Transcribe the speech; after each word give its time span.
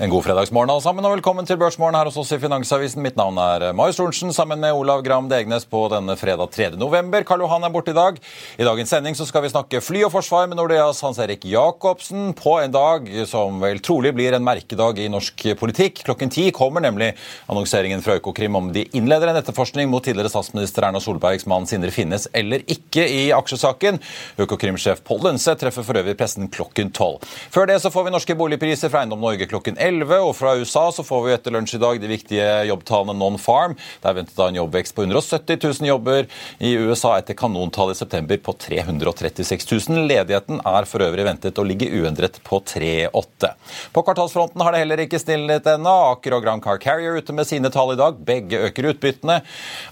En 0.00 0.10
god 0.10 0.22
fredagsmorgen 0.22 0.70
alle 0.70 0.82
sammen, 0.84 1.02
og 1.08 1.16
velkommen 1.16 1.46
til 1.48 1.56
Børsmorgen 1.58 1.96
her 1.98 2.06
hos 2.06 2.14
oss 2.20 2.28
i 2.30 2.36
Finansavisen. 2.38 3.02
Mitt 3.02 3.16
navn 3.18 3.34
er 3.42 3.72
Marius 3.74 3.96
Thorensen, 3.98 4.30
sammen 4.30 4.60
med 4.62 4.76
Olav 4.78 5.00
Gram 5.02 5.26
Degnes 5.26 5.64
på 5.66 5.80
denne 5.90 6.14
fredag 6.14 6.52
3. 6.54 6.68
november. 6.78 7.24
Karl 7.26 7.42
Johan 7.42 7.66
er 7.66 7.72
borte 7.74 7.90
i 7.90 7.96
dag. 7.96 8.20
I 8.62 8.68
dagens 8.68 8.92
sending 8.94 9.18
så 9.18 9.26
skal 9.26 9.42
vi 9.42 9.50
snakke 9.50 9.80
fly 9.82 10.04
og 10.06 10.12
forsvar 10.14 10.46
med 10.46 10.60
Nordeas 10.60 11.02
Hans 11.02 11.18
Erik 11.18 11.42
Jacobsen 11.50 12.30
på 12.38 12.52
en 12.60 12.76
dag 12.76 13.10
som 13.26 13.58
vel 13.58 13.82
trolig 13.82 14.12
blir 14.14 14.36
en 14.38 14.46
merkedag 14.46 15.00
i 15.02 15.08
norsk 15.10 15.42
politikk. 15.58 16.04
Klokken 16.06 16.30
ti 16.30 16.46
kommer 16.54 16.86
nemlig 16.86 17.10
annonseringen 17.50 18.06
fra 18.06 18.20
Økokrim 18.20 18.54
om 18.54 18.70
de 18.70 18.86
innleder 18.94 19.32
en 19.32 19.40
etterforskning 19.42 19.90
mot 19.90 20.06
tidligere 20.06 20.30
statsminister 20.30 20.86
Erna 20.86 21.02
Solbergs 21.02 21.48
mann 21.50 21.66
Sindre 21.66 21.90
Finnes 21.90 22.28
eller 22.38 22.62
ikke 22.70 23.02
i 23.02 23.26
aksjesaken. 23.34 23.98
Økokrim-sjef 24.46 25.02
Pål 25.02 25.26
Lønseth 25.26 25.64
treffer 25.66 25.90
for 25.90 25.98
øvrig 26.04 26.14
pressen 26.22 26.46
klokken 26.54 26.94
tolv. 26.94 27.26
Før 27.50 27.66
det 27.74 27.82
så 27.82 27.90
får 27.90 28.06
vi 28.06 28.16
norske 28.20 28.38
boligpriser 28.38 28.94
fra 28.94 29.02
Eiendom 29.02 29.26
Norge 29.26 29.50
klokken 29.50 29.74
11. 29.74 29.87
11. 29.88 30.14
Og 30.28 30.34
fra 30.36 30.54
USA 30.58 30.86
så 30.94 31.04
får 31.06 31.24
vi 31.24 31.34
etter 31.34 31.54
lunsj 31.54 31.76
i 31.76 31.82
dag 31.82 32.00
de 32.00 32.10
viktige 32.10 32.46
jobbtallene 32.68 33.16
Non-Farm. 33.18 33.76
Der 34.04 34.16
venter 34.16 34.36
da 34.36 34.48
en 34.50 34.58
jobbvekst 34.60 34.94
på 34.96 35.04
170 35.06 35.58
000 35.64 35.88
jobber 35.88 36.28
i 36.64 36.74
USA 36.76 37.14
etter 37.18 37.36
kanontallet 37.38 37.96
i 37.96 38.02
september 38.02 38.40
på 38.44 38.54
336 38.68 39.68
000. 39.88 40.06
Ledigheten 40.10 40.62
er 40.66 40.88
for 40.88 41.04
øvrig 41.04 41.26
ventet 41.26 41.58
å 41.58 41.66
ligge 41.66 41.90
uendret 41.90 42.40
på 42.46 42.60
3,8. 42.72 43.52
På 43.94 44.04
kvartalsfronten 44.06 44.64
har 44.64 44.74
det 44.74 44.82
heller 44.84 45.04
ikke 45.04 45.20
stillet 45.22 45.66
ennå. 45.72 45.94
Aker 46.12 46.36
og 46.38 46.44
Grand 46.44 46.64
Car 46.64 46.80
Carrier 46.82 47.18
ute 47.18 47.34
med 47.36 47.48
sine 47.48 47.72
tall 47.74 47.94
i 47.94 47.98
dag. 48.00 48.18
Begge 48.28 48.62
øker 48.68 48.90
utbyttene. 48.92 49.40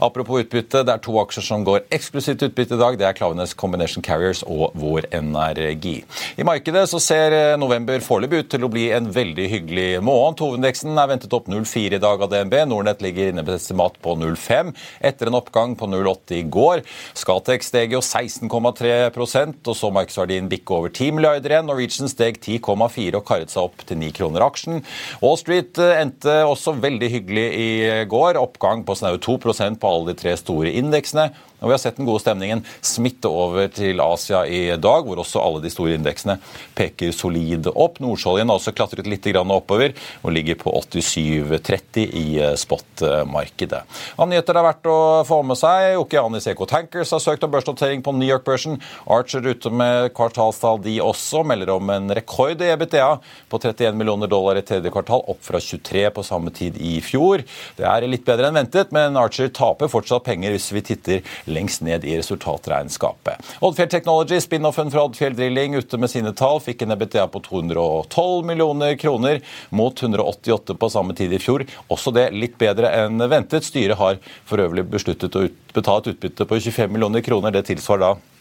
Apropos 0.02 0.44
utbytte, 0.44 0.84
det 0.86 0.96
er 0.96 1.04
to 1.04 1.16
aksjer 1.22 1.46
som 1.46 1.64
går 1.66 1.86
eksklusivt 1.94 2.44
utbytte 2.48 2.76
i 2.76 2.82
dag. 2.82 2.98
Det 3.00 3.08
er 3.08 3.16
Klavenes 3.16 3.56
Combination 3.56 4.04
Carriers 4.04 4.44
og 4.46 4.76
Vår 4.78 5.08
Energi. 5.16 5.98
I 6.36 6.46
markedet 6.46 6.86
så 6.90 7.00
ser 7.02 7.56
november 7.60 8.02
foreløpig 8.04 8.44
ut 8.44 8.52
til 8.52 8.66
å 8.66 8.72
bli 8.72 8.88
en 8.94 9.08
veldig 9.12 9.48
hyggelig 9.52 9.85
måned. 10.04 10.40
Hovedindeksen 10.42 10.96
er 10.98 11.10
ventet 11.10 11.34
opp 11.36 11.48
0,4 11.50 11.96
i 11.96 12.00
dag 12.02 12.22
av 12.22 12.30
DNB. 12.32 12.56
Nordnett 12.70 13.02
ligger 13.04 13.30
inne 13.30 13.44
med 13.44 13.56
estimat 13.56 13.96
på 14.02 14.14
0,5 14.18 14.72
etter 15.06 15.30
en 15.30 15.38
oppgang 15.38 15.76
på 15.78 15.88
0,8 15.90 16.38
i 16.38 16.42
går. 16.52 16.84
Scatec 17.16 17.66
steg 17.66 17.96
jo 17.96 18.02
16,3 18.02 18.92
og 19.16 19.74
så 19.76 19.90
markedsverdien 19.94 20.50
bikke 20.50 20.76
over 20.76 20.92
10 20.92 21.16
milliarder 21.16 21.54
igjen. 21.54 21.68
Norwegian 21.70 22.10
steg 22.12 22.40
10,4 22.42 23.18
og 23.18 23.26
karret 23.28 23.52
seg 23.52 23.68
opp 23.68 23.84
til 23.86 24.00
9 24.02 24.12
kroner 24.16 24.46
aksjen. 24.46 24.82
Wall 25.22 25.38
Street 25.40 25.78
eh, 25.82 26.00
endte 26.02 26.38
også 26.46 26.76
veldig 26.82 27.12
hyggelig 27.12 27.46
i 27.56 27.70
går. 28.10 28.40
Oppgang 28.40 28.84
på 28.86 28.98
snaue 28.98 29.22
2% 29.22 29.80
på 29.82 29.92
alle 29.92 30.12
de 30.12 30.18
tre 30.20 30.36
store 30.40 30.72
indeksene. 30.76 31.30
Og 31.60 31.70
vi 31.70 31.74
har 31.74 31.80
sett 31.80 31.96
den 31.96 32.08
gode 32.08 32.20
stemningen 32.20 32.62
smitte 32.84 33.30
over 33.30 33.70
til 33.72 34.00
Asia 34.04 34.42
i 34.44 34.62
dag, 34.76 35.06
hvor 35.06 35.22
også 35.22 35.40
alle 35.40 35.62
de 35.64 35.72
store 35.72 35.96
indeksene 35.96 36.36
peker 36.76 37.14
solid 37.16 37.70
opp. 37.72 38.00
Nordsjøoljen 38.04 38.50
har 38.50 38.60
også 38.60 38.74
klatret 38.76 39.08
litt 39.08 39.24
oppover 39.36 39.94
og 40.22 40.32
ligger 40.32 40.58
på 40.60 40.70
87,30 40.70 42.04
i 42.06 42.24
eh, 42.42 42.54
spot-markedet. 42.58 43.80
Av 44.20 44.28
nyheter 44.28 44.54
det 44.54 44.60
er 44.60 44.66
verdt 44.68 44.90
å 44.90 44.98
få 45.26 45.40
med 45.46 45.58
seg. 45.58 45.96
Okeanis 46.00 46.46
Eco 46.50 46.68
Tankers 46.68 47.12
har 47.14 47.22
søkt 47.22 47.44
om 47.46 47.52
børsnotering 47.52 48.04
på 48.04 48.14
New 48.16 48.28
York-børsen. 48.28 48.78
Archer 49.16 49.46
ute 49.46 49.72
med 49.72 50.12
kvartalstall, 50.16 50.80
de 50.84 50.98
også, 51.02 51.42
melder 51.46 51.72
om 51.74 51.90
en 51.92 52.12
rekord 52.16 52.62
i 52.62 52.70
EBTA 52.74 53.08
på 53.50 53.60
31 53.62 53.96
millioner 53.98 54.30
dollar 54.30 54.60
i 54.60 54.64
tredje 54.66 54.92
kvartal, 54.94 55.24
opp 55.32 55.42
fra 55.46 55.60
23 55.62 56.06
på 56.14 56.26
samme 56.26 56.52
tid 56.54 56.78
i 56.78 56.98
fjor. 57.04 57.44
Det 57.78 57.88
er 57.88 58.06
litt 58.08 58.26
bedre 58.26 58.50
enn 58.50 58.60
ventet, 58.60 58.92
men 58.94 59.18
Archer 59.20 59.50
taper 59.54 59.90
fortsatt 59.90 60.26
penger 60.26 60.54
hvis 60.54 60.70
vi 60.76 60.84
titter 60.92 61.36
lengst 61.46 61.82
ned 61.86 62.04
i 62.04 62.16
resultatregnskapet. 62.18 63.42
Oddfjell 63.64 63.90
Technology, 63.92 64.40
spin-offen 64.42 64.90
fra 64.90 65.06
Oddfjell 65.06 65.36
Drilling, 65.36 65.76
ute 65.78 65.98
med 65.98 66.10
sine 66.12 66.32
tall, 66.36 66.60
fikk 66.62 66.84
en 66.84 66.96
EBTA 66.96 67.26
på 67.32 67.42
212 67.46 68.46
millioner 68.46 68.96
kroner 69.00 69.42
mot 69.70 70.02
188 70.02 70.74
på 70.74 70.90
samme 70.92 71.16
tid 71.18 71.32
i 71.32 71.42
fjor. 71.42 71.66
Også 71.92 72.12
det 72.14 72.30
litt 72.34 72.58
bedre 72.60 72.92
enn 73.04 73.22
ventet. 73.30 73.66
Styret 73.66 74.00
har 74.00 74.20
for 74.46 74.62
øvrig 74.62 74.86
besluttet 74.90 75.36
å 75.38 75.46
betale 75.76 76.02
et 76.04 76.14
utbytte 76.14 76.48
på 76.48 76.60
25 76.68 76.92
millioner 76.92 77.24
kroner. 77.24 77.54
Det 77.54 77.66
tilsvarer 77.70 78.06
da 78.06 78.35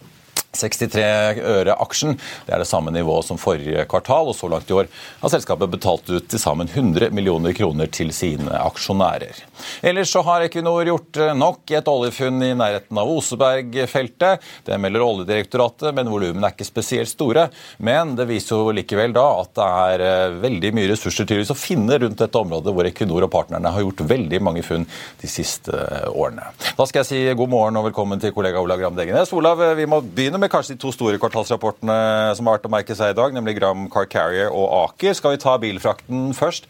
63 0.58 1.42
øre 1.56 1.76
aksjen. 1.86 2.16
Det 2.46 2.56
er 2.56 2.64
det 2.64 2.70
samme 2.70 2.94
nivået 2.96 3.28
som 3.28 3.40
forrige 3.42 3.86
kvartal, 3.92 4.32
og 4.32 4.38
så 4.38 4.50
langt 4.52 4.72
i 4.72 4.78
år 4.78 4.90
har 5.22 5.34
selskapet 5.34 5.74
betalt 5.74 6.10
ut 6.10 6.30
til 6.32 6.42
sammen 6.42 6.70
100 6.72 7.12
millioner 7.16 7.56
kroner 7.58 7.90
til 7.92 8.14
sine 8.16 8.52
aksjonærer. 8.62 9.44
Ellers 9.86 10.12
så 10.12 10.24
har 10.26 10.46
Equinor 10.46 10.86
gjort 10.88 11.20
nok 11.36 11.72
i 11.72 11.78
et 11.80 11.90
oljefunn 11.90 12.44
i 12.44 12.54
nærheten 12.58 13.00
av 13.00 13.12
Oseberg-feltet. 13.12 14.44
Det 14.66 14.80
melder 14.82 15.06
Oljedirektoratet, 15.06 15.94
men 15.96 16.12
volumene 16.12 16.50
er 16.50 16.56
ikke 16.56 16.68
spesielt 16.68 17.12
store. 17.12 17.48
Men 17.78 18.16
det 18.18 18.28
viser 18.30 18.60
jo 18.60 18.74
likevel 18.76 19.16
da 19.16 19.26
at 19.42 19.54
det 19.58 19.68
er 19.86 20.06
eh, 20.06 20.38
veldig 20.44 20.72
mye 20.76 20.92
ressurser 20.92 21.28
til 21.30 21.44
å 21.44 21.58
finne 21.58 22.00
rundt 22.02 22.20
dette 22.22 22.42
området 22.42 22.74
hvor 22.76 22.90
Equinor 22.90 23.28
og 23.28 23.34
partnerne 23.34 23.72
har 23.72 23.86
gjort 23.86 24.06
veldig 24.10 24.42
mange 24.44 24.64
funn 24.66 24.88
de 25.22 25.30
siste 25.32 25.74
årene. 26.12 26.52
Da 26.76 26.88
skal 26.88 27.04
jeg 27.04 27.10
si 27.10 27.38
god 27.38 27.52
morgen 27.52 27.80
og 27.80 27.88
velkommen 27.90 28.22
til 28.22 28.34
kollega 28.36 28.62
Olav 28.62 28.82
Gram 28.82 28.98
Degenes. 28.98 29.34
Olav, 29.36 29.62
vi 29.78 29.88
må 29.90 30.02
begynne 30.06 30.42
med 30.42 30.45
med 30.46 30.54
kanskje 30.54 30.76
de 30.76 30.82
to 30.84 30.92
store 30.94 31.18
kvartalsrapportene 31.22 31.96
som 32.38 32.46
har 32.46 32.60
vært 32.60 32.68
å 32.68 32.74
merke 32.74 32.96
seg 32.98 33.14
i 33.14 33.18
dag, 33.18 33.34
nemlig 33.34 33.58
Gram 33.58 33.88
Car 33.94 34.06
Carrier 34.10 34.54
og 34.54 34.68
Aker. 34.84 35.16
Skal 35.18 35.34
vi 35.34 35.42
ta 35.42 35.56
bilfrakten 35.62 36.30
først? 36.38 36.70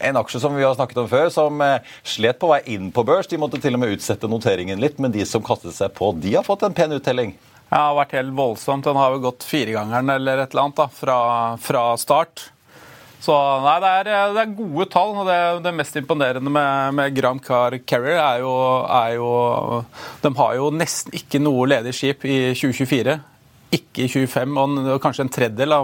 En 0.00 0.16
aksje 0.16 0.40
som 0.40 0.54
vi 0.56 0.64
har 0.64 0.72
snakket 0.78 1.02
om 1.02 1.08
før, 1.10 1.28
som 1.28 1.60
eh, 1.60 1.84
slet 2.08 2.38
på 2.40 2.48
vei 2.48 2.62
inn 2.72 2.88
på 2.96 3.04
børs. 3.04 3.28
De 3.28 3.36
måtte 3.40 3.60
til 3.60 3.76
og 3.76 3.82
med 3.82 3.92
utsette 3.98 4.30
noteringen 4.32 4.80
litt, 4.80 4.96
men 4.96 5.12
de 5.12 5.26
som 5.28 5.44
kastet 5.44 5.76
seg 5.76 5.92
på, 5.98 6.14
de 6.16 6.32
har 6.38 6.46
fått 6.46 6.64
en 6.64 6.76
pen 6.76 6.96
uttelling. 6.96 7.34
Ja, 7.68 7.74
det 7.74 7.82
har 7.82 7.98
vært 7.98 8.14
helt 8.16 8.32
voldsomt. 8.38 8.88
Den 8.88 8.96
har 8.96 9.12
jo 9.12 9.20
gått 9.26 9.44
firegangeren 9.44 10.14
eller 10.16 10.40
et 10.40 10.54
eller 10.54 10.70
annet 10.70 10.80
da, 10.80 10.88
fra, 10.88 11.18
fra 11.60 11.84
start. 12.00 12.46
Så 13.20 13.34
nei, 13.60 13.74
det 13.82 13.90
er, 13.90 14.08
det 14.32 14.42
er, 14.42 14.54
gode 14.56 14.86
tall. 14.92 15.12
og 15.20 15.28
Det, 15.28 15.40
det 15.66 15.74
mest 15.76 15.98
imponerende 16.00 16.52
med, 16.52 16.94
med 16.96 17.16
Gram 17.16 17.40
Car 17.44 17.76
Carrier 17.84 18.20
er 18.22 18.40
jo, 18.44 18.54
er 18.86 19.18
jo, 19.18 19.28
De 20.22 20.32
har 20.38 20.56
jo 20.56 20.70
nesten 20.72 21.14
ikke 21.18 21.42
noe 21.42 21.68
ledig 21.68 21.92
skip 21.96 22.24
i 22.24 22.38
2024. 22.56 23.18
Ikke 23.76 24.06
i 24.06 24.10
2025, 24.10 24.56
og 24.96 25.04
kanskje 25.04 25.26
en 25.26 25.30
tredjedel 25.30 25.76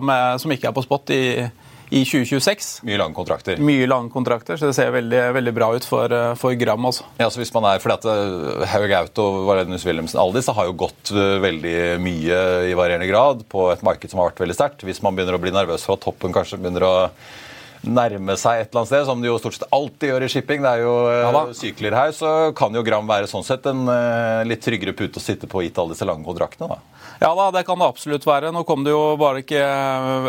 som 0.43 0.53
ikke 0.53 0.73
er 0.73 0.75
på 0.75 0.85
spot 0.87 1.12
i 1.15 1.23
2024 1.44 1.66
i 1.91 2.03
2026. 2.05 2.81
Mye 2.87 2.99
lange 2.99 3.15
kontrakter. 3.15 3.61
Mye 3.62 3.87
lange 3.87 4.11
kontrakter, 4.11 4.59
så 4.59 4.71
det 4.71 4.77
ser 4.79 4.91
veldig, 4.94 5.23
veldig 5.37 5.55
bra 5.55 5.71
ut 5.77 5.87
for, 5.87 6.12
eh, 6.12 6.35
for 6.38 6.55
Gram. 6.59 6.85
også. 6.85 7.06
Ja, 7.19 7.31
så 7.31 7.41
hvis 7.41 7.55
man 7.55 7.69
er, 7.71 7.79
fordi 7.83 7.94
at 7.94 8.09
eh, 8.11 8.67
Haug 8.73 8.93
Auto, 9.00 9.27
Valenius 9.47 9.87
Wilhelmsen, 9.87 10.21
alle 10.21 10.38
disse 10.38 10.55
har 10.56 10.67
jo 10.67 10.77
gått 10.87 11.12
eh, 11.15 11.38
veldig 11.43 11.77
mye 12.03 12.43
i 12.71 12.77
varierende 12.79 13.11
grad 13.11 13.47
på 13.49 13.71
et 13.73 13.85
marked 13.87 14.11
som 14.11 14.21
har 14.21 14.33
vært 14.33 14.43
veldig 14.44 14.59
sterkt. 14.59 14.87
Hvis 14.87 15.03
man 15.05 15.15
begynner 15.15 15.38
å 15.38 15.43
bli 15.43 15.55
nervøs 15.55 15.87
for 15.87 15.97
at 15.97 16.06
toppen 16.06 16.35
kanskje 16.35 16.59
begynner 16.59 16.87
å 16.87 16.94
nærme 17.84 18.37
seg 18.40 18.62
et 18.62 18.70
eller 18.70 18.82
annet 18.82 18.90
sted, 18.90 19.05
som 19.08 19.23
det 19.23 19.28
jo 19.31 19.38
stort 19.40 19.56
sett 19.58 19.75
alltid 19.75 20.11
gjør 20.12 20.26
i 20.26 20.31
shipping. 20.32 20.62
Det 20.64 20.73
er 20.73 20.84
jo 20.84 20.94
eh, 21.11 21.23
Ja 21.25 21.43
sykler 21.56 21.96
her, 21.96 22.12
så 22.17 22.32
kan 22.56 22.75
jo 22.75 22.84
Gram 22.87 23.08
være 23.08 23.28
sånn 23.31 23.46
sett 23.46 23.67
en 23.70 23.84
eh, 23.93 24.44
litt 24.49 24.62
tryggere 24.64 24.96
pute 24.96 25.20
å 25.20 25.25
sitte 25.25 25.50
på 25.50 25.64
gitt 25.64 25.78
alle 25.82 25.96
disse 25.96 26.08
lange 26.08 26.26
kontraktene. 26.26 26.76
da. 26.76 27.05
Ja 27.23 27.31
da, 27.37 27.50
det 27.55 27.64
kan 27.69 27.81
det 27.81 27.88
absolutt 27.88 28.26
være. 28.28 28.52
Nå 28.52 28.64
kom 28.69 28.84
det 28.84 28.93
jo 28.94 29.05
bare 29.20 29.44
ikke 29.44 29.62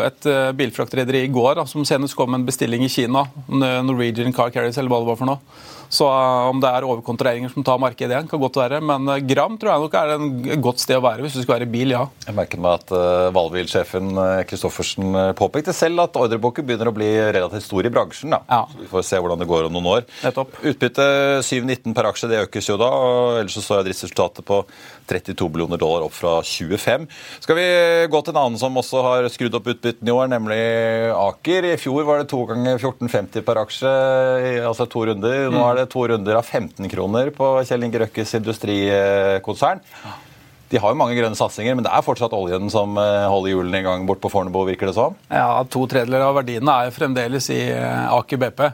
et 0.06 0.28
eh, 0.28 0.52
bilfraktrederi 0.58 1.24
i 1.26 1.32
går 1.32 1.58
da, 1.60 1.66
som 1.68 1.86
senest 1.88 2.16
kom 2.18 2.32
med 2.32 2.42
en 2.42 2.48
bestilling 2.48 2.84
i 2.86 2.92
Kina. 2.92 3.26
Norwegian 3.48 4.34
Car 4.36 4.52
Carriers, 4.54 4.78
eller 4.80 4.92
hva 4.92 5.02
det 5.02 5.12
var 5.12 5.20
for 5.20 5.32
noe. 5.32 5.66
Så 5.88 6.04
eh, 6.04 6.48
om 6.50 6.60
det 6.60 6.70
er 6.70 6.86
overkontraheringer 6.86 7.52
som 7.52 7.64
tar 7.66 7.80
markedet 7.80 8.12
igjen, 8.12 8.28
kan 8.30 8.42
godt 8.42 8.58
være. 8.60 8.80
Men 8.84 9.08
eh, 9.08 9.22
Gram 9.28 9.56
tror 9.60 9.72
jeg 9.72 9.84
nok 9.84 9.96
er 9.98 10.14
et 10.14 10.62
godt 10.64 10.82
sted 10.82 11.00
å 11.00 11.04
være 11.04 11.24
hvis 11.24 11.38
du 11.38 11.42
skal 11.42 11.56
være 11.58 11.68
i 11.68 11.72
bil, 11.72 11.94
ja. 11.96 12.04
Jeg 12.28 12.36
merker 12.36 12.60
meg 12.60 12.82
at 12.82 12.92
uh, 12.92 13.30
Valvil-sjefen 13.34 14.10
eh, 14.20 14.42
Kristoffersen 14.48 15.08
eh, 15.16 15.30
påpekte 15.38 15.72
selv 15.76 16.04
at 16.04 16.18
ordreboken 16.20 16.66
begynner 16.68 16.90
å 16.90 16.94
bli 16.96 17.08
relativt 17.08 17.64
stor 17.66 17.88
i 17.88 17.92
bransjen. 17.92 18.34
da. 18.34 18.42
Ja. 18.50 18.60
Så 18.68 18.82
vi 18.82 18.90
får 18.90 19.06
se 19.08 19.20
hvordan 19.22 19.40
det 19.40 19.48
går 19.48 19.68
om 19.68 19.76
noen 19.78 19.90
år. 19.94 20.06
Nettopp. 20.24 20.58
Utbytte 20.60 21.06
7,19 21.46 21.96
per 21.96 22.10
aksje, 22.10 22.30
det 22.30 22.42
økes 22.44 22.68
jo 22.68 22.78
da. 22.80 22.90
og 22.92 23.40
Ellers 23.40 23.56
så 23.56 23.64
står 23.64 23.86
driftsresultatet 23.88 24.46
på 24.48 24.60
32 25.08 25.48
millioner 25.54 25.80
dollar 25.80 26.04
opp 26.04 26.16
fra 26.16 26.38
25. 26.44 27.08
Skal 27.44 27.56
vi 27.56 27.68
gå 28.12 28.22
til 28.24 28.34
en 28.34 28.42
annen 28.42 28.60
som 28.60 28.76
også 28.76 29.04
har 29.06 29.28
skrudd 29.32 29.56
opp 29.56 29.70
utbyttene 29.72 30.12
i 30.12 30.16
år, 30.16 30.28
nemlig 30.34 30.60
Aker. 31.16 31.70
I 31.72 31.80
fjor 31.80 32.04
var 32.08 32.20
det 32.20 32.28
to 32.32 32.42
ganger 32.50 32.76
14,50 32.76 33.46
per 33.46 33.62
aksje, 33.62 33.94
altså 34.68 34.88
to 34.90 35.06
runder. 35.08 35.48
Nå 35.52 35.64
er 35.64 35.77
det 35.77 35.77
to 35.86 36.06
runder 36.10 36.38
av 36.40 36.42
15 36.46 36.88
kroner 36.90 37.30
på 37.34 37.52
Kjell 37.68 37.84
Inge 37.86 38.00
Røkkes 38.02 38.34
industrikonsern. 38.40 39.80
De 40.68 40.76
har 40.76 40.92
jo 40.92 40.98
mange 41.00 41.16
grønne 41.16 41.38
satsinger, 41.38 41.76
men 41.78 41.86
det 41.86 41.92
er 41.96 42.04
fortsatt 42.04 42.34
oljen 42.36 42.68
som 42.72 42.98
eh, 43.00 43.24
holder 43.30 43.54
hjulene 43.54 43.80
i 43.80 43.86
gang 43.86 44.04
bort 44.08 44.20
på 44.20 44.28
Fornebu, 44.32 44.60
virker 44.68 44.90
det 44.90 44.96
som. 44.98 45.16
Ja, 45.32 45.62
To 45.72 45.86
tredjedeler 45.88 46.26
av 46.26 46.36
verdiene 46.36 46.74
er 46.74 46.90
jo 46.90 46.96
fremdeles 46.98 47.48
i 47.54 47.62
eh, 47.72 48.12
Aker 48.12 48.42
BP. 48.42 48.66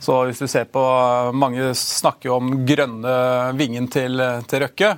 Så 0.00 0.16
hvis 0.24 0.40
du 0.40 0.46
ser 0.48 0.64
på 0.72 0.80
Mange 1.36 1.74
snakker 1.76 2.30
jo 2.30 2.38
om 2.38 2.54
grønne 2.64 3.12
vingen 3.58 3.84
til, 3.92 4.16
til 4.48 4.64
Røkke. 4.64 4.94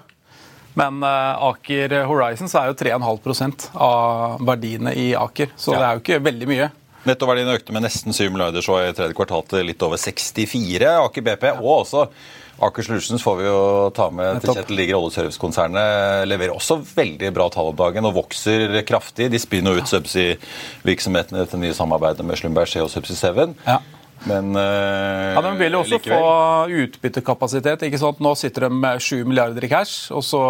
Men 0.78 1.02
eh, 1.02 1.42
Aker 1.48 1.96
Horizons 2.06 2.54
er 2.54 2.70
jo 2.70 2.78
3,5% 2.78 3.72
av 3.82 4.38
verdiene 4.46 4.94
i 4.94 5.10
Aker. 5.18 5.50
Så 5.58 5.74
det 5.74 5.82
er 5.88 5.98
jo 5.98 6.04
ikke 6.04 6.22
veldig 6.30 6.50
mye. 6.54 6.70
Nettoverdiene 7.08 7.56
økte 7.58 7.74
med 7.74 7.82
nesten 7.82 8.14
7 8.14 8.28
milliarder 8.30 8.62
så 8.62 8.76
i 8.84 8.92
tredje 8.94 9.16
kvartal 9.18 9.42
til 9.50 9.66
litt 9.66 9.82
over 9.82 9.98
64. 9.98 10.86
Aker 11.08 11.24
BP 11.26 11.48
og 11.56 11.72
også 11.82 12.04
Aker 12.62 12.84
Solutions 12.86 13.22
får 13.24 13.38
vi 13.40 13.46
jo 13.48 13.62
ta 13.96 14.06
med 14.14 14.38
til. 14.44 14.52
Kjetil 14.54 14.76
Ligger. 14.78 15.00
Oljeservicekonsernet 15.00 16.28
leverer 16.30 16.52
også 16.54 16.76
veldig 16.94 17.32
bra 17.34 17.48
tall 17.50 17.72
om 17.72 17.78
dagen 17.80 18.06
og 18.06 18.14
vokser 18.20 18.76
kraftig. 18.86 19.30
De 19.32 19.40
spyr 19.42 19.64
nå 19.66 19.72
ut 19.80 19.90
subsea-virksomhetene 19.90 21.46
til 21.50 21.62
nye 21.64 21.74
samarbeidet 21.74 22.22
med 22.28 22.38
Slumberg 22.38 22.76
og 22.84 22.92
Subsea 22.92 23.32
7. 23.34 23.56
Ja. 23.66 23.80
Men 24.30 24.52
øh, 24.54 25.34
Ja, 25.34 25.40
De 25.42 25.56
vil 25.58 25.72
jo 25.74 25.80
også 25.82 25.96
likevel. 25.98 26.20
få 26.22 26.84
utbyttekapasitet. 26.84 27.82
ikke 27.82 27.98
sant? 27.98 28.20
Nå 28.22 28.36
sitter 28.38 28.68
de 28.68 28.70
med 28.84 29.00
7 29.02 29.24
milliarder 29.26 29.64
i 29.66 29.68
cash. 29.72 30.12
og 30.14 30.22
så 30.22 30.42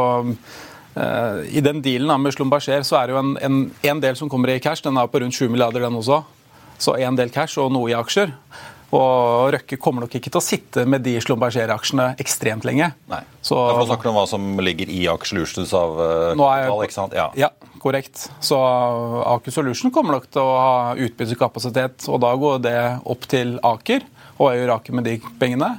eh, 0.96 1.56
I 1.56 1.60
den 1.64 1.80
dealen 1.80 2.20
med 2.20 2.32
Slumberger 2.36 2.82
så 2.84 2.98
er 3.00 3.06
det 3.08 3.16
jo 3.16 3.22
en, 3.22 3.32
en, 3.40 3.62
en 3.82 4.00
del 4.04 4.16
som 4.20 4.28
kommer 4.28 4.52
i 4.52 4.58
cash. 4.60 4.84
Den 4.84 4.98
er 5.00 5.06
på 5.08 5.22
rundt 5.24 5.34
7 5.38 5.48
milliarder, 5.48 5.80
den 5.80 5.96
også. 5.96 6.20
Så 6.82 6.96
en 6.98 7.18
del 7.18 7.30
cash 7.34 7.60
og 7.62 7.70
noe 7.74 7.92
i 7.92 7.96
aksjer. 7.96 8.32
Og 8.92 9.48
Røkke 9.54 9.78
kommer 9.80 10.04
nok 10.04 10.12
ikke 10.18 10.28
til 10.28 10.36
å 10.36 10.44
sitte 10.44 10.82
med 10.84 11.00
de 11.06 11.14
Slumberger-aksjene 11.24 12.10
ekstremt 12.20 12.66
lenge. 12.68 12.90
Nei. 13.08 13.20
Så, 13.40 13.56
Ja, 13.56 13.70
for 13.72 13.80
Nå 13.80 13.86
snakker 13.88 14.04
du 14.04 14.10
om 14.10 14.18
hva 14.18 14.24
som 14.28 14.50
ligger 14.60 14.90
i 14.92 15.06
Aker 15.08 15.30
Solutions 15.30 15.72
av 15.78 15.94
eh, 15.96 16.24
kapital, 16.36 16.82
ikke 16.84 16.96
sant? 16.98 17.14
Ja. 17.16 17.30
Ja, 17.40 17.48
korrekt. 17.80 18.26
Så 18.44 18.58
Aker 19.32 19.54
Solution 19.54 19.94
kommer 19.94 20.18
nok 20.18 20.26
til 20.28 20.42
å 20.44 20.58
ha 20.58 20.74
utbyttekapasitet, 21.00 22.04
og 22.12 22.20
da 22.26 22.34
går 22.36 22.60
det 22.66 22.76
opp 23.14 23.24
til 23.32 23.54
Aker. 23.64 24.04
Og 24.36 24.44
hva 24.50 24.52
gjør 24.58 24.74
Aker 24.76 24.98
med 24.98 25.08
de 25.08 25.16
pengene? 25.40 25.70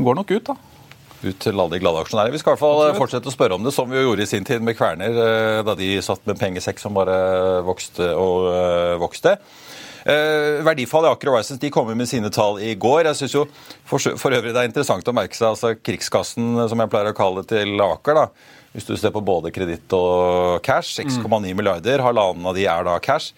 Går 0.00 0.16
nok 0.22 0.32
ut, 0.38 0.48
da. 0.48 0.56
ut 1.26 1.38
til 1.42 1.56
alle 1.60 1.72
de 1.76 1.82
glade 1.84 2.00
aksjonærer. 2.00 2.32
Vi 2.32 2.40
skal 2.40 2.52
i 2.52 2.54
hvert 2.54 2.64
fall 2.64 2.80
Absolutt. 2.80 2.98
fortsette 3.02 3.28
å 3.28 3.36
spørre 3.36 3.56
om 3.60 3.64
det, 3.64 3.74
som 3.76 3.92
vi 3.92 4.00
gjorde 4.00 4.24
i 4.24 4.30
sin 4.32 4.44
tid 4.46 4.64
med 4.64 4.76
Kverner, 4.78 5.20
eh, 5.26 5.60
da 5.68 5.76
de 5.76 5.92
satt 6.04 6.24
med 6.28 6.40
pengesekk 6.40 6.80
som 6.80 6.96
bare 6.96 7.60
vokste 7.66 8.08
og 8.16 8.48
eh, 8.54 8.96
vokste. 9.04 9.36
Eh, 10.06 10.62
verdifall 10.62 11.08
i 11.08 11.08
Aker 11.10 11.32
Horizons 11.32 11.60
de 11.60 11.70
kommer 11.74 11.96
med 11.98 12.06
sine 12.06 12.30
tall 12.30 12.60
i 12.62 12.74
går. 12.78 13.08
Jeg 13.08 13.18
synes 13.18 13.34
jo 13.34 13.42
for, 13.88 13.98
for 13.98 14.36
øvrig 14.36 14.52
det 14.54 14.62
er 14.62 14.68
interessant 14.70 15.08
å 15.10 15.14
merke 15.16 15.34
seg 15.34 15.48
altså 15.50 15.72
krigskassen, 15.74 16.52
som 16.70 16.82
jeg 16.82 16.92
pleier 16.92 17.10
å 17.10 17.16
kalle 17.16 17.42
det 17.42 17.50
til 17.56 17.82
Aker. 17.82 18.20
da. 18.20 18.54
Hvis 18.76 18.86
du 18.86 18.94
ser 19.00 19.10
på 19.14 19.24
både 19.24 19.50
kreditt 19.50 19.90
og 19.96 20.60
cash, 20.62 20.92
6,9 21.00 21.54
milliarder, 21.56 22.04
halvannen 22.04 22.46
av 22.46 22.54
de 22.54 22.68
er 22.70 22.86
da 22.86 22.98
cash. 23.02 23.32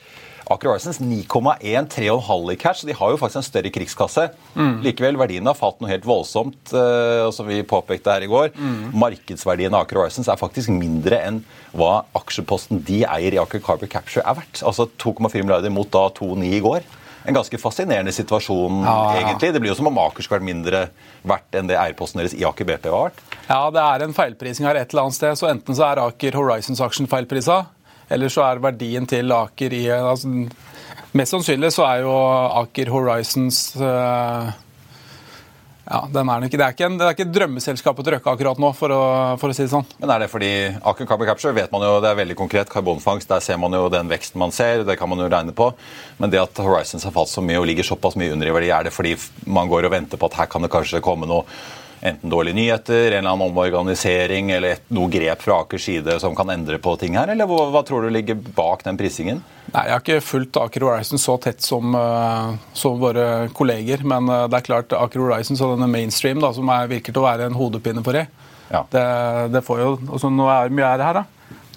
Aker 0.51 0.71
Horizons 0.71 0.99
9,1, 1.05 1.89
3,5 1.93 2.53
i 2.53 2.57
cash. 2.57 2.81
så 2.81 2.87
De 2.89 2.95
har 2.97 3.11
jo 3.13 3.19
faktisk 3.21 3.37
en 3.43 3.47
større 3.47 3.71
krigskasse. 3.75 4.29
Likevel, 4.85 5.19
verdiene 5.21 5.51
har 5.53 5.59
falt 5.59 5.81
noe 5.83 5.91
helt 5.91 6.07
voldsomt, 6.09 6.73
uh, 6.73 7.29
som 7.37 7.47
vi 7.51 7.61
påpekte 7.69 8.15
her 8.15 8.25
i 8.25 8.31
går. 8.31 8.55
Markedsverdien 8.97 9.75
av 9.75 9.85
Aker 9.87 10.01
Horizons 10.03 10.29
er 10.33 10.41
faktisk 10.41 10.73
mindre 10.73 11.21
enn 11.27 11.43
hva 11.77 12.05
aksjeposten 12.19 12.81
de 12.89 13.03
eier 13.05 13.37
i 13.37 13.43
Aker 13.43 13.61
Carbon 13.65 13.91
Capture 13.93 14.25
er 14.25 14.39
verdt. 14.41 14.63
Altså 14.67 14.89
2,4 14.99 15.45
milliarder 15.45 15.73
mot 15.75 15.91
da 15.93 16.07
2,9 16.17 16.49
i 16.57 16.63
går. 16.65 16.89
En 17.29 17.37
ganske 17.37 17.59
fascinerende 17.61 18.13
situasjon, 18.15 18.79
Ja, 18.87 18.93
ja. 19.19 19.27
egentlig. 19.27 19.51
Det 19.53 19.61
blir 19.61 19.73
jo 19.75 19.77
som 19.77 19.91
om 19.91 19.99
Aker 20.01 20.25
skulle 20.25 20.39
vært 20.41 20.49
mindre 20.49 20.85
verdt 21.29 21.59
enn 21.61 21.69
det 21.69 21.77
eierposten 21.77 22.23
deres 22.23 22.33
i 22.39 22.45
Aker 22.49 22.65
BP 22.65 22.87
var 22.89 23.11
verdt. 23.11 23.21
Ja, 23.51 23.59
det 23.75 23.83
er 23.85 24.05
en 24.07 24.15
feilprising 24.17 24.65
her 24.65 24.79
et 24.81 24.95
eller 24.95 25.05
annet 25.09 25.19
sted. 25.19 25.37
Så 25.37 25.51
enten 25.51 25.77
så 25.77 25.85
er 25.91 26.01
Aker 26.07 26.39
Horizons-aksjen 26.39 27.11
feilprisa, 27.11 27.67
eller 28.09 28.33
så 28.33 28.47
er 28.47 28.63
verdien 28.65 29.07
til 29.09 29.33
Aker 29.35 29.77
i 29.77 29.85
altså, 29.93 30.33
Mest 31.17 31.33
sannsynlig 31.33 31.71
så 31.73 31.87
er 31.89 32.03
jo 32.05 32.15
Aker 32.61 32.91
Horizons 32.93 33.63
uh, 33.81 34.51
ja, 35.89 36.03
den 36.13 36.29
er 36.29 36.43
nok, 36.43 36.53
det, 36.53 36.61
er 36.61 36.75
ikke 36.75 36.85
en, 36.85 36.99
det 37.01 37.07
er 37.07 37.15
ikke 37.15 37.27
drømmeselskapet 37.33 38.05
til 38.05 38.15
Røkke 38.19 38.33
akkurat 38.35 38.59
nå, 38.61 38.71
for 38.77 38.93
å, 38.93 39.01
for 39.41 39.49
å 39.49 39.57
si 39.57 39.65
det 39.65 39.73
sånn. 39.73 39.87
Men 40.03 40.13
er 40.13 40.25
det 40.25 40.29
fordi 40.29 40.51
Aker 40.77 41.09
Carbon 41.09 41.31
Capture 41.31 41.57
vet 41.57 41.73
man 41.73 41.87
jo, 41.87 41.95
det 42.05 42.11
er 42.11 42.19
veldig 42.19 42.37
konkret, 42.37 42.69
karbonfangst, 42.69 43.31
der 43.31 43.41
ser 43.45 43.57
man 43.63 43.73
jo 43.73 43.87
den 43.93 44.11
veksten 44.13 44.41
man 44.43 44.53
ser, 44.53 44.85
det 44.85 44.99
kan 45.01 45.09
man 45.09 45.23
jo 45.25 45.31
regne 45.33 45.57
på. 45.57 45.71
Men 46.21 46.35
det 46.35 46.43
at 46.43 46.61
Horizons 46.61 47.09
har 47.09 47.17
falt 47.17 47.33
så 47.33 47.45
mye 47.45 47.57
og 47.63 47.65
ligger 47.71 47.89
såpass 47.89 48.19
mye 48.21 48.35
under 48.37 48.51
i 48.51 48.53
verdi, 48.59 48.69
er 48.75 48.91
det 48.91 48.93
fordi 48.93 49.15
man 49.49 49.71
går 49.73 49.89
og 49.89 49.95
venter 49.97 50.21
på 50.21 50.29
at 50.29 50.37
her 50.43 50.53
kan 50.53 50.67
det 50.67 50.73
kanskje 50.77 51.01
komme 51.05 51.31
noe 51.31 51.47
enten 52.01 52.31
dårlige 52.31 52.55
nyheter, 52.55 53.11
en 53.11 53.19
eller 53.19 53.31
annen 53.31 53.47
omorganisering 53.49 54.51
eller 54.55 54.77
et, 54.77 54.85
noe 54.95 55.11
grep 55.13 55.43
fra 55.43 55.61
Akers 55.63 55.87
side 55.89 56.19
som 56.23 56.37
kan 56.39 56.51
endre 56.53 56.79
på 56.83 56.95
ting 57.01 57.17
her, 57.19 57.31
eller 57.33 57.49
hva, 57.51 57.69
hva 57.75 57.83
tror 57.87 58.07
du 58.07 58.13
ligger 58.15 58.39
bak 58.57 58.85
den 58.87 58.99
prisingen? 59.01 59.43
Nei, 59.73 59.85
Jeg 59.85 59.93
har 59.93 60.03
ikke 60.05 60.25
fulgt 60.25 60.57
Aker 60.61 60.87
Horizons 60.87 61.25
så 61.29 61.37
tett 61.43 61.65
som, 61.65 61.95
eh, 61.95 62.53
som 62.73 63.01
våre 63.01 63.49
kolleger, 63.57 64.05
men 64.07 64.29
eh, 64.33 64.47
det 64.49 64.61
er 64.61 64.69
klart 64.69 64.95
Aker 64.97 65.27
Horizons 65.27 65.61
og 65.65 65.75
denne 65.77 65.91
mainstream 65.93 66.41
da, 66.45 66.53
som 66.57 66.71
er, 66.73 66.89
virker 66.91 67.13
til 67.13 67.23
å 67.23 67.29
være 67.29 67.51
en 67.51 67.59
hodepine 67.59 68.05
for 68.07 68.17
dem. 68.17 68.31
Ja. 68.69 68.85
Det, 68.93 69.05
det 69.53 69.65
får 69.65 69.81
jo, 69.81 69.93
altså 70.09 70.31
Nå 70.33 70.49
er 70.53 70.69
det 70.69 70.77
mye 70.77 70.93
ære 70.93 71.09
her, 71.09 71.23
da? 71.23 71.27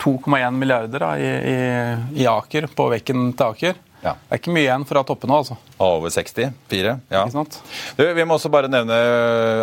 2,1 0.01 0.57
milliarder 0.57 1.03
da, 1.03 1.11
i, 1.19 1.29
i, 1.51 2.23
i 2.23 2.27
Aker, 2.29 2.67
på 2.75 2.87
vekken 2.93 3.31
til 3.37 3.53
Aker. 3.53 3.81
Ja. 4.01 4.15
Det 4.17 4.33
er 4.33 4.41
ikke 4.41 4.53
mye 4.55 4.65
igjen 4.65 4.85
fra 4.89 5.03
toppene, 5.05 5.37
altså. 5.43 5.57
Over 5.81 6.13
60? 6.13 6.55
Fire? 6.71 6.97
Ja. 7.13 7.23
Du, 7.29 8.03
vi 8.17 8.25
må 8.25 8.37
også 8.37 8.51
bare 8.53 8.71
nevne 8.71 8.97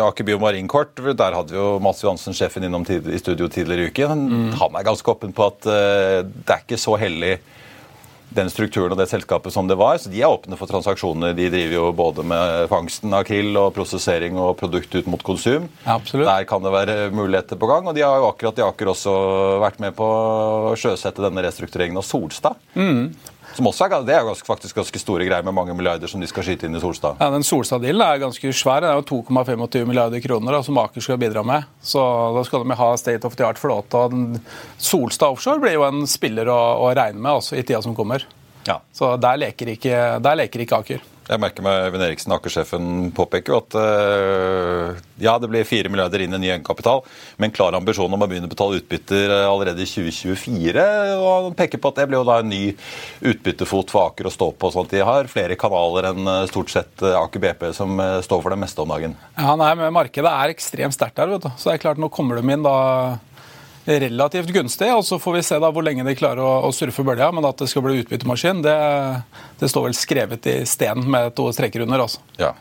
Aker 0.05 0.27
Bio 0.27 0.39
Marinkort. 0.41 0.95
Der 0.95 1.35
hadde 1.35 1.55
vi 1.55 1.59
jo 1.59 1.77
Mats 1.83 2.03
Johansen, 2.05 2.35
sjefen, 2.37 2.65
innom 2.67 2.87
tid, 2.87 3.07
i 3.11 3.19
studio 3.19 3.49
tidligere 3.51 3.89
i 3.89 3.93
uken. 3.93 4.27
Mm. 4.29 4.51
Han 4.61 4.79
er 4.79 4.87
ganske 4.87 5.11
åpen 5.11 5.35
på 5.35 5.49
at 5.51 5.67
uh, 5.67 6.19
det 6.23 6.55
er 6.55 6.63
ikke 6.63 6.79
så 6.79 6.95
hellig 6.99 7.37
den 8.29 8.49
strukturen 8.53 8.93
og 8.93 8.99
det 8.99 9.07
selskapet 9.09 9.53
som 9.53 9.67
det 9.69 9.77
var. 9.79 9.97
Så 9.97 10.11
de 10.13 10.21
er 10.21 10.29
åpne 10.29 10.57
for 10.59 10.69
transaksjoner. 10.69 11.33
De 11.37 11.49
driver 11.49 11.75
jo 11.75 11.87
både 11.97 12.25
med 12.27 12.67
fangsten 12.71 13.13
av 13.15 13.25
krill 13.27 13.57
og 13.57 13.73
prosessering 13.75 14.37
og 14.37 14.53
produkt 14.59 14.93
ut 14.95 15.09
mot 15.09 15.23
konsum. 15.25 15.65
Ja. 15.85 15.97
Der 16.13 16.45
kan 16.49 16.63
det 16.65 16.73
være 16.73 16.97
muligheter 17.15 17.59
på 17.59 17.69
gang. 17.69 17.89
Og 17.89 17.97
de 17.97 18.05
har 18.05 18.21
jo 18.21 18.29
akkurat 18.29 18.61
i 18.61 18.65
Aker 18.67 18.93
også 18.93 19.15
vært 19.65 19.81
med 19.83 19.97
på 19.97 20.05
å 20.05 20.77
sjøsette 20.79 21.25
denne 21.25 21.43
restruktureringen 21.45 21.99
av 22.01 22.07
Solstad. 22.07 22.61
Mm. 22.77 23.09
Som 23.59 23.67
også 23.67 23.89
er, 23.89 23.93
det 24.07 24.13
er 24.15 24.23
ganske, 24.23 24.47
faktisk 24.47 24.77
ganske 24.79 24.99
store 25.01 25.25
greier 25.27 25.43
med 25.43 25.51
mange 25.51 25.73
milliarder 25.75 26.07
som 26.07 26.21
de 26.23 26.27
skal 26.31 26.45
skyte 26.47 26.69
inn 26.69 26.77
i 26.77 26.79
Solstad. 26.79 27.19
Ja, 27.19 27.27
den 27.33 27.43
Solstad-dealen 27.43 28.05
er 28.05 28.21
ganske 28.21 28.53
svær. 28.55 28.85
Det 28.85 28.87
er 28.87 29.01
jo 29.01 29.19
2,25 29.19 29.89
milliarder 29.89 30.23
kroner 30.23 30.55
da, 30.55 30.61
som 30.63 30.79
Aker 30.79 31.03
skal 31.03 31.19
bidra 31.19 31.43
med. 31.43 31.67
Så 31.83 31.99
da 32.37 32.45
skal 32.47 32.63
de 32.63 32.77
ha 32.79 32.89
state 33.01 33.27
of 33.27 33.35
the 33.35 33.43
art 33.43 33.59
flåte. 33.59 34.05
Solstad 34.79 35.35
Offshore 35.35 35.59
blir 35.59 35.75
jo 35.75 35.83
en 35.89 36.05
spiller 36.07 36.47
å, 36.47 36.59
å 36.85 36.93
regne 36.95 37.19
med 37.19 37.41
også 37.41 37.59
i 37.59 37.65
tida 37.65 37.83
som 37.83 37.97
kommer. 37.97 38.23
Ja. 38.63 38.79
Så 38.95 39.11
der 39.19 39.43
leker 39.43 39.73
ikke, 39.75 39.97
der 40.23 40.39
leker 40.39 40.63
ikke 40.63 40.79
Aker. 40.79 41.03
Jeg 41.29 41.41
merker 41.43 41.61
meg 41.61 41.83
Øyvind 41.85 42.03
Eriksen, 42.07 42.33
Aker-sjefen, 42.33 42.85
påpeker 43.13 43.53
jo 43.53 43.59
at 43.59 43.75
øh, 43.77 44.95
ja, 45.21 45.35
det 45.37 45.49
blir 45.51 45.67
4 45.67 45.91
milliarder 45.93 46.23
inn 46.25 46.33
i 46.33 46.39
ny 46.41 46.47
egenkapital, 46.49 47.03
men 47.37 47.53
klar 47.53 47.77
ambisjon 47.77 48.09
om 48.09 48.25
å 48.25 48.29
begynne 48.29 48.49
å 48.49 48.53
betale 48.53 48.79
utbytter 48.79 49.29
øh, 49.35 49.45
allerede 49.51 49.85
i 49.85 49.89
2024. 49.89 50.87
og 51.19 51.29
Han 51.51 51.57
peker 51.59 51.81
på 51.81 51.91
at 51.93 52.01
det 52.01 52.07
blir 52.09 52.17
jo 52.17 52.25
da 52.25 52.39
en 52.41 52.49
ny 52.49 52.63
utbyttefot 53.29 53.93
for 53.93 54.09
Aker 54.09 54.31
å 54.31 54.33
stå 54.33 54.49
på. 54.57 54.73
sånn 54.73 54.89
at 54.89 54.95
De 54.97 55.05
har 55.05 55.29
flere 55.29 55.59
kanaler 55.59 56.09
enn 56.09 56.25
øh, 56.25 56.49
stort 56.49 56.73
sett 56.73 57.05
Aker 57.05 57.45
BP, 57.45 57.69
som 57.77 57.93
står 58.25 58.41
for 58.41 58.55
det 58.55 58.61
meste 58.65 58.81
om 58.81 58.89
dagen. 58.97 59.13
Ja, 59.37 59.53
nei, 59.59 59.69
men 59.77 59.93
Markedet 59.93 60.33
er 60.33 60.55
ekstremt 60.55 60.97
sterkt 60.97 61.21
der. 61.21 61.29
vet 61.35 61.45
du. 61.45 61.51
Så 61.61 61.69
det 61.69 61.77
er 61.77 61.85
klart, 61.85 62.01
nå 62.01 62.09
kommer 62.09 62.41
de 62.41 62.57
inn 62.57 62.65
da 62.65 62.77
relativt 63.85 64.53
gunstig. 64.55 64.89
og 64.93 65.05
Så 65.05 65.19
får 65.19 65.37
vi 65.39 65.43
se 65.47 65.59
da 65.61 65.71
hvor 65.73 65.85
lenge 65.85 66.05
de 66.07 66.15
klarer 66.17 66.43
å, 66.43 66.53
å 66.67 66.71
surfe 66.75 67.05
bølja. 67.05 67.31
Men 67.35 67.47
at 67.49 67.61
det 67.61 67.69
skal 67.71 67.85
bli 67.85 67.99
utbyttemaskin, 68.03 68.63
det, 68.65 68.79
det 69.59 69.69
står 69.71 69.89
vel 69.89 69.97
skrevet 69.97 70.49
i 70.49 70.57
sten 70.69 71.05
med 71.09 71.35
to 71.37 71.49
streker 71.55 71.85
under. 71.87 72.07
altså. 72.07 72.23
Ja. 72.41 72.55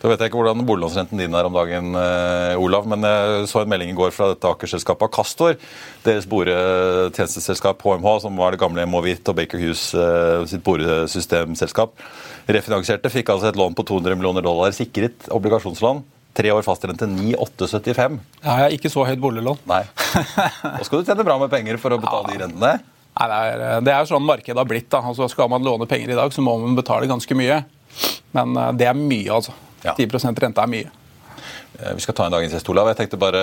Da 0.00 0.08
vet 0.08 0.22
jeg 0.22 0.30
ikke 0.30 0.38
hvordan 0.38 0.62
boliglånsrenten 0.64 1.20
din 1.20 1.34
er 1.36 1.44
om 1.44 1.52
dagen, 1.52 1.90
eh, 1.92 2.56
Olav, 2.56 2.86
men 2.88 3.04
jeg 3.04 3.48
så 3.50 3.60
en 3.60 3.68
melding 3.68 3.90
i 3.92 3.96
går 3.98 4.14
fra 4.16 4.30
dette 4.30 4.48
akerselskapet 4.48 5.12
Castor. 5.12 5.58
Deres 6.06 6.24
boretjenesteselskap 6.30 7.84
HMH, 7.84 8.14
som 8.24 8.40
var 8.40 8.56
det 8.56 8.62
gamle 8.62 8.86
Movit 8.88 9.28
og 9.28 9.36
Baker 9.36 9.60
Hughes 9.60 9.90
eh, 9.92 10.46
sitt 10.48 10.64
boresystemselskap, 10.64 12.00
refinansierte, 12.48 13.12
fikk 13.12 13.34
altså 13.34 13.50
et 13.50 13.60
lån 13.60 13.76
på 13.76 13.84
200 13.92 14.16
millioner 14.16 14.46
dollar 14.46 14.72
sikret 14.72 15.28
obligasjonslån. 15.36 16.00
Tre 16.36 16.52
år 16.54 16.62
fastrente 16.62 17.08
9,875. 17.10 18.20
Ja, 18.40 18.52
jeg 18.54 18.62
har 18.62 18.76
ikke 18.76 18.92
så 18.92 19.04
høyt 19.08 19.20
boliglån. 19.22 19.58
Nei. 19.70 19.82
Da 20.62 20.84
skal 20.86 21.00
du 21.02 21.08
tjene 21.08 21.26
bra 21.26 21.36
med 21.40 21.50
penger 21.52 21.80
for 21.82 21.96
å 21.96 21.98
betale 22.00 22.30
de 22.30 22.42
rentene. 22.44 22.72
Nei, 23.18 23.26
det 23.26 23.40
er, 23.40 23.82
det 23.84 23.94
er 23.96 24.06
sånn 24.08 24.24
markedet 24.24 24.60
har 24.60 24.68
blitt. 24.68 24.86
da. 24.92 25.02
Altså, 25.10 25.26
skal 25.32 25.50
man 25.50 25.66
låne 25.66 25.88
penger 25.90 26.14
i 26.14 26.18
dag, 26.18 26.32
så 26.32 26.44
må 26.46 26.54
man 26.62 26.78
betale 26.78 27.10
ganske 27.10 27.36
mye. 27.36 27.58
Men 28.36 28.54
eh, 28.56 28.72
det 28.78 28.86
er 28.90 28.96
mye, 28.98 29.26
altså. 29.40 29.56
Ja. 29.82 29.96
10 29.96 30.38
rente 30.44 30.62
er 30.62 30.70
mye. 30.70 30.90
Eh, 31.82 31.94
Vi 31.94 32.00
skal 32.00 32.14
ta 32.14 32.26
en 32.26 32.34
dagens 32.34 32.52
gjest, 32.54 32.68
Olav. 32.72 32.88
Jeg 32.90 32.98
tenkte 32.98 33.20
bare 33.20 33.40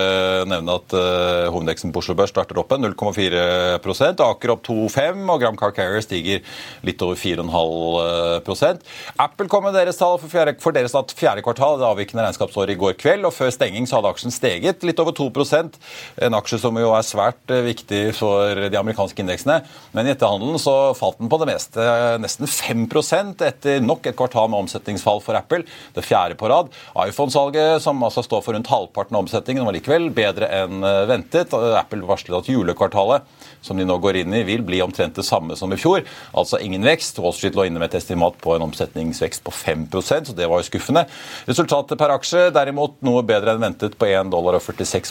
nevne 0.48 0.76
at 0.78 0.94
uh, 0.94 1.48
hovedindeksen 1.50 1.92
på 1.94 2.02
Oslo 2.02 2.14
Børs 2.18 2.30
starter 2.32 2.58
opp 2.60 2.70
0,4 2.70 3.78
Aker 3.78 4.52
opp 4.52 4.64
2,5 4.66 5.32
og 5.32 5.40
Gram 5.42 5.56
Car 5.58 5.72
Carrier 5.74 6.02
stiger 6.04 6.42
litt 6.86 7.02
over 7.02 7.16
4,5% 7.18 8.82
Apple 9.18 9.48
kom 9.50 9.64
med 9.66 9.74
deres 9.76 9.98
tall 9.98 10.18
for, 10.20 10.30
fjerde, 10.30 10.54
for 10.62 10.74
deres 10.76 10.94
fjerde 11.16 11.42
kvartal, 11.44 11.78
det 11.80 11.86
avvikende 11.88 12.24
regnskapsåret 12.26 12.74
i 12.74 12.78
går 12.78 12.96
kveld. 13.00 13.26
og 13.26 13.34
Før 13.34 13.50
stenging 13.54 13.88
så 13.88 13.98
hadde 13.98 14.12
aksjen 14.12 14.34
steget 14.34 14.84
litt 14.86 15.00
over 15.02 15.16
2% 15.16 15.78
En 16.26 16.36
aksje 16.38 16.60
som 16.62 16.78
jo 16.78 16.92
er 16.94 17.06
svært 17.06 17.54
uh, 17.54 17.62
viktig 17.66 18.02
for 18.18 18.68
de 18.68 18.80
amerikanske 18.80 19.24
indeksene. 19.24 19.60
Men 19.96 20.08
i 20.08 20.14
etterhandelen 20.14 20.60
så 20.62 20.76
falt 20.98 21.18
den 21.22 21.30
på 21.32 21.40
det 21.42 21.50
meste, 21.50 21.84
nesten 22.22 22.48
5% 22.48 23.44
etter 23.46 23.82
nok 23.84 24.06
et 24.06 24.18
kvartal 24.18 24.50
med 24.52 24.66
omsetningsfall 24.66 25.22
for 25.24 25.38
Apple. 25.38 25.64
Det 25.96 26.06
fjerde 26.06 26.38
på 26.38 26.50
rad. 26.50 26.70
iPhone-salget, 27.08 27.82
som 27.82 28.02
altså 28.04 28.22
står 28.28 28.44
for 28.44 28.56
rundt 28.56 28.70
halvparten 28.70 29.16
av 29.16 29.24
omsetningen, 29.24 29.64
var 29.66 29.76
likevel 29.76 30.10
bedre 30.14 30.48
enn 30.60 30.84
eh, 30.84 31.04
ventet. 31.08 31.52
Apple 31.52 32.04
varslet 32.08 32.36
at 32.38 32.50
julekvartalet 32.52 33.26
som 33.64 33.80
de 33.80 33.86
nå 33.88 33.96
går 34.02 34.20
inn 34.20 34.36
i, 34.36 34.44
vil 34.46 34.62
bli 34.66 34.82
omtrent 34.84 35.16
det 35.18 35.26
samme 35.26 35.56
som 35.58 35.72
i 35.74 35.80
fjor. 35.80 36.04
Altså 36.38 36.60
ingen 36.62 36.84
vekst. 36.86 37.18
Wall 37.22 37.34
Street 37.36 37.56
lå 37.58 37.66
inne 37.68 37.80
med 37.80 37.90
et 37.90 37.98
estimat 38.00 38.36
på 38.42 38.54
en 38.54 38.66
omsetningsvekst 38.68 39.44
på 39.46 39.54
5% 39.54 40.30
så 40.30 40.36
det 40.36 40.48
var 40.50 40.62
jo 40.62 40.68
skuffende. 40.68 41.06
Resultatet 41.48 41.98
per 42.00 42.14
aksje 42.14 42.48
derimot 42.54 43.00
noe 43.06 43.24
bedre 43.26 43.56
enn 43.56 43.64
ventet 43.64 43.98
på 43.98 44.10
1,46 44.10 44.30
dollar 44.32 44.60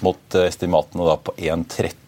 mot 0.08 0.38
eh, 0.38 0.50
estimatene 0.52 1.10
da 1.10 1.18
på 1.18 1.36
1,30. 1.38 2.06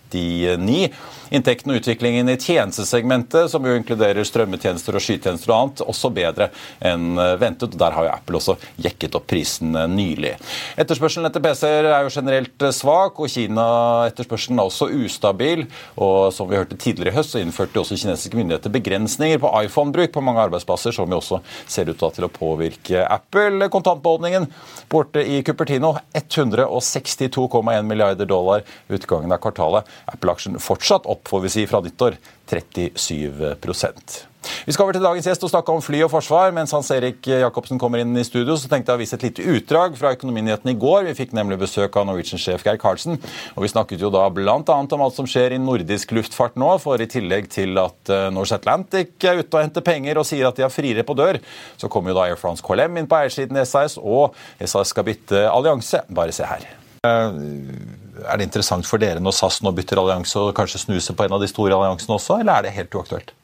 1999. 1.30 1.40
Inntektene 1.40 1.76
og 1.76 1.82
utviklingen 1.82 2.30
i 2.30 2.38
tjenestesegmentet, 2.38 3.50
som 3.52 3.66
jo 3.66 3.76
inkluderer 3.78 4.26
strømmetjenester 4.28 4.96
og 4.96 5.04
skytjenester 5.04 5.52
og 5.52 5.58
annet, 5.58 5.84
også 5.86 6.12
bedre 6.14 6.50
enn 6.86 7.20
ventet. 7.40 7.74
og 7.74 7.80
Der 7.80 7.96
har 7.96 8.08
jo 8.08 8.14
Apple 8.14 8.40
også 8.40 8.58
jekket 8.82 9.16
opp 9.18 9.28
prisen 9.30 9.74
nylig. 9.94 10.36
Etterspørselen 10.80 11.30
etter 11.30 11.44
PC-er 11.44 11.90
er 11.90 12.06
jo 12.06 12.14
generelt 12.14 12.68
svak, 12.76 13.20
og 13.20 13.30
Kina-etterspørselen 13.30 14.60
er 14.60 14.70
også 14.70 14.90
ustabil. 14.90 15.66
og 15.98 16.34
Som 16.34 16.50
vi 16.50 16.60
hørte 16.60 16.78
tidligere 16.78 17.14
i 17.14 17.18
høst, 17.18 17.34
så 17.34 17.44
innførte 17.44 17.80
også 17.80 17.98
kinesiske 18.00 18.38
myndigheter 18.38 18.74
begrensninger 18.74 19.40
på 19.42 19.54
iPhone-bruk 19.64 20.14
på 20.14 20.24
mange 20.26 20.42
arbeidsplasser, 20.48 20.96
som 20.96 21.10
jo 21.10 21.22
også 21.22 21.42
ser 21.68 21.90
ut 21.90 22.00
til 22.00 22.26
å 22.26 22.32
påvirke 22.32 23.04
Apple. 23.06 23.70
Kontantbeholdningen 23.70 24.48
borte 24.90 25.24
i 25.26 25.42
Cupertino 25.44 25.96
162,1 26.14 27.84
milliarder 27.88 28.26
dollar 28.30 28.64
utgangen 28.90 29.32
av 29.32 29.42
kvartalet. 29.44 29.88
Apple-aksjen 30.14 30.60
fortsatt 30.64 31.08
opp, 31.10 31.19
får 31.28 31.46
vi 31.46 31.54
si, 31.54 31.68
fra 31.70 31.82
nyttår. 31.84 32.18
37% 32.50 34.26
Vi 34.66 34.74
skal 34.74 34.86
over 34.86 34.96
til 34.96 35.04
dagens 35.04 35.28
gjest 35.28 35.44
og 35.46 35.52
snakke 35.52 35.74
om 35.76 35.82
fly 35.84 36.00
og 36.06 36.10
forsvar. 36.14 36.54
Mens 36.56 36.72
Hans 36.74 36.90
Erik 36.96 37.28
Jacobsen 37.28 37.80
kommer 37.82 38.02
inn 38.02 38.16
i 38.18 38.24
studio, 38.26 38.56
så 38.58 38.70
tenkte 38.72 38.94
jeg 38.94 38.98
å 38.98 39.02
vise 39.02 39.18
et 39.18 39.26
lite 39.28 39.46
utdrag 39.54 39.98
fra 40.00 40.14
Økonominyhetene 40.16 40.74
i 40.74 40.80
går. 40.80 41.04
Vi 41.10 41.18
fikk 41.20 41.36
nemlig 41.38 41.60
besøk 41.62 41.98
av 42.00 42.08
Norwegian-sjef 42.10 42.64
Geir 42.66 42.80
Karlsen. 42.82 43.20
Og 43.56 43.66
vi 43.66 43.72
snakket 43.72 44.02
jo 44.02 44.12
da 44.14 44.26
bl.a. 44.34 44.56
om 44.56 45.06
alt 45.06 45.20
som 45.20 45.30
skjer 45.30 45.58
i 45.58 45.62
nordisk 45.62 46.16
luftfart 46.16 46.58
nå. 46.60 46.72
For 46.82 47.04
i 47.04 47.10
tillegg 47.12 47.52
til 47.54 47.78
at 47.84 48.14
eh, 48.16 48.28
Norse 48.34 48.58
Atlantic 48.58 49.14
er 49.28 49.44
ute 49.44 49.52
og 49.52 49.66
henter 49.66 49.86
penger 49.86 50.24
og 50.24 50.28
sier 50.32 50.50
at 50.50 50.58
de 50.58 50.66
har 50.66 50.74
friere 50.74 51.06
på 51.06 51.18
dør, 51.20 51.42
så 51.78 51.92
kommer 51.92 52.14
jo 52.14 52.22
da 52.22 52.30
Air 52.30 52.40
France 52.40 52.66
KLM 52.66 53.02
inn 53.04 53.10
på 53.12 53.20
eiersiden 53.20 53.60
i 53.60 53.68
SAS, 53.68 54.00
og 54.00 54.38
SAS 54.64 54.96
skal 54.96 55.08
bytte 55.12 55.46
allianse. 55.52 56.06
Bare 56.10 56.36
se 56.36 56.48
her. 56.48 56.70
Eh, 57.08 57.44
er 58.24 58.40
det 58.40 58.50
interessant 58.50 58.88
for 58.88 59.02
dere 59.02 59.22
når 59.24 59.36
SAS 59.38 59.62
nå 59.66 59.74
bytter 59.76 60.02
allianse 60.02 60.40
og 60.42 60.56
kanskje 60.58 60.84
snuser 60.86 61.18
på 61.18 61.26
en 61.26 61.38
av 61.38 61.44
de 61.44 61.52
store 61.52 61.76
alliansene 61.76 62.18
også, 62.18 62.40
eller 62.42 62.58
er 62.58 62.68
det 62.68 62.78
helt 62.78 62.96
uaktuelt? 62.96 63.36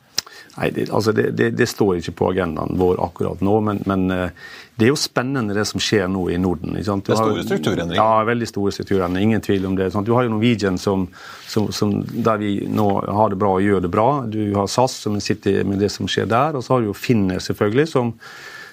Nei, 0.55 0.69
det, 0.71 0.85
altså 0.87 1.11
det, 1.11 1.33
det, 1.35 1.49
det, 1.59 1.65
står 1.67 1.97
ikke 1.99 2.13
på 2.15 2.29
agendaen 2.31 2.77
vår 2.79 3.01
akkurat 3.03 3.41
nå, 3.43 3.57
men, 3.65 3.81
men, 3.89 4.05
eh, 4.13 4.53
det 4.79 4.87
er 4.87 4.93
jo 4.93 4.99
spennende 4.99 5.55
det 5.55 5.65
som 5.67 5.83
skjer 5.83 6.07
nå 6.11 6.29
i 6.31 6.37
Norden. 6.39 6.75
det 6.75 6.83
er 6.83 7.19
store 7.19 7.43
strukturendringer? 7.43 7.99
Ja, 7.99 8.23
veldig 8.27 8.47
store 8.47 8.71
strukturendringer. 8.75 9.27
Ingen 9.27 9.43
tvil 9.43 9.67
om 9.67 9.75
det. 9.75 9.89
Sant? 9.91 10.07
Du 10.07 10.11
har 10.15 10.27
jo 10.27 10.33
Norwegian 10.33 10.79
som, 10.79 11.05
som, 11.47 11.69
som, 11.75 11.93
der 12.03 12.39
vi 12.39 12.53
nå 12.67 12.87
har 13.03 13.31
det 13.31 13.39
bra 13.39 13.53
og 13.55 13.63
gjør 13.63 13.85
det 13.85 13.91
bra. 13.91 14.09
Du 14.27 14.41
har 14.55 14.67
SAS 14.71 14.97
som 15.05 15.15
sitter 15.23 15.63
med 15.67 15.79
det 15.83 15.91
som 15.95 16.11
skjer 16.11 16.27
der. 16.31 16.59
Og 16.59 16.63
så 16.63 16.75
har 16.75 16.83
du 16.83 16.89
jo 16.89 16.97
Finner, 17.05 17.39
selvfølgelig, 17.43 17.87
som, 17.91 18.11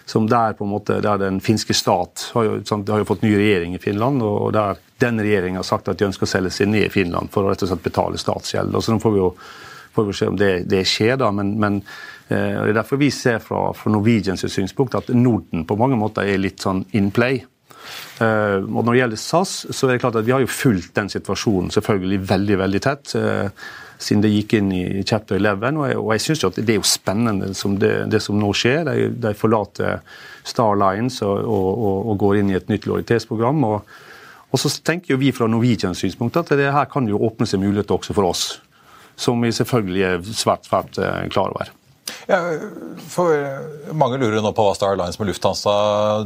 som 0.04 0.28
der 0.28 0.56
på 0.58 0.64
en 0.66 0.72
måte, 0.72 1.00
der 1.04 1.20
den 1.20 1.40
finske 1.40 1.74
stat 1.74 2.30
har 2.34 2.46
jo, 2.48 2.54
sant, 2.68 2.88
har 2.90 3.02
jo 3.02 3.08
fått 3.08 3.22
ny 3.22 3.34
regjering 3.38 3.76
i 3.76 3.82
Finland. 3.82 4.22
og 4.22 4.52
der 4.52 4.80
den 5.02 5.20
regjeringa 5.20 5.58
har 5.58 5.66
sagt 5.66 5.88
at 5.90 5.98
de 5.98 6.06
ønsker 6.06 6.28
å 6.28 6.30
selge 6.30 6.54
seg 6.54 6.70
ned 6.70 6.86
i 6.86 6.92
Finland 6.92 7.30
for 7.34 7.44
å 7.44 7.50
rett 7.50 7.62
og 7.64 7.72
slett 7.72 7.84
betale 7.84 8.20
statsgjeld. 8.20 8.74
Og 8.74 8.84
så 8.84 8.94
nå 8.94 9.02
får 9.02 9.14
vi 9.14 9.22
jo 9.22 9.30
får 9.92 10.04
vi 10.08 10.12
se 10.16 10.26
om 10.30 10.36
det, 10.40 10.52
det 10.70 10.84
skjer, 10.88 11.16
da. 11.20 11.30
Men, 11.34 11.54
men 11.60 11.80
eh, 12.28 12.58
det 12.62 12.70
er 12.72 12.78
derfor 12.78 13.00
vi 13.00 13.10
ser 13.12 13.42
fra, 13.44 13.70
fra 13.76 13.92
Norwegians 13.92 14.44
synspunkt 14.48 14.96
at 14.96 15.10
Norden 15.12 15.66
på 15.68 15.76
mange 15.80 15.98
måter 16.00 16.28
er 16.28 16.40
litt 16.40 16.64
sånn 16.64 16.84
in 16.96 17.10
play. 17.14 17.42
Uh, 18.22 18.62
og 18.62 18.84
Når 18.84 18.92
det 18.92 18.98
gjelder 19.00 19.20
SAS, 19.20 19.52
så 19.74 19.88
er 19.88 19.96
det 19.96 20.02
klart 20.04 20.16
at 20.20 20.26
vi 20.26 20.32
har 20.32 20.42
jo 20.44 20.50
fulgt 20.50 20.94
den 20.94 21.10
situasjonen 21.10 21.72
selvfølgelig 21.74 22.20
veldig 22.30 22.58
veldig 22.60 22.80
tett. 22.84 23.14
Uh, 23.18 23.48
siden 24.02 24.22
det 24.24 24.32
gikk 24.32 24.56
inn 24.58 24.70
i 24.74 24.84
chapter 25.06 25.38
11. 25.38 25.78
Og 25.78 25.88
jeg, 25.88 25.98
og 26.00 26.12
jeg 26.14 26.24
syns 26.26 26.46
det 26.58 26.68
er 26.68 26.80
jo 26.80 26.86
spennende 26.86 27.52
som 27.58 27.76
det, 27.80 27.92
det, 28.12 28.22
som 28.22 28.38
nå 28.40 28.52
skjer. 28.56 28.84
De, 28.88 29.10
de 29.22 29.34
forlater 29.38 30.02
Star 30.44 30.74
Lines 30.78 31.20
og, 31.22 31.44
og, 31.46 31.92
og, 32.10 32.16
går 32.20 32.40
inn 32.40 32.50
i 32.50 32.58
et 32.58 32.72
nytt 32.72 32.88
lojalitetsprogram. 32.90 33.62
og 33.68 34.00
og 34.52 34.60
så 34.60 34.68
tenker 34.84 35.14
jo 35.14 35.20
vi 35.20 35.30
fra 35.32 35.46
Norwegians 35.48 36.02
synspunkt 36.02 36.36
at 36.36 36.50
det 36.60 36.72
her 36.74 36.88
kan 36.92 37.06
jo 37.08 37.20
åpne 37.24 37.46
seg 37.48 37.62
muligheter 37.62 37.96
også 37.96 38.12
for 38.12 38.28
oss. 38.28 38.42
Som 39.16 39.40
vi 39.44 39.52
selvfølgelig 39.52 40.02
er 40.04 40.26
svært, 40.28 40.68
svært 40.68 40.98
eh, 41.00 41.22
klar 41.32 41.54
over. 41.54 41.70
Ja, 42.30 42.38
for 43.10 43.94
Mange 43.98 44.18
lurer 44.20 44.42
nå 44.42 44.52
på 44.54 44.64
hva 44.66 44.74
Star 44.76 44.94
Alliance 44.94 45.20
med 45.20 45.28
Lufthansa 45.30 45.74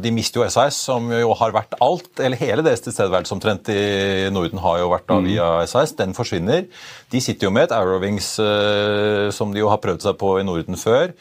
De 0.03 0.13
mister 0.15 0.43
jo 0.43 0.49
SAS, 0.53 0.79
som 0.89 1.09
jo 1.13 1.33
har 1.39 1.55
vært 1.57 1.77
alt, 1.85 2.11
eller 2.21 2.41
hele 2.41 2.65
deres 2.67 2.85
tilstedeværelse 2.85 3.35
omtrent 3.37 3.71
i 3.73 4.29
Norden 4.33 4.61
har 4.63 4.81
jo 4.83 4.93
vært 4.93 5.09
da 5.09 5.19
mm. 5.21 5.29
via 5.31 5.49
SAS. 5.69 5.97
Den 5.99 6.17
forsvinner. 6.17 6.67
De 7.13 7.23
sitter 7.23 7.49
jo 7.49 7.55
med 7.55 7.69
et 7.69 7.77
Arrowings 7.77 8.35
eh, 8.43 9.29
som 9.35 9.53
de 9.55 9.63
jo 9.63 9.71
har 9.73 9.83
prøvd 9.83 10.05
seg 10.09 10.19
på 10.21 10.37
i 10.41 10.47
Norden 10.47 10.81
før. 10.81 11.13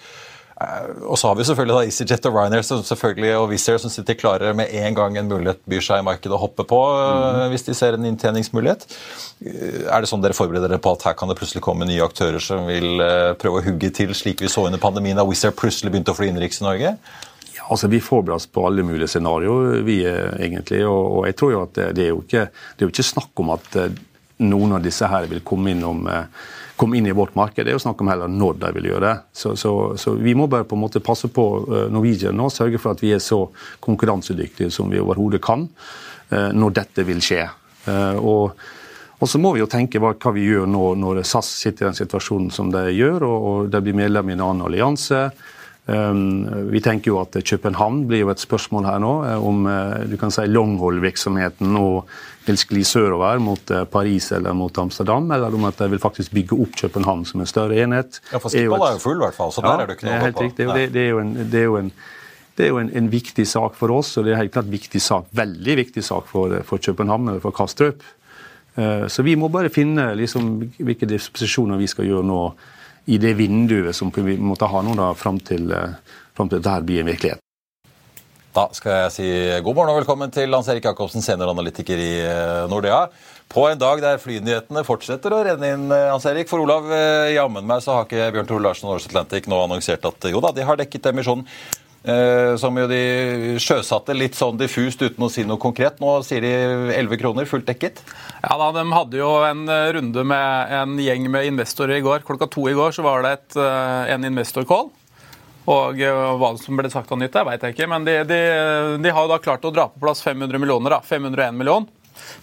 Eh, 0.61 1.03
og 1.03 1.17
så 1.19 1.27
har 1.27 1.35
vi 1.35 1.43
selvfølgelig 1.47 1.75
da 1.75 1.87
EasyJet 1.89 2.27
og 2.29 2.37
Ryanair 2.37 2.63
som 2.63 2.83
selvfølgelig, 2.85 3.31
og 3.35 3.49
Wizz 3.51 3.67
Air 3.73 3.81
som 3.83 3.91
sitter 3.91 4.15
klare 4.15 4.53
med 4.55 4.71
en 4.71 4.95
gang 4.95 5.17
en 5.19 5.27
mulighet 5.27 5.59
byr 5.67 5.83
seg 5.83 5.99
i 5.99 6.07
markedet 6.07 6.37
å 6.37 6.39
hoppe 6.39 6.63
på 6.69 6.79
mm. 6.79 7.41
hvis 7.51 7.67
de 7.67 7.75
ser 7.77 7.97
en 7.97 8.07
inntjeningsmulighet. 8.07 8.87
Eh, 9.43 9.83
er 9.83 10.01
det 10.01 10.11
sånn 10.11 10.23
dere 10.23 10.37
forbereder 10.37 10.71
dere 10.71 10.83
på 10.83 10.95
at 10.95 11.07
her 11.09 11.19
kan 11.19 11.31
det 11.31 11.37
plutselig 11.41 11.63
komme 11.65 11.87
nye 11.89 12.07
aktører 12.07 12.43
som 12.43 12.69
vil 12.71 13.03
prøve 13.41 13.61
å 13.61 13.67
hugge 13.67 13.91
til, 13.95 14.15
slik 14.15 14.43
vi 14.45 14.51
så 14.51 14.67
under 14.69 14.81
pandemien 14.81 15.19
da 15.19 15.27
Wizz 15.27 15.49
Air 15.49 15.57
plutselig 15.59 15.93
begynte 15.93 16.15
å 16.15 16.17
fly 16.17 16.31
innenriks 16.31 16.63
i 16.63 16.67
Norge? 16.69 16.97
Ja, 17.55 17.67
altså 17.69 17.91
Vi 17.91 18.03
forbereder 18.03 18.39
oss 18.39 18.47
på 18.51 18.65
alle 18.67 18.83
mulige 18.83 19.11
scenarioer, 19.11 19.81
vi 19.87 20.01
egentlig. 20.07 20.85
Og, 20.87 21.03
og, 21.19 21.21
jeg 21.29 21.39
tror 21.39 21.55
jo 21.55 21.63
at 21.67 21.77
det, 21.77 21.93
det, 21.99 22.07
er 22.07 22.13
jo 22.13 22.23
ikke, 22.23 22.49
det 22.51 22.83
er 22.83 22.87
jo 22.87 22.95
ikke 22.95 23.11
snakk 23.11 23.43
om 23.43 23.55
at 23.55 23.79
noen 24.43 24.75
av 24.75 24.83
disse 24.83 25.07
her 25.07 25.27
vil 25.31 25.43
komme 25.45 25.71
innom 25.71 26.05
eh, 26.11 26.27
komme 26.75 26.97
inn 26.97 27.07
i 27.07 27.11
vårt 27.11 27.35
marked. 27.35 27.65
Det 27.65 27.71
er 27.71 27.77
jo 27.77 27.83
snakk 27.83 28.01
om 28.03 28.09
heller 28.11 28.31
når 28.31 28.59
de 28.59 28.71
vil 28.77 28.89
gjøre 28.91 29.07
det. 29.07 29.15
Så, 29.33 29.55
så, 29.59 29.71
så, 29.99 30.15
vi 30.19 30.35
må 30.35 30.47
bare 30.51 30.67
på 30.67 30.77
en 30.77 30.83
måte 30.83 31.03
passe 31.03 31.29
på 31.31 31.45
eh, 31.63 31.87
Norwegian 31.93 32.35
nå, 32.37 32.49
sørge 32.51 32.81
for 32.81 32.95
at 32.95 33.03
vi 33.03 33.13
er 33.15 33.23
så 33.23 33.45
konkurransedyktige 33.85 34.71
som 34.73 34.91
vi 34.91 35.01
overhodet 35.01 35.43
kan 35.45 35.67
eh, 36.31 36.51
når 36.51 36.75
dette 36.81 37.07
vil 37.07 37.23
skje. 37.23 37.45
Eh, 37.87 38.19
og, 38.19 38.55
og 39.15 39.31
så 39.31 39.41
må 39.41 39.55
vi 39.55 39.63
jo 39.63 39.71
tenke 39.71 40.01
hva, 40.03 40.15
hva 40.19 40.35
vi 40.35 40.47
gjør 40.49 40.67
nå 40.69 40.93
når 40.99 41.23
SAS 41.23 41.53
sitter 41.63 41.85
i 41.85 41.89
den 41.91 41.99
situasjonen 42.01 42.51
som 42.53 42.71
de 42.73 42.87
gjør, 42.91 43.27
og, 43.27 43.49
og 43.51 43.73
de 43.73 43.83
blir 43.85 43.99
medlem 44.03 44.31
i 44.33 44.37
en 44.37 44.47
annen 44.49 44.67
allianse. 44.67 45.29
Um, 45.85 46.47
vi 46.73 46.79
tenker 46.81 47.11
jo 47.11 47.19
at 47.21 47.35
København 47.45 48.07
blir 48.09 48.23
jo 48.23 48.31
et 48.33 48.41
spørsmål 48.41 48.87
her 48.89 49.03
nå, 49.03 49.11
om 49.37 49.67
du 50.09 50.15
kan 50.17 50.33
si 50.33 50.47
longhold-virksomheten 50.49 51.77
og 51.77 52.09
vil 52.45 52.59
skli 52.59 52.83
sørover 52.87 53.39
mot 53.43 53.71
eh, 53.73 53.85
Paris 53.89 54.31
eller 54.35 54.55
mot 54.57 54.77
Amsterdam, 54.81 55.29
eller 55.31 55.55
om 55.55 55.67
at 55.69 55.79
de 55.81 55.89
vil 55.95 56.01
faktisk 56.01 56.33
bygge 56.35 56.57
opp 56.65 56.75
København 56.81 57.25
som 57.29 57.41
en 57.43 57.49
større 57.49 57.79
enhet. 57.83 58.19
Ja, 58.31 58.41
for 58.41 58.53
Skippal 58.53 58.87
er 58.89 58.99
jo 58.99 59.03
full, 59.03 59.17
i 59.17 59.25
hvert 59.25 59.37
fall. 59.37 59.53
Så 59.55 59.63
ja, 59.63 59.71
der 59.71 59.85
er 59.85 59.91
det 59.91 59.97
ikke 59.97 60.07
noe 60.09 60.17
å 60.17 60.25
holde 60.25 60.37
på. 60.37 60.49
Det, 60.49 60.67
det, 60.67 60.85
det, 60.93 61.05
er 61.05 61.09
jo, 61.09 61.23
en, 61.23 61.33
det 61.39 61.61
er 61.61 61.65
jo, 61.65 61.79
en, 61.81 61.91
det 62.57 62.67
er 62.67 62.71
jo 62.73 62.81
en, 62.83 62.91
en, 63.01 63.09
viktig 63.13 63.47
sak 63.49 63.79
for 63.79 63.95
oss, 63.95 64.13
og 64.19 64.27
det 64.27 64.35
er 64.35 64.43
helt 64.43 64.53
klart 64.55 64.69
viktig 64.71 65.01
sak, 65.03 65.31
veldig 65.35 65.79
viktig 65.81 66.05
sak 66.05 66.29
for, 66.31 66.59
for 66.67 66.83
København 66.89 67.33
eller 67.33 67.43
for 67.43 67.55
Kastrup. 67.55 68.05
Eh, 68.75 69.07
så 69.07 69.23
vi 69.23 69.37
må 69.39 69.49
bare 69.53 69.71
finne 69.73 70.11
liksom, 70.19 70.57
hvilke 70.77 71.09
disposisjoner 71.09 71.79
vi 71.81 71.89
skal 71.91 72.09
gjøre 72.09 72.27
nå 72.27 72.41
i 73.05 73.19
det 73.21 73.35
vinduet 73.37 73.95
som 73.95 74.11
vi 74.15 74.37
måtte 74.41 74.69
ha 74.69 74.81
nå 74.83 74.95
da, 74.97 75.13
fram 75.17 75.39
til, 75.39 75.71
eh, 75.71 76.21
fram 76.35 76.49
til 76.51 76.61
dette 76.61 76.81
blir 76.87 77.03
en 77.03 77.11
virkelighet. 77.13 77.44
Da 78.55 78.69
skal 78.71 78.93
jeg 78.95 79.11
si 79.11 79.29
god 79.65 79.75
morgen 79.75 79.91
og 79.91 79.97
velkommen 79.99 80.31
til 80.31 80.53
Hans 80.55 80.69
Erik 80.71 80.85
Jacobsen, 80.87 81.23
senioranalytiker 81.23 81.99
i 81.99 82.11
eh, 82.23 82.61
Nordea. 82.71 83.01
På 83.51 83.65
en 83.67 83.81
dag 83.81 83.99
der 83.99 84.21
flynyhetene 84.21 84.85
fortsetter 84.87 85.35
å 85.35 85.41
renne 85.43 85.73
inn, 85.75 85.89
Hans 85.91 86.23
Erik. 86.29 86.47
For 86.47 86.63
Olav, 86.63 86.87
jammen 87.35 87.67
meg 87.67 87.83
så 87.83 87.97
har 87.97 88.07
ikke 88.07 88.31
Bjørn 88.33 88.47
Tore 88.49 88.63
Larsen 88.63 88.87
og 88.87 88.95
Norse 88.95 89.11
Atlantic 89.11 89.49
nå 89.51 89.59
annonsert 89.59 90.07
at 90.07 90.29
jo 90.31 90.39
da, 90.41 90.53
de 90.55 90.63
har 90.65 90.79
dekket 90.79 91.11
emisjonen. 91.11 91.43
Eh, 92.05 92.53
som 92.61 92.75
jo 92.77 92.85
de 92.85 93.57
sjøsatte 93.57 94.13
litt 94.13 94.35
sånn 94.37 94.59
diffust 94.59 95.01
uten 95.01 95.25
å 95.25 95.29
si 95.31 95.41
noe 95.47 95.57
konkret. 95.61 95.97
Nå 96.03 96.19
sier 96.25 96.43
de 96.45 96.51
11 96.93 97.17
kroner, 97.17 97.47
fullt 97.49 97.65
dekket? 97.65 98.03
Ja 98.43 98.59
da, 98.61 98.67
De 98.75 98.83
hadde 98.93 99.17
jo 99.17 99.31
en 99.47 99.63
eh, 99.65 99.89
runde 99.97 100.25
med 100.27 100.75
en 100.79 100.99
gjeng 101.01 101.25
med 101.33 101.49
investorer 101.49 101.97
i 101.97 102.05
går. 102.05 102.21
Klokka 102.27 102.47
to 102.53 102.67
i 102.69 102.75
går 102.77 102.93
så 102.93 103.05
var 103.05 103.25
det 103.25 103.33
et, 103.39 103.57
eh, 103.57 104.13
en 104.13 104.29
investor-call. 104.29 104.91
Og 105.65 105.97
hva 105.97 106.49
som 106.61 106.77
ble 106.77 106.89
sagt 106.93 107.09
av 107.11 107.17
nytt, 107.17 107.33
det 107.33 107.45
vet 107.47 107.63
jeg 107.65 107.73
ikke. 107.75 107.87
Men 107.89 108.05
de, 108.05 108.19
de, 108.29 108.39
de 109.01 109.13
har 109.17 109.29
da 109.31 109.39
klart 109.41 109.65
å 109.65 109.71
dra 109.73 109.87
på 109.89 110.03
plass 110.03 110.21
500 110.25 110.59
millioner. 110.61 110.97
da, 110.97 111.01
501 111.01 111.57
million. 111.57 111.87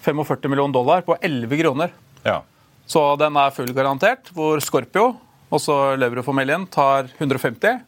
45 0.03 0.51
millioner 0.51 0.75
dollar 0.75 1.05
på 1.07 1.17
11 1.21 1.61
kroner. 1.63 1.93
Ja. 2.27 2.41
Så 2.87 3.05
den 3.17 3.39
er 3.39 3.55
full 3.55 3.71
garantert. 3.77 4.33
Hvor 4.35 4.59
Scorpio, 4.61 5.13
også 5.55 5.95
Leverud-familien, 6.03 6.67
tar 6.67 7.09
150. 7.19 7.81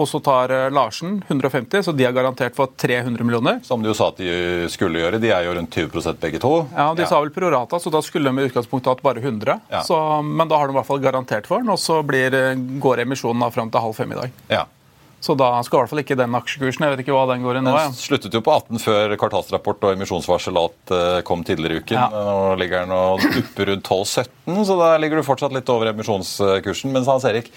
Og 0.00 0.06
så 0.08 0.16
tar 0.24 0.48
eh, 0.54 0.66
Larsen 0.72 1.18
150, 1.28 1.82
så 1.84 1.92
de 1.92 2.06
er 2.08 2.14
garantert 2.16 2.54
for 2.56 2.70
300 2.80 3.20
millioner. 3.26 3.58
Som 3.66 3.82
du 3.84 3.90
jo 3.90 3.94
sa 3.98 4.06
at 4.08 4.20
de 4.22 4.66
skulle 4.72 5.02
gjøre. 5.02 5.18
De 5.20 5.28
er 5.34 5.44
jo 5.44 5.52
rundt 5.58 5.74
20 5.76 6.14
begge 6.22 6.40
to. 6.40 6.52
Ja, 6.72 6.86
De 6.96 7.04
ja. 7.04 7.08
sa 7.10 7.18
vel 7.20 7.32
prorata, 7.34 7.78
så 7.82 7.92
da 7.92 8.00
skulle 8.02 8.32
de 8.32 8.40
i 8.40 8.48
utgangspunktet 8.48 8.94
hatt 8.94 9.02
bare 9.04 9.20
100. 9.20 9.58
Ja. 9.68 9.82
Så, 9.84 9.98
men 10.24 10.48
da 10.48 10.56
har 10.60 10.70
de 10.70 10.74
i 10.74 10.78
hvert 10.78 10.88
fall 10.88 11.02
garantert 11.04 11.50
for 11.50 11.60
den, 11.60 11.68
og 11.74 11.78
så 11.82 11.98
blir, 12.06 12.32
eh, 12.34 12.54
går 12.80 13.04
emisjonen 13.04 13.52
fram 13.52 13.68
til 13.74 13.84
halv 13.84 13.98
fem 13.98 14.14
i 14.16 14.20
dag. 14.22 14.38
Ja. 14.48 14.64
Så 15.20 15.36
da 15.36 15.50
skal 15.64 15.76
i 15.76 15.82
hvert 15.82 15.92
fall 15.92 16.00
ikke 16.00 16.16
den 16.16 16.36
aksjekursen. 16.38 16.86
Jeg 16.86 16.94
vet 16.94 17.02
ikke 17.04 17.12
hva 17.12 17.26
den 17.28 17.44
går 17.44 17.60
i 17.60 17.62
nå. 17.64 17.74
Den 17.76 17.96
sluttet 17.96 18.34
jo 18.36 18.40
på 18.44 18.54
18 18.56 18.80
før 18.80 19.16
kvartalsrapport 19.20 19.84
og 19.84 19.96
emisjonsvarsel 19.98 20.56
alt 20.56 20.92
eh, 20.96 21.20
kom 21.28 21.44
tidligere 21.44 21.76
i 21.76 21.84
uken. 21.84 21.98
Ja. 21.98 22.08
Nå 22.10 22.58
ligger 22.60 22.86
den 22.86 22.94
og 22.96 23.24
dupper 23.36 23.68
rundt 23.74 23.84
12-17, 23.84 24.62
så 24.64 24.76
da 24.80 24.94
ligger 25.00 25.20
du 25.20 25.26
fortsatt 25.26 25.52
litt 25.56 25.68
over 25.72 25.92
emisjonskursen. 25.92 26.94
Mens 26.94 27.10
Hans 27.10 27.26
Erik, 27.28 27.52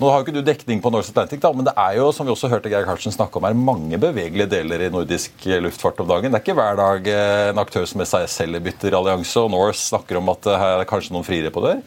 nå 0.00 0.08
har 0.08 0.20
jo 0.20 0.26
ikke 0.26 0.36
du 0.38 0.44
dekning 0.44 0.80
på 0.84 0.92
Norse 0.92 1.12
Atlantic, 1.12 1.42
da, 1.44 1.50
men 1.56 1.68
det 1.68 1.72
er 1.80 1.98
jo, 1.98 2.08
som 2.16 2.28
vi 2.28 2.32
også 2.32 2.50
hørte 2.52 2.72
Geir 2.72 2.88
Karlsen 2.88 3.12
snakke 3.12 3.40
om, 3.40 3.46
er 3.48 3.56
mange 3.56 4.00
bevegelige 4.00 4.48
deler 4.52 4.86
i 4.86 4.90
nordisk 4.92 5.44
luftfart 5.64 6.00
om 6.04 6.08
dagen. 6.08 6.32
Det 6.32 6.40
er 6.40 6.44
ikke 6.44 6.56
hver 6.56 6.80
dag 6.80 7.12
eh, 7.12 7.50
en 7.50 7.60
aktør 7.60 7.84
som 7.88 8.04
SAS 8.08 8.40
selv 8.40 8.60
bytter 8.64 8.96
allianse, 8.96 9.36
og 9.44 9.52
Norse 9.52 9.84
snakker 9.92 10.22
om 10.22 10.32
at 10.32 10.48
her 10.48 10.80
er 10.80 10.88
kanskje 10.88 11.12
noen 11.16 11.28
friere 11.28 11.52
på 11.52 11.64
dør? 11.64 11.84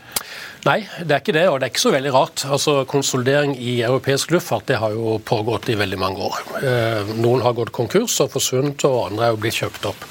Nei, 0.67 0.81
det 1.07 1.13
er 1.15 1.21
ikke 1.21 1.33
det, 1.37 1.45
og 1.47 1.59
det 1.59 1.69
er 1.69 1.71
ikke 1.71 1.81
så 1.85 1.91
veldig 1.93 2.11
rart. 2.11 2.41
Altså, 2.51 2.73
Konsolidering 2.89 3.53
i 3.55 3.77
europeisk 3.87 4.33
luftfart 4.35 4.67
det 4.67 4.79
har 4.81 4.91
jo 4.91 5.15
pågått 5.23 5.69
i 5.71 5.77
veldig 5.79 5.99
mange 6.01 6.25
år. 6.27 6.39
Eh, 6.59 7.13
noen 7.15 7.45
har 7.45 7.55
gått 7.55 7.71
konkurs 7.75 8.17
og 8.25 8.33
forsvunnet, 8.33 8.83
og 8.89 9.05
andre 9.05 9.29
er 9.29 9.31
jo 9.31 9.39
blitt 9.39 9.59
kjøpt 9.61 9.87
opp. 9.87 10.03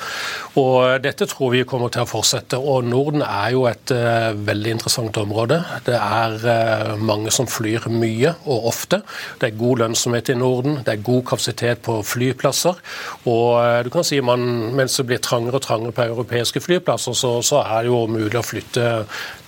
Og 0.59 1.03
Dette 1.05 1.27
tror 1.29 1.53
vi 1.53 1.67
kommer 1.69 1.93
til 1.93 2.03
å 2.03 2.09
fortsette. 2.09 2.57
og 2.59 2.87
Norden 2.89 3.23
er 3.23 3.53
jo 3.53 3.67
et 3.69 3.93
uh, 3.93 4.33
veldig 4.33 4.73
interessant 4.75 5.19
område. 5.21 5.61
Det 5.87 5.95
er 5.95 6.35
uh, 6.43 6.97
mange 6.97 7.31
som 7.35 7.47
flyr 7.47 7.87
mye 7.93 8.33
og 8.49 8.67
ofte. 8.73 9.03
Det 9.39 9.51
er 9.51 9.61
god 9.61 9.85
lønnsomhet 9.85 10.33
i 10.33 10.39
Norden, 10.39 10.81
det 10.87 10.97
er 10.97 11.05
god 11.05 11.23
kapasitet 11.29 11.83
på 11.85 12.01
flyplasser. 12.03 12.81
Og 13.31 13.85
du 13.85 13.93
kan 13.93 14.07
si 14.07 14.21
man, 14.25 14.47
Mens 14.79 14.97
det 14.99 15.07
blir 15.09 15.23
trangere 15.23 15.59
og 15.61 15.65
trangere 15.65 15.95
på 15.95 16.09
europeiske 16.09 16.63
flyplasser, 16.65 17.15
så, 17.15 17.37
så 17.45 17.63
er 17.63 17.85
det 17.85 17.93
jo 17.93 18.03
mulig 18.11 18.39
å 18.39 18.47
flytte 18.47 18.89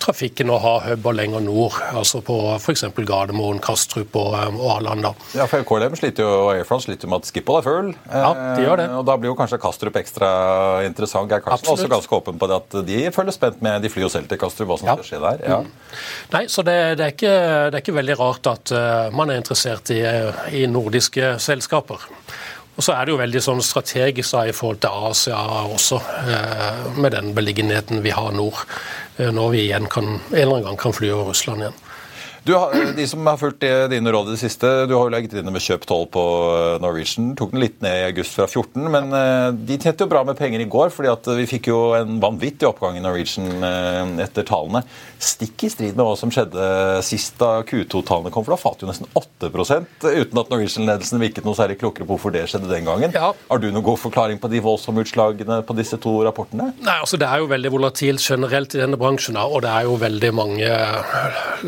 trafikken 0.01 0.51
og 0.53 0.63
ha 0.63 0.75
huber 0.91 1.17
lenger 1.17 1.43
nord. 1.45 1.77
altså 1.91 2.23
På 2.25 2.39
f.eks. 2.57 2.87
Gardermoen, 3.01 3.61
Kastrup 3.63 4.15
og, 4.19 4.35
og 4.57 4.67
Arlanda. 4.77 5.13
Ja, 5.37 5.47
for 5.51 5.65
KLM 5.67 5.97
sliter 5.99 6.27
jo, 6.27 6.31
og 6.47 6.53
Air 6.55 6.83
sliter 6.83 7.11
med 7.11 7.21
at 7.21 7.31
Schiphol 7.31 7.61
er 7.61 7.67
full. 7.67 7.93
Ja, 8.07 8.33
de 8.55 8.65
gjør 8.65 8.83
det. 8.83 8.89
Og 8.99 9.05
Da 9.07 9.17
blir 9.19 9.33
jo 9.33 9.37
kanskje 9.39 9.61
Kastrup 9.61 9.99
ekstra 10.01 10.31
interessant 10.87 11.01
interessant. 11.01 11.31
Karsten 11.43 11.53
Absolutt. 11.53 11.79
også 11.79 11.87
ganske 11.91 12.15
åpen 12.15 12.39
på 12.39 12.47
det 12.47 12.57
at 12.59 12.77
de 12.87 12.99
følger 13.11 13.35
spent 13.35 13.61
med. 13.61 13.81
De 13.81 13.89
flyr 13.89 14.05
jo 14.05 14.11
selv 14.13 14.29
til 14.29 14.39
Kastrup, 14.41 14.69
hva 14.69 14.77
som 14.79 14.91
ja. 14.91 14.95
skal 14.97 15.09
skje 15.09 15.21
der. 15.23 15.43
Ja. 15.47 15.59
Mm. 15.61 15.97
Nei, 16.35 16.45
så 16.51 16.65
det, 16.67 16.77
det, 16.99 17.05
er 17.05 17.15
ikke, 17.15 17.35
det, 17.69 17.73
er 17.73 17.83
ikke, 17.83 17.97
veldig 17.97 18.17
rart 18.19 18.51
at 18.51 18.73
uh, 18.75 19.09
man 19.15 19.31
er 19.31 19.41
interessert 19.41 19.91
i, 19.93 20.01
i 20.57 20.65
nordiske 20.69 21.35
selskaper. 21.41 22.07
Og 22.77 22.85
så 22.85 22.95
er 22.95 23.05
det 23.05 23.13
jo 23.13 23.19
veldig 23.19 23.41
sånn 23.43 23.61
strategisk 23.65 24.35
da, 24.35 24.45
i 24.47 24.55
forhold 24.55 24.79
til 24.83 25.07
Asia 25.09 25.39
også, 25.75 25.99
eh, 26.31 26.83
med 26.97 27.13
den 27.17 27.33
beliggenheten 27.35 28.03
vi 28.05 28.13
har 28.15 28.31
nord. 28.31 28.63
Eh, 29.17 29.31
når 29.31 29.51
vi 29.53 29.65
igjen 29.65 29.89
kan, 29.91 30.15
en 30.31 30.37
eller 30.37 30.55
annen 30.55 30.69
gang 30.69 30.79
kan 30.79 30.95
fly 30.95 31.11
over 31.11 31.33
Russland 31.33 31.65
igjen. 31.65 31.80
Du, 32.43 32.55
de 32.95 33.03
som 33.07 33.27
har 33.29 33.37
fulgt 33.37 33.61
dine 33.91 34.11
råd 34.13 34.31
i 34.31 34.33
det 34.33 34.41
siste, 34.41 34.69
du 34.89 34.95
har 34.95 35.05
jo 35.05 35.13
legget 35.13 35.35
inn 35.37 35.49
med 35.53 35.61
kjøp 35.61 35.83
12 35.85 36.05
på 36.09 36.21
eh, 36.49 36.77
Norwegian. 36.81 37.27
Tok 37.37 37.51
den 37.53 37.61
litt 37.61 37.75
ned 37.85 37.99
i 37.99 38.07
august 38.07 38.33
fra 38.33 38.47
14, 38.47 38.87
men 38.89 39.13
eh, 39.13 39.49
de 39.69 39.77
tjente 39.77 40.01
jo 40.01 40.09
bra 40.09 40.23
med 40.25 40.39
penger 40.39 40.63
i 40.63 40.65
går. 40.65 40.89
fordi 40.89 41.11
at 41.11 41.29
vi 41.37 41.45
fikk 41.51 41.69
jo 41.69 41.81
en 41.93 42.17
vanvittig 42.23 42.65
oppgang 42.65 42.97
i 42.97 43.03
Norwegian 43.03 43.61
eh, 43.61 44.23
etter 44.25 44.47
tallene. 44.47 44.81
Stikk 45.21 45.67
i 45.67 45.69
strid 45.69 45.93
med 45.93 46.01
hva 46.07 46.15
som 46.17 46.33
skjedde 46.33 46.63
sist 47.05 47.37
da 47.37 47.51
Q2-tallene 47.67 48.33
kom, 48.33 48.47
for 48.47 48.55
da 48.55 48.59
falt 48.63 48.81
jo 48.81 48.89
nesten 48.89 49.05
8% 49.13 50.09
uten 50.09 50.41
at 50.41 50.49
Norwegian-ledelsen 50.55 51.21
virket 51.21 51.45
noe 51.45 51.59
særlig 51.59 51.77
klokere 51.83 52.09
på 52.09 52.15
hvorfor 52.15 52.33
det 52.33 52.47
skjedde 52.49 52.73
den 52.73 52.89
gangen. 52.89 53.13
Ja. 53.13 53.35
Har 53.51 53.61
du 53.61 53.69
noen 53.69 53.85
god 53.85 54.01
forklaring 54.01 54.41
på 54.41 54.49
de 54.49 54.63
voldsomme 54.65 55.05
utslagene 55.05 55.59
på 55.61 55.77
disse 55.77 56.01
to 56.01 56.17
rapportene? 56.25 56.71
Nei, 56.81 56.97
altså 56.97 57.21
Det 57.21 57.29
er 57.29 57.45
jo 57.45 57.53
veldig 57.53 57.75
volatilt 57.77 58.25
generelt 58.25 58.73
i 58.73 58.81
denne 58.81 58.97
bransjen, 58.97 59.37
og 59.37 59.61
det 59.61 59.77
er 59.77 59.85
jo 59.85 60.01
veldig 60.01 60.33
mange 60.41 60.73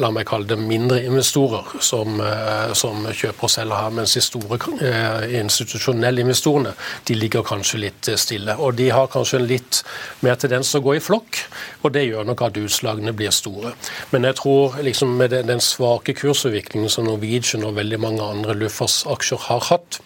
la 0.01 0.09
meg 0.09 0.25
kalle 0.25 0.49
det 0.49 0.62
mindre 0.67 0.99
investorer 1.05 1.65
som, 1.83 2.19
eh, 2.21 2.73
som 2.73 3.05
kjøper 3.05 3.47
og 3.47 3.51
selger 3.51 3.81
her, 3.81 3.89
mens 3.97 4.13
de 4.17 4.23
store 4.23 4.59
eh, 4.81 5.39
institusjonelle 5.39 6.23
investorene 6.23 6.73
de 7.07 7.17
ligger 7.17 7.45
kanskje 7.47 7.81
litt 7.85 8.09
eh, 8.11 8.19
stille. 8.19 8.55
Og 8.59 8.77
de 8.79 8.89
har 8.93 9.11
kanskje 9.13 9.41
en 9.41 9.47
litt 9.49 9.83
mer 10.25 10.39
tendens 10.41 10.71
til 10.71 10.81
å 10.81 10.87
gå 10.87 10.97
i 10.97 11.03
flokk, 11.03 11.43
og 11.83 11.93
det 11.95 12.05
gjør 12.07 12.29
nok 12.29 12.45
at 12.47 12.61
utslagene 12.61 13.15
blir 13.17 13.33
store. 13.35 13.73
Men 14.11 14.29
jeg 14.29 14.39
tror 14.41 14.79
liksom 14.83 15.17
med 15.19 15.35
den 15.47 15.61
svake 15.63 16.15
kursutviklingen 16.17 16.89
som 16.89 17.07
Norwegian 17.09 17.67
og 17.67 17.77
veldig 17.79 18.01
mange 18.01 18.31
andre 18.35 18.57
luftfartsaksjer 18.63 19.47
har 19.49 19.69
hatt, 19.71 20.01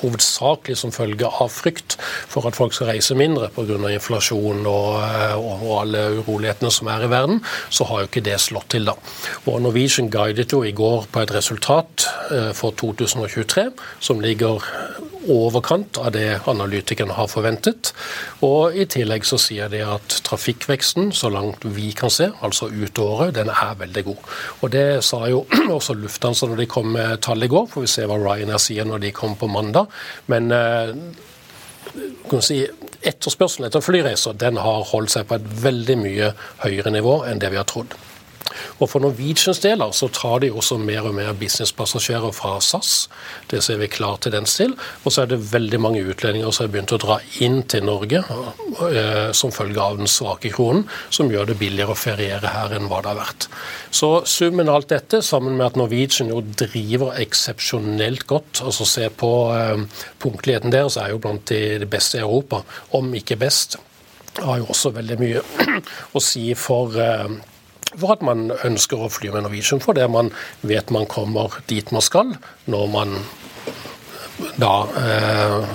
hovedsakelig 0.00 0.76
som 0.80 0.92
følge 0.94 1.28
av 1.28 1.52
frykt 1.52 1.96
for 2.30 2.48
at 2.48 2.56
folk 2.56 2.74
skal 2.76 2.92
reise 2.92 3.16
mindre 3.18 3.50
pga. 3.54 3.78
inflasjon 3.94 4.64
eh, 4.66 5.36
og, 5.36 5.62
og, 5.62 5.72
alle 5.82 6.04
urolighetene 6.20 6.72
som 6.72 6.90
er 6.92 7.06
i 7.06 7.10
verden, 7.10 7.40
så 7.70 7.86
har 7.88 8.02
jo 8.02 8.10
ikke 8.10 8.24
det 8.24 8.38
slått 8.42 8.70
til, 8.74 8.88
da. 8.88 8.96
Og 9.46 9.62
Norwegian 9.62 10.10
guidet 10.10 10.52
jo 10.52 10.64
i 10.64 10.74
går 10.76 11.08
på 11.12 11.24
et 11.24 11.34
resultat 11.34 12.08
eh, 12.30 12.52
for 12.56 12.76
2023 12.80 13.70
som 14.00 14.22
ligger 14.24 14.62
overkant 15.30 15.98
av 15.98 16.12
det 16.14 16.40
analytikerne 16.50 17.16
har 17.16 17.28
forventet. 17.30 17.92
Og 18.46 18.76
I 18.76 18.86
tillegg 18.90 19.26
så 19.28 19.38
sier 19.40 19.70
de 19.72 19.82
at 19.86 20.18
trafikkveksten, 20.26 21.12
så 21.16 21.30
langt 21.32 21.64
vi 21.76 21.90
kan 21.96 22.12
se, 22.12 22.30
altså 22.44 22.70
ut 22.70 22.98
året, 23.02 23.34
den 23.38 23.52
er 23.52 23.76
veldig 23.80 24.04
god. 24.10 24.32
Og 24.60 24.72
Det 24.74 24.86
sa 25.04 25.24
jo 25.30 25.44
også 25.76 25.96
Lufthansa 25.98 26.48
når 26.50 26.64
de 26.64 26.70
kom 26.70 26.92
med 26.96 27.20
tall 27.24 27.42
i 27.42 27.50
går. 27.50 27.68
Får 27.72 27.86
vi 27.86 27.92
se 27.96 28.08
hva 28.08 28.18
Ryanair 28.20 28.62
sier 28.62 28.88
når 28.88 29.06
de 29.06 29.14
kommer 29.16 29.40
på 29.40 29.50
mandag. 29.50 29.92
Men 30.32 30.50
eh, 30.52 30.94
si, 32.40 32.62
etterspørselen 33.02 33.68
etter 33.68 33.84
flyreiser 33.84 34.36
den 34.40 34.58
har 34.62 34.88
holdt 34.90 35.14
seg 35.14 35.28
på 35.28 35.38
et 35.38 35.54
veldig 35.64 36.00
mye 36.00 36.34
høyere 36.64 36.94
nivå 36.94 37.22
enn 37.28 37.42
det 37.42 37.52
vi 37.54 37.60
har 37.60 37.68
trodd. 37.68 37.94
Og 38.82 38.90
For 38.90 39.02
Norwegians 39.04 39.60
deler 39.62 39.92
så 39.94 40.08
tar 40.12 40.42
de 40.42 40.50
også 40.52 40.78
mer 40.82 41.06
og 41.08 41.14
mer 41.16 41.32
businesspassasjerer 41.38 42.34
fra 42.34 42.56
SAS. 42.64 43.08
Det 43.50 43.62
ser 43.64 43.78
vi 43.80 43.90
klar 43.92 44.18
tendens 44.22 44.56
til. 44.58 44.74
Og 45.04 45.14
så 45.14 45.22
er 45.22 45.30
det 45.30 45.40
veldig 45.52 45.80
mange 45.82 46.02
utlendinger 46.02 46.50
som 46.50 46.66
har 46.66 46.72
begynt 46.74 46.94
å 46.96 47.00
dra 47.02 47.18
inn 47.44 47.62
til 47.70 47.86
Norge 47.86 48.24
eh, 48.24 49.30
som 49.36 49.54
følge 49.54 49.82
av 49.82 50.00
den 50.00 50.10
svake 50.10 50.50
kronen, 50.54 50.84
som 51.14 51.30
gjør 51.30 51.52
det 51.52 51.58
billigere 51.62 51.94
å 51.94 51.98
feriere 51.98 52.54
her 52.56 52.74
enn 52.76 52.90
hva 52.90 53.00
det 53.04 53.12
har 53.12 53.20
vært. 53.22 53.48
Så 53.94 54.10
summen 54.28 54.70
av 54.70 54.80
alt 54.80 54.92
dette, 54.94 55.22
sammen 55.22 55.58
med 55.58 55.68
at 55.70 55.78
Norwegian 55.78 56.32
jo 56.34 56.42
driver 56.42 57.14
eksepsjonelt 57.22 58.26
godt, 58.30 58.64
altså 58.66 58.88
se 58.88 59.08
på 59.22 59.32
eh, 59.54 60.04
punktligheten 60.22 60.74
deres, 60.74 60.98
er 60.98 61.14
jo 61.14 61.22
blant 61.22 61.46
de 61.50 61.88
beste 61.90 62.18
i 62.18 62.24
Europa, 62.26 62.64
om 62.98 63.12
ikke 63.14 63.38
best 63.40 63.78
har 64.34 64.58
jo 64.58 64.70
også 64.72 64.90
veldig 64.96 65.16
mye 65.20 65.42
å 66.18 66.22
si 66.22 66.48
for 66.58 66.96
eh, 66.98 67.36
for 67.92 68.14
at 68.14 68.24
man 68.24 68.48
ønsker 68.64 69.00
å 69.00 69.10
fly 69.12 69.32
med 69.34 69.46
Norwegian, 69.46 69.82
fordi 69.82 70.06
man 70.10 70.32
vet 70.66 70.92
man 70.94 71.08
kommer 71.10 71.60
dit 71.70 71.92
man 71.94 72.04
skal 72.04 72.34
når 72.70 72.88
man 72.92 73.18
da 74.58 74.72
eh, 74.98 75.68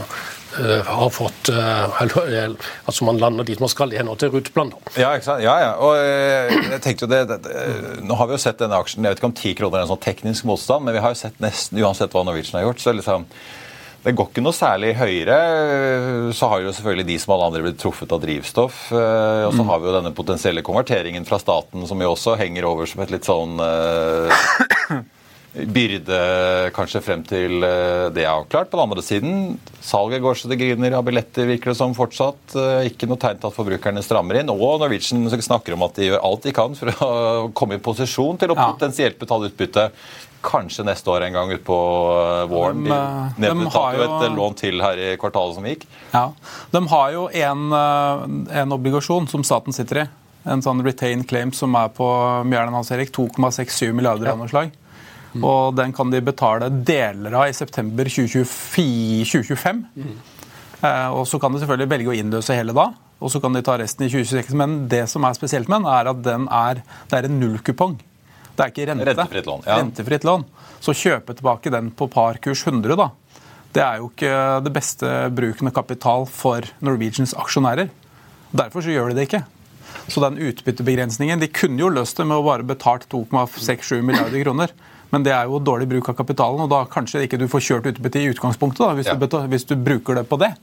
eh 0.60 0.82
har 0.84 1.10
fått 1.14 1.50
eh, 1.54 2.56
Altså 2.86 3.06
man 3.06 3.20
lander 3.22 3.46
dit 3.48 3.60
man 3.60 3.70
skal 3.70 3.94
i 3.94 4.00
henhold 4.00 4.20
til 4.20 4.32
ruteplanen. 4.34 4.74
Ja, 4.98 5.14
ikke 5.16 5.26
sant? 5.26 5.44
ja, 5.44 5.56
ja. 5.62 5.72
Og 5.78 5.96
eh, 5.96 6.52
jeg 6.74 6.82
tenkte 6.84 7.06
jo 7.06 7.12
det, 7.12 7.22
det, 7.30 7.54
Nå 8.04 8.18
har 8.20 8.28
vi 8.28 8.36
jo 8.36 8.42
sett 8.42 8.60
denne 8.60 8.80
aksjen 8.82 9.06
Jeg 9.06 9.14
vet 9.14 9.22
ikke 9.22 9.30
om 9.30 9.38
ti 9.38 9.54
kroner 9.56 9.80
er 9.80 9.86
en 9.86 9.94
sånn 9.94 10.04
teknisk 10.04 10.50
motstand, 10.50 10.86
men 10.86 10.98
vi 10.98 11.04
har 11.06 11.16
jo 11.16 11.22
sett 11.22 11.40
nesten 11.44 11.80
uansett 11.80 12.12
hva 12.16 12.26
Norwegian 12.28 12.60
har 12.60 12.68
gjort. 12.68 12.84
så 12.84 12.96
liksom 12.98 13.30
Det 14.00 14.14
går 14.16 14.30
ikke 14.32 14.42
noe 14.46 14.56
særlig 14.56 14.94
høyere. 14.96 15.38
Så 16.36 16.48
har 16.48 16.62
jo 16.64 16.72
selvfølgelig 16.72 17.08
de 17.10 17.18
som 17.20 17.34
alle 17.36 17.50
andre 17.50 17.64
blitt 17.66 17.80
truffet 17.82 18.14
av 18.16 18.22
drivstoff. 18.24 18.78
eh, 18.96 19.44
Og 19.50 19.54
så 19.58 19.66
har 19.68 19.80
vi 19.82 19.90
jo 19.90 19.96
denne 19.98 20.14
potensielle 20.16 20.64
konverteringen 20.64 21.28
fra 21.28 21.40
staten 21.42 21.84
som 21.90 22.00
jo 22.00 22.14
også 22.14 22.38
henger 22.40 22.64
over 22.70 22.88
som 22.88 23.04
et 23.04 23.12
litt 23.12 23.28
sånn 23.28 23.60
eh, 23.60 24.46
byrde 25.54 26.18
kanskje 26.76 27.02
frem 27.02 27.24
til 27.26 27.64
eh, 27.66 28.08
det 28.14 28.24
er 28.24 28.32
avklart. 28.32 28.70
På 28.70 28.78
den 28.78 28.86
andre 28.86 29.04
siden, 29.04 29.58
salget 29.82 30.22
går 30.22 30.38
så 30.38 30.52
det 30.52 30.60
griner 30.62 30.94
av 30.98 31.06
billetter, 31.08 31.48
virker 31.50 31.72
det 31.74 31.80
som 31.80 31.96
fortsatt. 31.98 32.56
Eh, 32.56 32.90
Ikke 32.92 33.10
noe 33.10 33.20
tegn 33.22 33.42
til 33.42 33.50
at 33.50 33.58
forbrukerne 33.58 34.04
strammer 34.06 34.40
inn. 34.42 34.52
Og 34.54 34.80
Norwegian 34.82 35.26
snakker 35.30 35.76
om 35.76 35.88
at 35.88 35.98
de 35.98 36.12
gjør 36.12 36.26
alt 36.30 36.46
de 36.46 36.56
kan 36.56 36.78
for 36.78 36.94
å 36.94 37.12
komme 37.58 37.80
i 37.80 37.84
posisjon 37.84 38.40
til 38.42 38.54
å 38.54 38.60
potensielt 38.60 39.20
betale 39.22 39.50
utbytte. 39.50 39.90
Kanskje 40.46 40.86
neste 40.88 41.12
år 41.12 41.26
en 41.26 41.36
gang 41.36 41.50
utpå 41.52 41.78
våren. 42.48 42.86
De, 42.86 43.00
De 43.42 43.50
eh, 43.50 43.58
de 43.60 43.72
har 43.74 43.98
jo 43.98 44.06
et 44.06 44.28
eh, 44.30 44.36
lån 44.38 44.56
til 44.62 44.86
her 44.86 45.02
i 45.02 45.12
kvartalet 45.20 45.58
som 45.58 45.68
gikk. 45.68 45.84
Ja. 46.14 46.30
De 46.72 46.84
har 46.94 47.12
jo 47.18 47.26
en, 47.28 47.66
eh, 47.76 48.62
en 48.62 48.78
obligasjon 48.78 49.28
som 49.28 49.44
staten 49.44 49.76
sitter 49.76 50.06
i. 50.06 50.10
En 50.50 50.64
sånn 50.64 50.80
retained 50.86 51.28
claim 51.28 51.52
som 51.52 51.76
er 51.76 51.90
på 51.92 52.08
den 52.48 52.78
hans, 52.78 52.94
Erik, 52.96 53.12
2,67 53.12 53.92
milliarder 53.92 54.32
anslag. 55.30 55.46
Og 55.50 55.76
den 55.78 55.94
kan 55.96 56.12
de 56.12 56.22
betale 56.22 56.70
deler 56.70 57.38
av 57.38 57.48
i 57.50 57.56
september 57.56 58.10
2024 58.10 59.26
2025. 59.30 59.86
Eh, 60.82 61.08
og 61.12 61.26
så 61.28 61.40
kan 61.40 61.54
de 61.54 61.62
selvfølgelig 61.62 61.92
velge 61.92 62.12
å 62.12 62.18
innløse 62.18 62.56
hele 62.56 62.76
da. 62.76 62.90
Og 63.20 63.32
så 63.34 63.42
kan 63.44 63.56
de 63.56 63.64
ta 63.66 63.76
resten 63.80 64.06
i 64.06 64.12
2026. 64.12 64.56
Men 64.60 64.78
det 64.92 65.06
som 65.12 65.26
er 65.28 65.36
spesielt 65.36 65.68
med 65.68 65.84
den, 65.84 65.92
er 65.92 66.12
at 66.14 66.22
den 66.24 66.48
er, 66.48 66.84
det 67.10 67.20
er 67.20 67.28
en 67.28 67.40
nullkupong. 67.42 67.98
Det 68.56 68.66
er 68.66 68.74
ikke 68.74 68.88
rente. 68.90 69.08
Rentefritt 69.08 69.48
lån, 69.48 69.66
ja. 69.68 69.80
Rentefritt 69.80 70.28
lån. 70.28 70.46
Så 70.84 70.96
kjøpe 70.96 71.36
tilbake 71.36 71.72
den 71.72 71.92
på 71.96 72.08
par 72.12 72.40
kurs 72.44 72.66
100, 72.68 72.96
da. 73.00 73.10
Det 73.76 73.84
er 73.86 74.02
jo 74.02 74.10
ikke 74.10 74.34
det 74.66 74.74
beste 74.74 75.08
bruken 75.36 75.70
av 75.70 75.76
kapital 75.76 76.26
for 76.32 76.66
Norwegians 76.84 77.36
aksjonærer. 77.38 77.92
Derfor 78.50 78.82
så 78.82 78.96
gjør 78.96 79.12
de 79.12 79.20
det 79.20 79.28
ikke. 79.30 79.44
Så 80.10 80.22
den 80.24 80.40
utbyttebegrensningen 80.42 81.42
De 81.42 81.50
kunne 81.54 81.82
jo 81.82 81.90
løst 81.94 82.18
det 82.18 82.26
med 82.26 82.40
å 82.40 82.46
bare 82.46 82.66
betalt 82.66 83.06
2,67 83.12 84.02
milliarder 84.02 84.42
kroner. 84.42 84.74
Men 85.12 85.24
det 85.26 85.32
er 85.34 85.46
jo 85.50 85.60
dårlig 85.60 85.88
bruk 85.90 86.10
av 86.12 86.16
kapitalen, 86.20 86.62
og 86.62 86.70
da 86.70 86.84
kanskje 86.86 87.24
ikke 87.26 87.40
du 87.42 87.48
får 87.50 87.64
kjørt 87.66 87.88
utbytte 87.94 88.20
i 88.22 88.30
utgangspunktet. 88.34 88.78
da, 88.86 88.94
hvis, 88.94 89.08
Ja. 89.08 89.16
du, 89.16 89.26
betal- 89.28 89.48
hvis 89.50 89.66
du 89.66 89.76
bruker 89.76 90.16
det 90.16 90.28
på 90.30 90.38
det. 90.40 90.54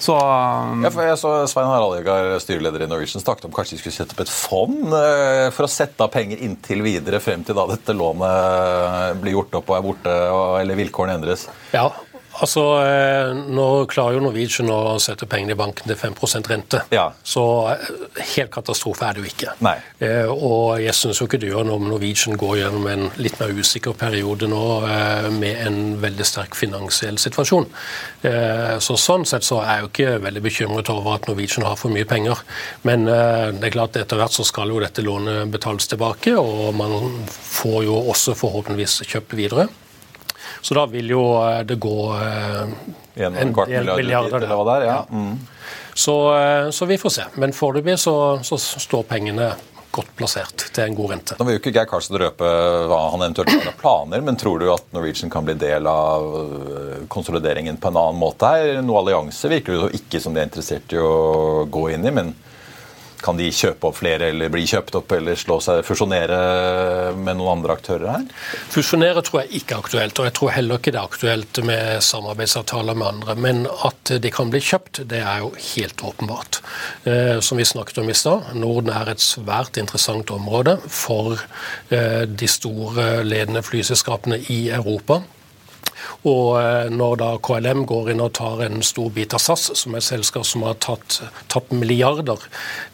Så 0.00 0.14
Ja, 0.16 0.88
for 0.88 1.02
jeg 1.04 1.18
så 1.20 1.46
Svein 1.46 1.66
Harald 1.68 1.98
Egard, 2.00 2.40
styreleder 2.40 2.82
i 2.82 2.86
Norwegian, 2.88 3.20
snakket 3.20 3.44
om 3.44 3.52
kanskje 3.52 3.76
de 3.76 3.78
skulle 3.82 3.92
sette 3.92 4.14
opp 4.16 4.20
et 4.24 4.30
fond 4.32 4.94
eh, 4.96 5.50
for 5.52 5.66
å 5.66 5.68
sette 5.68 6.00
av 6.00 6.08
penger 6.10 6.40
inntil 6.40 6.80
videre 6.82 7.20
frem 7.20 7.44
til 7.44 7.54
da 7.54 7.66
dette 7.68 7.92
lånet 7.92 9.20
blir 9.20 9.34
gjort 9.36 9.58
opp 9.60 9.68
og 9.70 9.76
er 9.76 9.84
borte, 9.84 10.14
og, 10.32 10.60
eller 10.62 10.74
vilkårene 10.80 11.18
endres. 11.20 11.46
Ja, 11.74 11.90
altså 12.40 12.62
eh, 12.82 13.30
Nå 13.50 13.66
klarer 13.90 14.16
jo 14.16 14.22
Norwegian 14.24 14.70
å 14.72 14.96
sette 15.02 15.26
pengene 15.30 15.54
i 15.54 15.58
banken 15.58 15.88
til 15.88 15.98
5% 15.98 16.50
rente. 16.50 16.82
Ja. 16.94 17.06
Så 17.26 17.42
eh, 17.72 17.84
helt 18.34 18.52
katastrofe 18.54 19.06
er 19.06 19.16
det 19.18 19.24
jo 19.24 19.30
ikke. 19.30 19.54
Nei. 19.64 19.76
Eh, 20.02 20.30
Og 20.30 20.80
jeg 20.82 20.94
syns 20.96 21.20
jo 21.20 21.28
ikke 21.28 21.40
det 21.42 21.50
gjør 21.52 21.66
noe 21.68 21.80
om 21.80 21.88
Norwegian 21.90 22.38
går 22.40 22.60
gjennom 22.62 22.88
en 22.90 23.06
litt 23.20 23.38
mer 23.40 23.52
usikker 23.56 23.96
periode 23.98 24.48
nå 24.50 24.62
med 25.36 25.60
en 25.66 25.78
veldig 26.02 26.26
sterk 26.26 26.56
finansiell 26.58 27.18
situasjon. 27.20 27.66
Så 28.84 28.96
sånn 29.00 29.24
sett 29.28 29.44
så 29.46 29.60
er 29.62 29.70
jeg 29.70 29.84
jo 29.84 29.90
ikke 29.90 30.14
veldig 30.24 30.42
bekymret 30.44 30.90
over 30.92 31.16
at 31.16 31.28
Norwegian 31.28 31.66
har 31.68 31.78
for 31.80 31.92
mye 31.92 32.08
penger. 32.08 32.40
Men 32.86 33.06
det 33.08 33.68
er 33.70 33.74
klart 33.74 33.98
etter 34.00 34.20
hvert 34.20 34.34
så 34.36 34.46
skal 34.46 34.72
jo 34.72 34.80
dette 34.82 35.04
lånet 35.04 35.50
betales 35.52 35.88
tilbake, 35.90 36.34
og 36.40 36.72
man 36.78 36.96
får 37.28 37.84
jo 37.88 38.00
også 38.14 38.36
forhåpentligvis 38.38 39.00
kjøpt 39.10 39.36
videre. 39.38 39.68
Så 40.60 40.76
da 40.76 40.84
vil 40.90 41.10
jo 41.14 41.24
eh, 41.44 41.62
det 41.68 41.78
gå 41.80 41.96
eh, 42.16 42.76
En, 43.20 43.34
En 43.36 43.52
del 43.52 43.66
milliard 43.66 43.96
milliarder, 43.96 44.38
der. 44.38 44.46
eller 44.46 44.56
hva 44.60 44.66
det 44.68 44.76
er. 44.76 44.86
Ja. 44.88 45.00
Mm. 45.10 45.34
så, 45.94 46.14
eh, 46.36 46.70
så 46.70 46.86
vi 46.88 46.98
får 46.98 47.16
se. 47.16 47.26
Men 47.42 47.52
foreløpig 47.52 47.98
så, 48.00 48.14
så 48.46 48.58
står 48.60 49.04
pengene 49.10 49.50
godt 49.90 50.12
plassert 50.16 50.68
til 50.70 50.84
en 50.84 50.94
god 50.94 51.10
rente. 51.10 51.36
Nå 51.38 51.44
vil 51.48 51.56
jo 51.56 51.60
ikke 51.64 51.72
Geir 51.74 51.88
Karlsen 51.90 52.14
røpe 52.22 52.50
hva 52.86 53.00
han 53.10 53.24
eventuelt 53.26 53.50
har 53.50 53.72
av 53.72 53.80
planer, 53.80 54.22
men 54.22 54.38
tror 54.38 54.62
du 54.62 54.68
at 54.70 54.84
Norwegian 54.94 55.32
kan 55.32 55.42
bli 55.44 55.56
del 55.58 55.88
av 55.90 56.28
konsolideringen 57.10 57.80
på 57.82 57.90
en 57.90 57.98
annen 57.98 58.20
måte 58.20 58.52
her? 58.54 58.78
Noe 58.86 59.02
allianse 59.02 59.50
virker 59.50 59.74
det 59.74 59.80
jo 59.80 59.90
ikke 59.98 60.22
som 60.22 60.36
de 60.36 60.44
er 60.44 60.46
interessert 60.46 60.94
i 60.94 61.02
å 61.02 61.66
gå 61.66 61.88
inn 61.96 62.06
i, 62.06 62.14
men 62.14 62.30
kan 63.24 63.38
de 63.38 63.48
kjøpe 63.54 63.88
opp 63.88 63.98
flere, 64.00 64.30
eller 64.32 64.52
bli 64.52 64.66
kjøpt 64.68 64.96
opp, 65.00 65.14
eller 65.16 65.38
slå 65.38 65.58
seg, 65.64 65.82
fusjonere 65.86 66.40
med 67.16 67.38
noen 67.38 67.58
andre 67.58 67.76
aktører 67.78 68.06
her? 68.12 68.26
Fusjonere 68.72 69.24
tror 69.26 69.42
jeg 69.42 69.60
ikke 69.60 69.76
er 69.76 69.84
aktuelt, 69.84 70.20
og 70.20 70.28
jeg 70.28 70.36
tror 70.38 70.54
heller 70.56 70.80
ikke 70.80 70.94
det 70.94 71.00
er 71.00 71.10
aktuelt 71.10 71.62
med 71.66 72.04
samarbeidsavtaler 72.06 72.98
med 72.98 73.08
andre. 73.10 73.36
Men 73.46 73.64
at 73.86 74.14
de 74.22 74.32
kan 74.34 74.52
bli 74.52 74.62
kjøpt, 74.64 75.02
det 75.10 75.22
er 75.24 75.44
jo 75.44 75.52
helt 75.70 76.04
åpenbart. 76.06 76.60
Eh, 77.04 77.36
som 77.44 77.60
vi 77.60 77.68
snakket 77.68 78.02
om 78.02 78.10
i 78.10 78.16
stad, 78.16 78.52
Norden 78.58 78.92
er 78.94 79.12
et 79.12 79.24
svært 79.24 79.80
interessant 79.80 80.30
område 80.34 80.78
for 80.86 81.36
eh, 81.90 82.24
de 82.26 82.48
store 82.50 83.22
ledende 83.26 83.64
flyselskapene 83.66 84.40
i 84.52 84.62
Europa. 84.74 85.22
Og 86.28 86.58
eh, 86.60 86.90
når 86.92 87.16
da 87.20 87.28
KLM 87.40 87.86
går 87.88 88.10
inn 88.12 88.20
og 88.20 88.34
tar 88.36 88.60
en 88.66 88.82
stor 88.84 89.08
bit 89.14 89.32
av 89.36 89.40
SAS, 89.40 89.70
som 89.78 89.94
er 89.94 90.02
et 90.02 90.08
selskap 90.08 90.44
som 90.48 90.64
har 90.66 90.76
tatt, 90.82 91.20
tatt 91.52 91.72
milliarder 91.72 92.42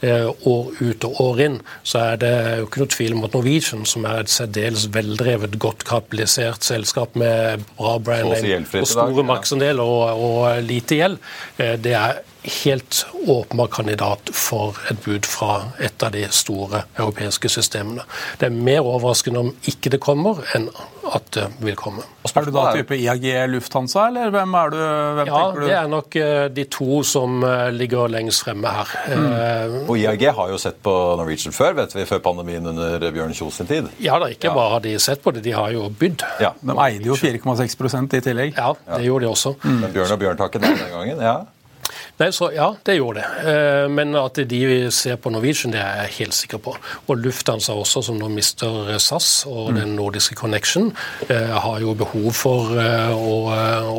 eh, 0.07 0.29
år 0.47 0.71
ut 0.79 1.09
og 1.09 1.21
år 1.25 1.43
inn, 1.49 1.59
så 1.83 2.05
er 2.13 2.23
det 2.23 2.33
jo 2.61 2.69
ikke 2.69 2.85
noe 2.85 2.95
tvil 2.95 3.17
om 3.17 3.27
at 3.27 3.35
Norwegian, 3.35 3.85
som 3.89 4.07
er 4.07 4.23
et 4.23 4.33
særdeles 4.33 4.87
veldrevet, 4.95 5.59
godt 5.63 5.83
kapitalisert 5.89 6.67
selskap 6.67 7.19
med 7.19 7.67
bra 7.75 7.97
brand 7.99 8.37
og 8.37 8.87
store 8.87 9.27
markedsandeler 9.27 9.83
og, 9.83 10.23
og 10.29 10.65
lite 10.67 11.03
gjeld, 11.03 11.21
eh, 11.59 11.75
det 11.83 11.99
er 11.99 12.23
helt 12.47 13.07
åpenbar 13.27 13.67
kandidat 13.75 14.31
for 14.31 14.77
et 14.91 15.01
bud 15.03 15.27
fra 15.27 15.73
et 15.83 16.03
av 16.03 16.13
de 16.15 16.23
store 16.31 16.85
europeiske 16.95 17.51
systemene. 17.51 18.05
Det 18.39 18.47
er 18.47 18.55
mer 18.55 18.87
overraskende 18.87 19.43
om 19.43 19.51
ikke 19.67 19.91
det 19.97 20.03
kommer, 20.05 20.45
enn 20.55 20.69
at 21.15 21.27
det 21.37 21.45
vil 21.63 21.77
komme. 21.79 22.03
Er 22.37 22.45
du 22.45 22.51
da 22.53 22.65
type 22.75 22.97
IAG 22.99 23.25
Lufthansa, 23.49 24.09
eller 24.11 24.31
hvem 24.35 24.55
er 24.59 24.71
du? 24.75 24.77
Hvem 25.19 25.27
Ja, 25.31 25.41
du? 25.55 25.61
det 25.65 25.73
er 25.79 25.89
nok 25.89 26.17
eh, 26.21 26.49
de 26.53 26.65
to 26.73 27.03
som 27.07 27.39
eh, 27.47 27.71
ligger 27.73 28.09
lengst 28.13 28.43
fremme 28.45 28.69
her. 28.69 28.93
Mm. 29.09 29.77
Og 29.89 29.95
IAG 29.99 30.27
har 30.37 30.51
jo 30.53 30.59
sett 30.61 30.79
på 30.85 30.93
Norwegian 31.21 31.55
før, 31.57 31.73
vet 31.81 31.95
vi, 31.97 32.05
før 32.09 32.21
pandemien 32.25 32.67
under 32.67 32.99
Bjørn 33.11 33.33
Kjos 33.37 33.61
sin 33.63 33.71
tid. 33.71 33.89
Ja 34.03 34.19
da, 34.23 34.29
ikke 34.33 34.53
bare 34.55 34.77
har 34.77 34.85
de 34.85 34.97
sett 35.01 35.23
på 35.25 35.33
det, 35.37 35.45
de 35.47 35.55
har 35.57 35.71
jo 35.75 35.89
bydd. 35.89 36.25
Ja, 36.43 36.53
De 36.61 36.77
eide 36.89 37.09
jo 37.13 37.17
4,6% 37.19 38.17
i 38.19 38.25
tillegg. 38.25 38.57
Ja, 38.59 38.73
det 38.97 39.05
gjorde 39.07 39.25
de 39.27 39.31
også. 39.33 39.55
men 39.65 39.93
Bjørn 39.95 40.13
og 40.17 40.19
Bjørn 40.25 40.37
tar 40.43 40.51
ikke 40.53 40.65
den 40.67 40.81
gangen. 40.93 41.21
ja. 41.23 41.37
Nei, 42.17 42.31
så 42.33 42.49
Ja, 42.55 42.71
det 42.83 42.95
gjorde 42.97 43.21
det. 43.21 43.51
Eh, 43.51 43.89
Men 43.93 44.15
at 44.17 44.39
de 44.49 44.91
ser 44.91 45.17
på 45.21 45.31
Norwegian, 45.31 45.73
det 45.75 45.81
er 45.83 46.07
jeg 46.07 46.15
helt 46.19 46.35
sikker 46.35 46.59
på. 46.65 46.73
Og 47.09 47.19
Lufthansa 47.21 47.75
også, 47.77 48.03
som 48.07 48.17
nå 48.19 48.31
mister 48.33 48.97
SAS 48.99 49.45
og 49.47 49.75
den 49.77 49.93
nordiske 49.97 50.35
connection, 50.35 50.93
eh, 51.29 51.53
har 51.53 51.81
jo 51.81 51.93
behov 51.95 52.33
for 52.33 52.73
eh, 52.81 53.13
å, 53.13 53.37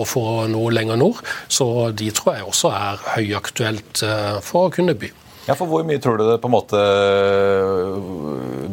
å 0.02 0.06
få 0.06 0.48
noe 0.50 0.74
lenger 0.74 0.98
nord. 0.98 1.22
Så 1.48 1.92
de 1.94 2.10
tror 2.12 2.40
jeg 2.40 2.48
også 2.50 2.74
er 2.74 3.06
høyaktuelt 3.18 4.02
eh, 4.04 4.40
for 4.42 4.68
å 4.68 4.74
kunne 4.74 4.98
by. 4.98 5.12
Ja, 5.48 5.54
for 5.56 5.70
Hvor 5.70 5.86
mye 5.88 6.02
tror 6.02 6.18
du 6.18 6.26
det 6.28 6.42
på 6.42 6.50
en 6.50 6.58
måte 6.58 6.82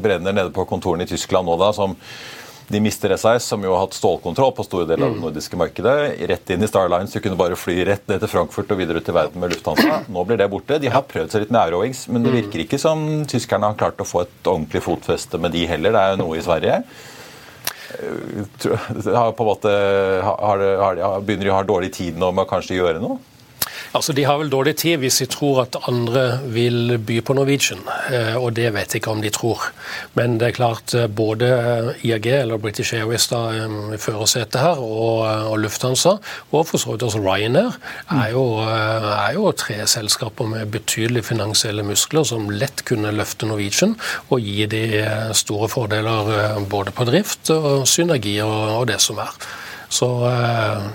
brenner 0.02 0.32
nede 0.34 0.50
på 0.50 0.64
kontorene 0.66 1.04
i 1.04 1.10
Tyskland 1.12 1.46
nå, 1.46 1.54
da? 1.60 1.68
som 1.76 1.94
de 2.68 2.80
mister 2.80 3.12
SAS, 3.16 3.44
som 3.44 3.64
jo 3.64 3.72
har 3.74 3.84
hatt 3.84 3.96
stålkontroll 3.96 4.52
på 4.56 4.64
store 4.66 4.88
deler 4.88 5.08
av 5.08 5.16
det 5.16 5.22
nordiske 5.22 5.58
markedet. 5.60 5.96
Rett 6.30 6.52
inn 6.54 6.64
i 6.64 6.68
Starlines. 6.70 7.12
Du 7.12 7.20
kunne 7.20 7.38
bare 7.38 7.58
fly 7.58 7.76
rett 7.88 8.06
ned 8.08 8.22
til 8.22 8.30
Frankfurt 8.32 8.72
og 8.72 8.80
videre 8.80 9.02
ut 9.02 9.10
i 9.10 9.16
verden 9.16 9.42
med 9.42 9.52
Lufthansa. 9.52 10.00
Nå 10.14 10.24
blir 10.28 10.40
det 10.40 10.48
borte. 10.52 10.78
De 10.80 10.92
har 10.92 11.04
prøvd 11.08 11.34
seg 11.34 11.44
litt 11.44 11.52
med 11.54 11.60
Eurowings, 11.66 12.06
men 12.08 12.24
det 12.24 12.32
virker 12.34 12.64
ikke 12.64 12.80
som 12.80 13.04
tyskerne 13.30 13.68
har 13.70 13.80
klart 13.80 14.00
å 14.00 14.08
få 14.08 14.24
et 14.24 14.48
ordentlig 14.48 14.84
fotfeste 14.86 15.40
med 15.40 15.52
de 15.56 15.66
heller. 15.68 15.94
Det 15.94 16.02
er 16.04 16.14
jo 16.14 16.22
noe 16.24 16.40
i 16.40 16.46
Sverige. 16.46 16.80
Eh, 17.98 19.12
har 19.12 19.36
på 19.36 19.44
en 19.44 19.50
måte, 19.52 19.76
har, 20.24 20.66
har, 20.80 21.04
har, 21.04 21.20
begynner 21.20 21.50
de 21.50 21.52
å 21.52 21.60
ha 21.60 21.68
dårlig 21.68 21.92
tid 21.94 22.18
nå 22.20 22.32
med 22.32 22.46
å 22.46 22.52
kanskje 22.56 22.80
gjøre 22.80 23.02
noe? 23.04 23.20
Altså, 23.94 24.12
De 24.12 24.24
har 24.26 24.40
vel 24.40 24.50
dårlig 24.50 24.74
tid 24.82 24.98
hvis 24.98 25.20
de 25.22 25.26
tror 25.30 25.60
at 25.62 25.76
andre 25.86 26.40
vil 26.50 26.96
by 26.98 27.20
på 27.22 27.36
Norwegian, 27.38 27.82
eh, 28.10 28.34
og 28.34 28.56
det 28.56 28.72
vet 28.74 28.90
jeg 28.90 29.02
ikke 29.02 29.12
om 29.12 29.20
de 29.22 29.30
tror. 29.30 29.68
Men 30.18 30.38
det 30.40 30.48
er 30.48 30.56
klart 30.56 30.94
eh, 30.98 31.06
både 31.06 31.50
IAG, 32.02 32.26
eller 32.40 32.58
British 32.58 32.94
Airways, 32.96 33.28
da, 33.30 33.44
eh, 33.54 33.94
førersetet 34.02 34.58
her, 34.58 34.80
og, 34.82 35.20
eh, 35.28 35.46
og 35.46 35.60
Lufthansa, 35.62 36.16
og 36.50 36.66
for 36.66 36.82
så 36.82 36.96
vidt 36.96 37.04
også 37.06 37.22
Ryanair, 37.22 37.76
er 38.10 38.32
jo, 38.34 38.42
eh, 38.64 39.06
er 39.28 39.36
jo 39.36 39.52
tre 39.52 39.76
selskaper 39.86 40.48
med 40.50 40.72
betydelige 40.74 41.28
finansielle 41.30 41.84
muskler 41.86 42.26
som 42.26 42.50
lett 42.50 42.82
kunne 42.88 43.14
løfte 43.14 43.46
Norwegian 43.46 43.94
og 44.34 44.42
gi 44.42 44.66
de 44.74 44.82
eh, 45.04 45.30
store 45.38 45.68
fordeler 45.70 46.32
eh, 46.34 46.58
både 46.66 46.90
på 46.90 47.06
drift 47.06 47.52
og 47.54 47.86
synergi 47.86 48.40
og, 48.42 48.80
og 48.80 48.88
det 48.90 48.98
som 49.04 49.22
er. 49.22 49.38
Så 49.86 50.10
eh, 50.32 50.90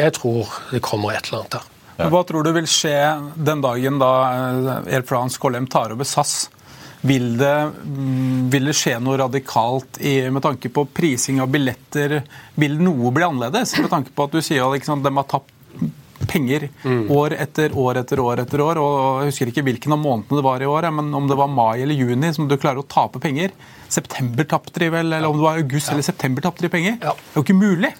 jeg 0.00 0.16
tror 0.16 0.48
det 0.72 0.80
kommer 0.86 1.12
et 1.12 1.28
eller 1.28 1.42
annet 1.42 1.60
her. 1.60 1.68
Hva 2.08 2.22
tror 2.24 2.46
du 2.46 2.54
vil 2.56 2.68
skje 2.70 2.96
den 3.36 3.60
dagen 3.64 4.00
da 4.00 4.14
eh, 4.30 4.94
Air 4.96 5.04
France 5.06 5.40
KLM 5.40 5.68
tar 5.70 5.92
over 5.96 6.08
SAS? 6.08 6.48
Vil 7.00 7.32
det, 7.40 7.54
mm, 7.84 8.50
vil 8.52 8.68
det 8.68 8.76
skje 8.76 8.98
noe 9.00 9.16
radikalt 9.20 10.00
i, 10.04 10.18
med 10.30 10.44
tanke 10.44 10.68
på 10.72 10.84
prising 10.92 11.40
av 11.40 11.48
billetter? 11.52 12.20
Vil 12.60 12.76
noe 12.80 13.12
bli 13.16 13.24
annerledes? 13.24 13.78
Med 13.80 13.88
tanke 13.92 14.12
på 14.12 14.28
at 14.28 14.36
du 14.36 14.42
sier 14.44 14.66
at 14.66 15.04
de 15.04 15.14
har 15.16 15.28
tapt 15.30 15.56
penger 16.28 16.68
mm. 16.82 17.10
år 17.10 17.34
etter 17.40 17.72
år 17.78 18.02
etter 18.02 18.20
år. 18.20 18.42
etter 18.44 18.60
år, 18.60 18.80
og 18.80 19.22
Jeg 19.22 19.32
husker 19.32 19.52
ikke 19.52 19.64
hvilken 19.64 19.96
av 19.96 20.02
månedene 20.02 20.40
det 20.40 20.46
var 20.46 20.62
i 20.62 20.68
år, 20.68 20.90
men 20.92 21.08
om 21.16 21.28
det 21.30 21.38
var 21.40 21.48
mai 21.48 21.80
eller 21.80 21.96
juni 21.96 22.32
som 22.36 22.48
du 22.48 22.58
klarer 22.60 22.82
å 22.82 22.86
tape 22.86 23.22
penger. 23.22 23.54
September 23.88 24.44
tapte 24.44 24.84
de 24.84 24.90
vel, 24.92 25.12
eller 25.12 25.28
om 25.28 25.40
det 25.40 25.46
var 25.46 25.62
august 25.62 25.88
ja. 25.88 25.96
eller 25.96 26.06
september 26.06 26.44
tapte 26.44 26.66
de 26.66 26.72
penger. 26.72 26.98
Ja. 27.00 27.16
Det 27.16 27.32
er 27.32 27.40
jo 27.40 27.46
ikke 27.48 27.60
mulig. 27.62 27.94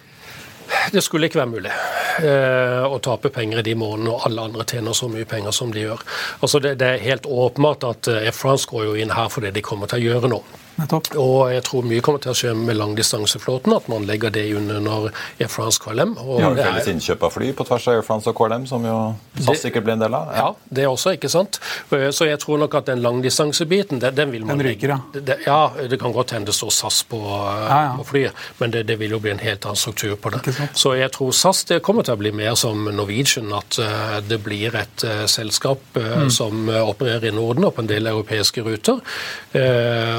Det 0.93 1.03
skulle 1.03 1.29
ikke 1.29 1.41
være 1.41 1.51
mulig 1.51 1.73
eh, 1.73 2.85
å 2.87 2.99
tape 3.03 3.31
penger 3.35 3.61
i 3.61 3.67
de 3.71 3.77
månedene 3.79 4.15
og 4.15 4.27
alle 4.29 4.47
andre 4.49 4.67
tjener 4.69 4.97
så 4.97 5.09
mye 5.11 5.29
penger 5.29 5.55
som 5.55 5.73
de 5.75 5.85
gjør. 5.85 6.03
Altså 6.41 6.61
det, 6.63 6.77
det 6.83 6.89
er 6.89 7.07
helt 7.07 7.27
åpenbart 7.27 7.87
at 7.89 8.11
eh, 8.11 8.27
Air 8.29 8.37
France 8.37 8.69
går 8.71 8.89
jo 8.89 8.99
inn 8.99 9.15
her 9.15 9.31
for 9.33 9.47
det 9.47 9.55
de 9.57 9.65
kommer 9.65 9.91
til 9.91 10.03
å 10.03 10.11
gjøre 10.11 10.33
noe. 10.35 10.60
Nettopp. 10.81 11.11
Og 11.21 11.51
jeg 11.53 11.65
tror 11.67 11.87
mye 11.87 12.03
kommer 12.05 12.23
til 12.23 12.33
å 12.33 12.37
skje 12.37 12.55
med 12.57 12.79
langdistanseflåten, 12.79 13.75
at 13.77 13.89
man 13.93 14.07
legger 14.09 14.33
det 14.33 14.47
under 14.57 15.11
Air 15.41 15.51
France 15.53 15.81
KLM. 15.83 16.17
Og 16.23 16.41
ja, 16.43 16.53
felles 16.57 16.89
innkjøp 16.93 17.27
av 17.27 17.35
fly 17.35 17.51
på 17.57 17.67
tvers 17.69 17.89
av 17.91 17.99
Air 17.99 18.07
France 18.07 18.31
og 18.31 18.39
KLM, 18.39 18.67
som 18.71 18.87
jo 18.87 18.97
SAS 19.41 19.65
sikkert 19.67 19.87
blir 19.87 19.97
en 19.99 20.05
del 20.05 20.17
av? 20.17 20.33
Ja. 20.33 20.47
ja, 20.47 20.75
det 20.79 20.87
også, 20.89 21.15
ikke 21.19 21.31
sant. 21.33 21.61
Så 21.91 22.29
jeg 22.29 22.41
tror 22.43 22.61
nok 22.63 22.77
at 22.81 22.89
den 22.91 23.03
langdistansebiten, 23.05 24.01
den, 24.03 24.17
den 24.17 24.33
vil 24.33 24.47
man 24.47 24.61
Den 24.61 24.71
ryker, 24.71 24.95
ja. 24.95 24.99
Det, 25.13 25.39
ja, 25.47 25.61
det 25.91 26.01
kan 26.01 26.15
godt 26.17 26.35
hende 26.37 26.51
det 26.51 26.57
står 26.57 26.73
SAS 26.75 27.03
på, 27.11 27.21
ja, 27.21 27.81
ja. 27.91 27.93
på 27.99 28.07
flyet, 28.09 28.45
men 28.59 28.73
det, 28.75 28.87
det, 28.89 28.97
vil 29.01 29.17
jo 29.17 29.21
bli 29.23 29.35
en 29.35 29.43
helt 29.43 29.67
annen 29.69 29.81
struktur 29.81 30.17
på 30.21 30.33
det. 30.35 30.55
Så 30.79 30.95
jeg 30.99 31.13
tror 31.15 31.35
SAS 31.37 31.63
det 31.69 31.81
kommer 31.85 32.07
til 32.07 32.17
å 32.17 32.21
bli 32.21 32.33
mer 32.37 32.57
som 32.59 32.89
Norwegian, 32.89 33.53
at 33.57 33.79
uh, 33.83 34.19
det 34.25 34.41
blir 34.45 34.75
et 34.79 35.05
selskap 35.31 35.97
mm. 35.97 36.31
som 36.33 36.69
opererer 36.71 37.31
i 37.31 37.35
Norden 37.35 37.69
og 37.69 37.75
på 37.77 37.85
en 37.85 37.91
del 37.91 38.09
europeiske 38.11 38.65
ruter, 38.65 39.01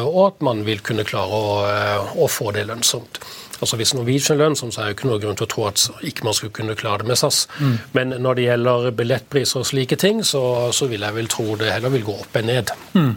og 0.06 0.22
at 0.26 0.42
man 0.46 0.51
man 0.52 0.66
vil 0.68 0.84
kunne 0.86 1.08
klare 1.08 1.38
å, 1.38 1.56
eh, 1.70 2.18
å 2.20 2.28
få 2.30 2.52
det 2.56 2.68
lønnsomt. 2.70 3.22
Altså 3.62 3.78
Hvis 3.78 3.94
Norwegian 3.94 4.40
er 4.40 4.42
lønnsomt, 4.42 4.74
så 4.74 4.82
er 4.82 4.90
det 4.90 4.96
ikke 4.98 5.10
noe 5.12 5.22
grunn 5.22 5.38
til 5.38 5.46
å 5.46 5.52
tro 5.54 5.66
at 5.70 5.84
ikke 6.02 6.26
man 6.26 6.34
skulle 6.34 6.56
kunne 6.58 6.78
klare 6.78 7.04
det 7.04 7.12
med 7.12 7.20
SAS. 7.20 7.44
Mm. 7.60 7.76
Men 7.94 8.16
når 8.26 8.40
det 8.40 8.46
gjelder 8.48 8.88
billettpriser 8.98 9.62
og 9.62 9.68
slike 9.70 10.00
ting, 10.02 10.24
så, 10.26 10.42
så, 10.74 10.88
vil 10.90 11.06
jeg 11.06 11.18
vel 11.18 11.30
tro 11.30 11.46
det 11.60 11.70
heller 11.70 11.94
vil 11.94 12.08
gå 12.08 12.16
opp 12.24 12.40
enn 12.42 12.50
ned. 12.50 12.74
Mm. 12.98 13.12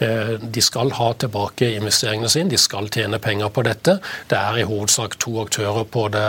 Eh, 0.00 0.34
de 0.40 0.62
skal 0.64 0.92
ha 0.96 1.10
tilbake 1.20 1.70
investeringene 1.76 2.30
sine, 2.32 2.50
de 2.50 2.58
skal 2.60 2.88
tjene 2.92 3.20
penger 3.22 3.52
på 3.54 3.64
dette. 3.66 3.98
Det 4.30 4.38
er 4.38 4.60
i 4.60 4.66
hovedsak 4.68 5.16
to 5.20 5.36
aktører 5.42 5.84
på 5.84 6.06
det 6.12 6.26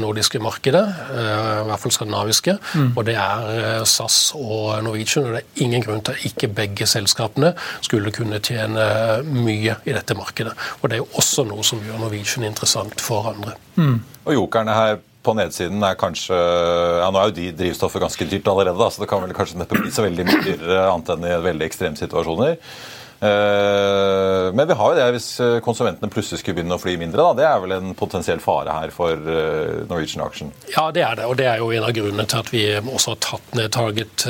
nordiske 0.00 0.40
markedet, 0.42 0.84
eh, 1.14 1.62
i 1.62 1.66
hvert 1.70 1.82
fall 1.82 1.96
skandinaviske. 1.96 2.56
Mm. 2.74 2.92
Og 2.96 3.06
det 3.08 3.16
er 3.20 3.50
eh, 3.56 3.84
SAS 3.84 4.20
og 4.36 4.82
Norwegian. 4.84 5.26
Og 5.28 5.36
det 5.36 5.42
er 5.42 5.64
ingen 5.66 5.84
grunn 5.84 6.04
til 6.04 6.16
at 6.16 6.28
ikke 6.28 6.52
begge 6.62 6.86
selskapene 6.90 7.52
skulle 7.80 8.14
kunne 8.14 8.40
tjene 8.44 8.86
mye 9.26 9.76
i 9.84 9.96
dette 9.96 10.16
markedet. 10.18 10.54
Og 10.80 10.88
det 10.88 10.98
er 10.98 11.04
jo 11.04 11.10
også 11.20 11.46
noe 11.48 11.64
som 11.66 11.82
gjør 11.84 12.00
Norwegian 12.04 12.46
interessant 12.48 13.00
for 13.02 13.32
andre. 13.32 13.56
Mm. 13.76 14.00
Og 14.26 14.34
jokerne 14.34 14.74
her 14.76 14.98
på 15.26 15.34
nedsiden 15.36 15.82
er 15.84 15.98
kanskje 15.98 16.36
ja 16.36 17.08
Nå 17.12 17.20
er 17.20 17.30
jo 17.30 17.36
de 17.36 17.48
drivstoffet 17.58 18.02
ganske 18.02 18.28
dyrt 18.30 18.50
allerede, 18.52 18.78
da, 18.78 18.90
så 18.90 19.02
det 19.02 19.10
kan 19.10 19.24
vel 19.24 19.34
kanskje 19.36 19.60
neppe 19.60 19.80
bli 19.80 19.92
så 19.94 20.06
veldig 20.06 20.26
mye 20.28 20.44
dyrere 20.44 20.86
annet 20.92 21.12
enn 21.16 21.26
i 21.26 21.34
veldig 21.50 21.66
ekstreme 21.66 21.98
situasjoner. 21.98 22.56
Eh, 23.20 24.52
men 24.52 24.68
vi 24.68 24.74
har 24.76 24.92
jo 24.92 24.96
det 24.98 25.04
hvis 25.14 25.28
eh, 25.40 25.54
konsumentene 25.64 26.10
plutselig 26.12 26.42
skulle 26.42 26.58
begynne 26.58 26.76
å 26.76 26.80
fly 26.80 26.96
mindre. 27.00 27.22
Da. 27.22 27.36
Det 27.38 27.46
er 27.48 27.62
vel 27.62 27.74
en 27.78 27.94
potensiell 27.96 28.42
fare 28.44 28.74
her 28.76 28.92
for 28.94 29.16
eh, 29.16 29.86
Norwegian 29.88 30.24
Action? 30.26 30.52
Ja, 30.74 30.90
det 30.92 31.04
er 31.06 31.16
det. 31.20 31.28
Og 31.30 31.38
det 31.40 31.48
er 31.48 31.62
jo 31.62 31.70
en 31.72 31.86
av 31.86 31.94
grunnene 31.96 32.26
til 32.28 32.42
at 32.42 32.52
vi 32.52 32.64
også 32.80 33.14
har 33.14 33.22
tatt 33.24 33.56
ned 33.56 33.72
target 33.76 34.26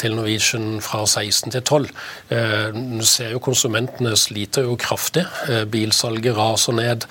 til 0.00 0.16
Norwegian 0.16 0.80
fra 0.84 1.04
16 1.06 1.52
til 1.54 1.62
12. 1.62 1.88
Du 2.30 3.04
ser 3.06 3.34
jo 3.34 3.40
konsumentene 3.42 4.14
sliter 4.18 4.66
jo 4.66 4.76
kraftig. 4.80 5.24
Bilsalget 5.70 6.36
raser 6.36 6.76
ned, 6.76 7.06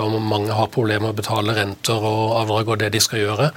og 0.00 0.16
mange 0.22 0.56
har 0.56 0.70
problemer 0.72 1.06
med 1.06 1.14
å 1.14 1.18
betale 1.20 1.54
renter 1.56 2.08
og 2.08 2.34
avdrag 2.40 2.72
og 2.72 2.80
det 2.82 2.90
de 2.94 3.02
skal 3.02 3.22
gjøre. 3.22 3.50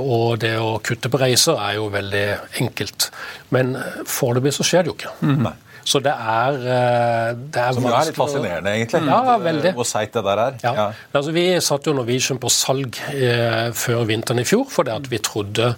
Og 0.00 0.40
det 0.42 0.54
å 0.60 0.76
kutte 0.84 1.12
på 1.12 1.20
reiser 1.20 1.60
er 1.60 1.78
jo 1.78 1.88
veldig 1.94 2.26
enkelt. 2.64 3.10
Men 3.54 3.76
foreløpig 4.08 4.56
så 4.58 4.66
skjer 4.66 4.86
det 4.86 4.92
jo 4.92 4.98
ikke. 4.98 5.14
Mm. 5.22 5.40
Nei. 5.48 5.56
Så 5.88 6.00
det 6.04 6.12
er, 6.12 6.58
eh, 6.58 7.30
det 7.38 7.62
er 7.62 7.76
Som 7.76 7.86
er 7.88 8.08
litt 8.10 8.18
fascinerende, 8.18 8.74
egentlig. 8.76 9.00
Ja, 9.08 9.36
veldig. 9.40 9.72
Hvor 9.78 9.88
seigt 9.88 10.16
det 10.18 10.24
der 10.26 10.42
er. 10.42 10.58
Ja. 10.64 10.72
ja. 10.76 10.86
Altså, 11.14 11.32
vi 11.32 11.46
satte 11.64 11.90
jo 11.90 11.96
Norwegian 11.96 12.40
på 12.42 12.52
salg 12.52 13.00
eh, 13.14 13.70
før 13.72 14.04
vinteren 14.08 14.42
i 14.42 14.46
fjor 14.48 14.66
fordi 14.72 14.92
at 14.94 15.08
vi 15.10 15.20
trodde 15.24 15.72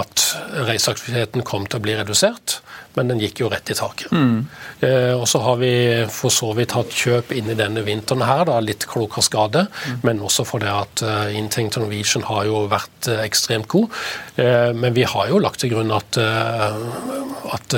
at 0.00 0.26
reiseaktiviteten 0.68 1.44
kom 1.46 1.68
til 1.68 1.80
å 1.80 1.84
bli 1.84 1.96
redusert 1.98 2.58
men 2.94 3.10
den 3.10 3.20
gikk 3.22 3.42
jo 3.42 3.50
rett 3.52 3.70
i 3.70 3.76
taket. 3.78 4.12
Mm. 4.14 4.46
Eh, 4.86 5.12
og 5.14 5.26
så 5.30 5.40
har 5.44 5.58
vi 5.60 5.72
for 6.12 6.32
så 6.34 6.52
vidt 6.56 6.74
hatt 6.76 6.94
kjøp 6.94 7.32
inn 7.34 7.50
i 7.50 7.58
denne 7.58 7.82
vinteren 7.86 8.24
her, 8.26 8.44
da, 8.48 8.60
litt 8.62 8.86
klok 8.90 9.18
av 9.18 9.26
skade, 9.26 9.66
mm. 9.70 10.02
men 10.06 10.22
også 10.24 10.46
fordi 10.48 10.70
at 10.70 11.04
uh, 11.06 11.26
inntekten 11.34 11.74
til 11.74 11.84
Norwegian 11.84 12.26
har 12.28 12.44
jo 12.48 12.64
vært 12.70 13.10
uh, 13.10 13.22
ekstremt 13.24 13.68
god. 13.72 14.02
Eh, 14.40 14.70
men 14.76 14.94
vi 14.96 15.06
har 15.08 15.30
jo 15.30 15.40
lagt 15.42 15.62
til 15.62 15.74
grunn 15.74 15.92
at, 15.94 16.18
uh, 16.20 17.54
at 17.54 17.76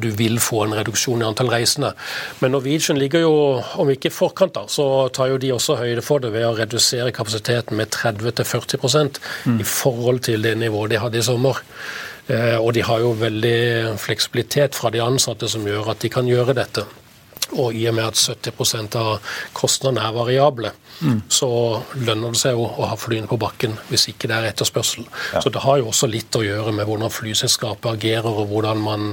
du 0.00 0.10
vil 0.16 0.38
få 0.42 0.64
en 0.64 0.74
reduksjon 0.76 1.22
i 1.22 1.26
antall 1.26 1.50
reisende. 1.52 1.92
Men 2.42 2.54
Norwegian 2.54 2.98
ligger 3.00 3.24
jo, 3.24 3.32
om 3.80 3.90
ikke 3.90 4.10
i 4.10 4.14
forkant, 4.14 4.54
da, 4.56 4.66
så 4.70 5.08
tar 5.14 5.32
jo 5.32 5.40
de 5.40 5.52
også 5.54 5.78
høyde 5.80 6.04
for 6.04 6.22
det 6.22 6.32
ved 6.34 6.46
å 6.46 6.54
redusere 6.58 7.14
kapasiteten 7.16 7.78
med 7.80 7.90
30-40 7.94 9.20
mm. 9.46 9.58
i 9.60 9.66
forhold 9.66 10.22
til 10.28 10.46
det 10.46 10.56
nivået 10.60 10.94
de 10.94 11.02
hadde 11.02 11.20
i 11.20 11.26
sommer. 11.26 11.62
Eh, 12.30 12.58
og 12.60 12.74
de 12.76 12.84
har 12.86 13.02
jo 13.02 13.14
veldig 13.18 13.98
fleksibilitet 13.98 14.76
fra 14.78 14.92
de 14.94 15.02
ansatte 15.02 15.48
som 15.50 15.66
gjør 15.66 15.92
at 15.94 16.04
de 16.04 16.10
kan 16.12 16.28
gjøre 16.28 16.54
dette. 16.54 16.84
Og 17.58 17.74
i 17.74 17.86
og 17.90 17.96
med 17.96 18.10
at 18.10 18.20
70 18.20 18.96
av 19.00 19.34
kostnadene 19.56 20.06
er 20.06 20.14
variable, 20.14 20.72
mm. 21.00 21.22
så 21.32 21.50
lønner 21.98 22.34
det 22.34 22.40
seg 22.42 22.58
jo 22.58 22.66
å 22.68 22.90
ha 22.90 22.98
flyene 23.00 23.30
på 23.30 23.38
bakken 23.40 23.76
hvis 23.90 24.08
ikke 24.12 24.30
det 24.30 24.36
er 24.36 24.50
etterspørsel. 24.50 25.06
Ja. 25.34 25.42
Så 25.42 25.52
det 25.52 25.64
har 25.64 25.80
jo 25.80 25.90
også 25.90 26.10
litt 26.10 26.36
å 26.36 26.44
gjøre 26.44 26.74
med 26.76 26.88
hvordan 26.88 27.12
flyselskapet 27.12 27.90
agerer, 27.94 28.30
og 28.30 28.52
hvordan 28.52 28.82
man 28.84 29.08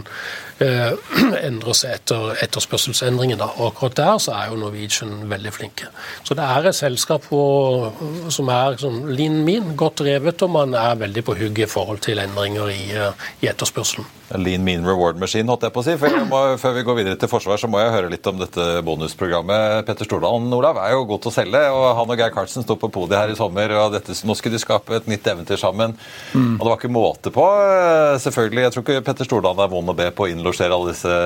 eh, 0.63 0.93
endrer 1.47 1.77
seg 1.77 1.95
etter 1.97 2.37
etterspørselsendringen. 2.45 3.39
Da. 3.41 3.49
Og 3.57 3.71
akkurat 3.71 3.97
der 3.99 4.21
så 4.23 4.35
er 4.37 4.51
jo 4.51 4.59
Norwegian 4.61 5.25
veldig 5.31 5.53
flinke. 5.55 5.89
Så 6.27 6.37
det 6.37 6.45
er 6.45 6.69
et 6.69 6.77
selskap 6.77 7.27
hvor, 7.31 7.89
som 8.33 8.51
er 8.53 8.77
sånn 8.81 9.03
lean 9.13 9.41
min, 9.47 9.73
godt 9.79 10.03
drevet, 10.03 10.43
og 10.45 10.53
man 10.57 10.77
er 10.77 10.99
veldig 10.99 11.25
på 11.25 11.37
hugget 11.39 11.67
i 11.67 11.71
forhold 11.71 12.03
til 12.05 12.21
endringer 12.23 12.73
i, 12.73 12.83
eh, 12.93 13.27
i 13.41 13.51
etterspørselen. 13.51 14.07
Lean 14.35 14.63
mean 14.63 14.83
reward 14.83 15.15
machine, 15.19 15.47
holdt 15.47 15.63
jeg 15.63 15.73
på 15.75 15.79
å 15.79 15.85
si. 15.85 15.93
For 15.99 16.15
må, 16.27 16.41
før 16.59 16.73
vi 16.75 16.83
går 16.87 16.97
videre 16.99 17.19
til 17.19 17.29
forsvar, 17.31 17.59
så 17.61 17.69
må 17.71 17.79
jeg 17.79 17.93
høre 17.93 18.11
litt 18.11 18.27
om 18.27 18.41
dette 18.41 18.65
bonusprogrammet. 18.83 19.85
Petter 19.87 20.09
Stordalen 20.09 20.51
Olav, 20.53 20.79
er 20.83 20.95
jo 20.95 21.05
god 21.07 21.23
til 21.23 21.31
å 21.31 21.35
selge, 21.37 21.61
og 21.71 21.85
han 22.01 22.11
og 22.11 22.19
Geir 22.19 22.33
Karlsen 22.35 22.65
sto 22.65 22.75
på 22.79 22.91
podiet 22.91 23.21
her 23.21 23.31
i 23.31 23.39
sommer, 23.39 23.71
og 23.79 23.95
dette, 23.95 24.17
nå 24.27 24.35
skulle 24.35 24.57
de 24.57 24.63
skape 24.63 24.99
et 24.99 25.07
nytt 25.07 25.31
eventyr 25.31 25.61
sammen. 25.61 25.95
Mm. 26.33 26.57
Og 26.57 26.65
det 26.65 26.71
var 26.73 26.79
ikke 26.81 26.91
måte 26.91 27.33
på, 27.33 27.47
eh, 27.71 28.19
selvfølgelig. 28.25 28.65
Jeg 28.67 28.75
tror 28.75 28.85
ikke 28.85 29.05
Petter 29.07 29.29
Stordalen 29.29 29.63
er 29.63 29.71
vond 29.71 29.95
å 29.95 29.97
be 29.97 30.11
på 30.11 30.27
å 30.27 30.31
innlosjere 30.33 30.75
alle 30.75 30.91
disse 30.91 31.19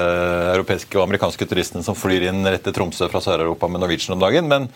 europeiske 0.53 0.99
og 0.99 1.07
amerikanske 1.07 1.49
turistene 1.49 1.85
som 1.87 1.97
flyr 1.97 2.29
inn 2.29 2.45
rett 2.45 2.61
til 2.67 2.77
Tromsø 2.77 3.09
fra 3.09 3.23
Sør-Europa 3.23 3.69
med 3.71 3.81
Norwegian 3.81 4.19
om 4.19 4.21
dagen. 4.21 4.47
men 4.51 4.69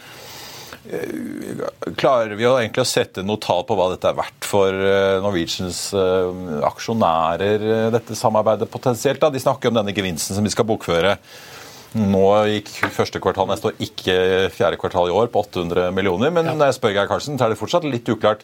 Klarer 1.98 2.36
vi 2.38 2.46
egentlig 2.46 2.84
å 2.84 2.88
sette 2.88 3.24
noe 3.26 3.42
tall 3.42 3.64
på 3.68 3.78
hva 3.78 3.90
dette 3.94 4.12
er 4.12 4.18
verdt 4.18 4.46
for 4.46 4.70
eh, 4.70 5.18
Norwegians 5.24 5.82
aksjonærer, 6.68 7.90
dette 7.96 8.18
samarbeidet 8.18 8.70
potensielt? 8.72 9.22
Da? 9.24 9.32
De 9.34 9.42
snakker 9.42 9.72
om 9.72 9.80
denne 9.80 9.96
gevinsten 9.96 10.38
som 10.38 10.46
de 10.46 10.54
skal 10.54 10.68
bokføre. 10.70 11.18
Nå 11.96 12.24
gikk 12.52 12.72
første 12.92 13.22
kvartal 13.24 13.48
neste 13.48 13.70
år, 13.72 13.78
ikke 13.80 14.16
fjerde 14.52 14.80
kvartal 14.82 15.08
i 15.08 15.14
år, 15.16 15.30
på 15.32 15.46
800 15.46 15.94
millioner. 15.96 16.34
Men 16.36 16.50
når 16.52 16.74
jeg 16.74 16.80
spør 16.82 16.98
Geir 16.98 17.08
Karlsen, 17.08 17.38
så 17.40 17.48
er 17.48 17.54
det 17.54 17.62
fortsatt 17.62 17.88
litt 17.88 18.12
uklart 18.12 18.44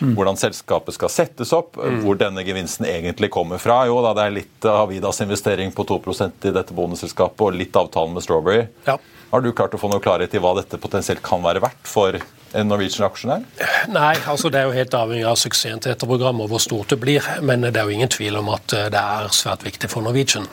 Mm. 0.00 0.14
Hvordan 0.16 0.38
selskapet 0.40 0.96
skal 0.96 1.12
settes 1.12 1.50
opp, 1.52 1.76
mm. 1.76 2.00
hvor 2.04 2.16
denne 2.16 2.40
gevinsten 2.44 2.86
egentlig 2.88 3.28
kommer 3.34 3.60
fra. 3.60 3.82
Jo 3.88 3.98
da, 4.04 4.14
det 4.16 4.22
er 4.24 4.36
litt 4.38 4.68
av 4.68 4.86
Avidas 4.86 5.20
investering 5.20 5.74
på 5.76 5.84
2% 5.88 6.48
i 6.48 6.52
dette 6.56 6.76
bonusselskapet 6.76 7.44
og 7.44 7.58
litt 7.58 7.76
avtalen 7.76 8.16
med 8.16 8.24
Strawberry. 8.24 8.62
Ja. 8.88 8.96
Har 9.30 9.42
du 9.44 9.52
klart 9.54 9.74
å 9.76 9.80
få 9.80 9.90
noe 9.92 10.02
klarhet 10.02 10.34
i 10.34 10.42
hva 10.42 10.56
dette 10.58 10.80
potensielt 10.82 11.22
kan 11.22 11.42
være 11.44 11.62
verdt 11.62 11.86
for 11.86 12.18
en 12.18 12.66
Norwegian-aksjonær? 12.66 13.46
Nei, 13.94 14.14
altså 14.26 14.50
det 14.50 14.58
er 14.58 14.66
jo 14.66 14.74
helt 14.74 14.96
avhengig 14.98 15.28
av 15.30 15.38
suksessen 15.38 15.82
til 15.82 15.94
dette 15.94 16.08
programmet 16.10 16.48
og 16.48 16.54
hvor 16.54 16.62
stort 16.62 16.90
det 16.90 16.98
blir. 17.02 17.26
Men 17.46 17.62
det 17.68 17.76
er 17.78 17.86
jo 17.86 17.94
ingen 17.94 18.10
tvil 18.10 18.40
om 18.42 18.50
at 18.56 18.74
det 18.90 19.02
er 19.02 19.30
svært 19.34 19.66
viktig 19.66 19.90
for 19.92 20.02
Norwegian. 20.06 20.50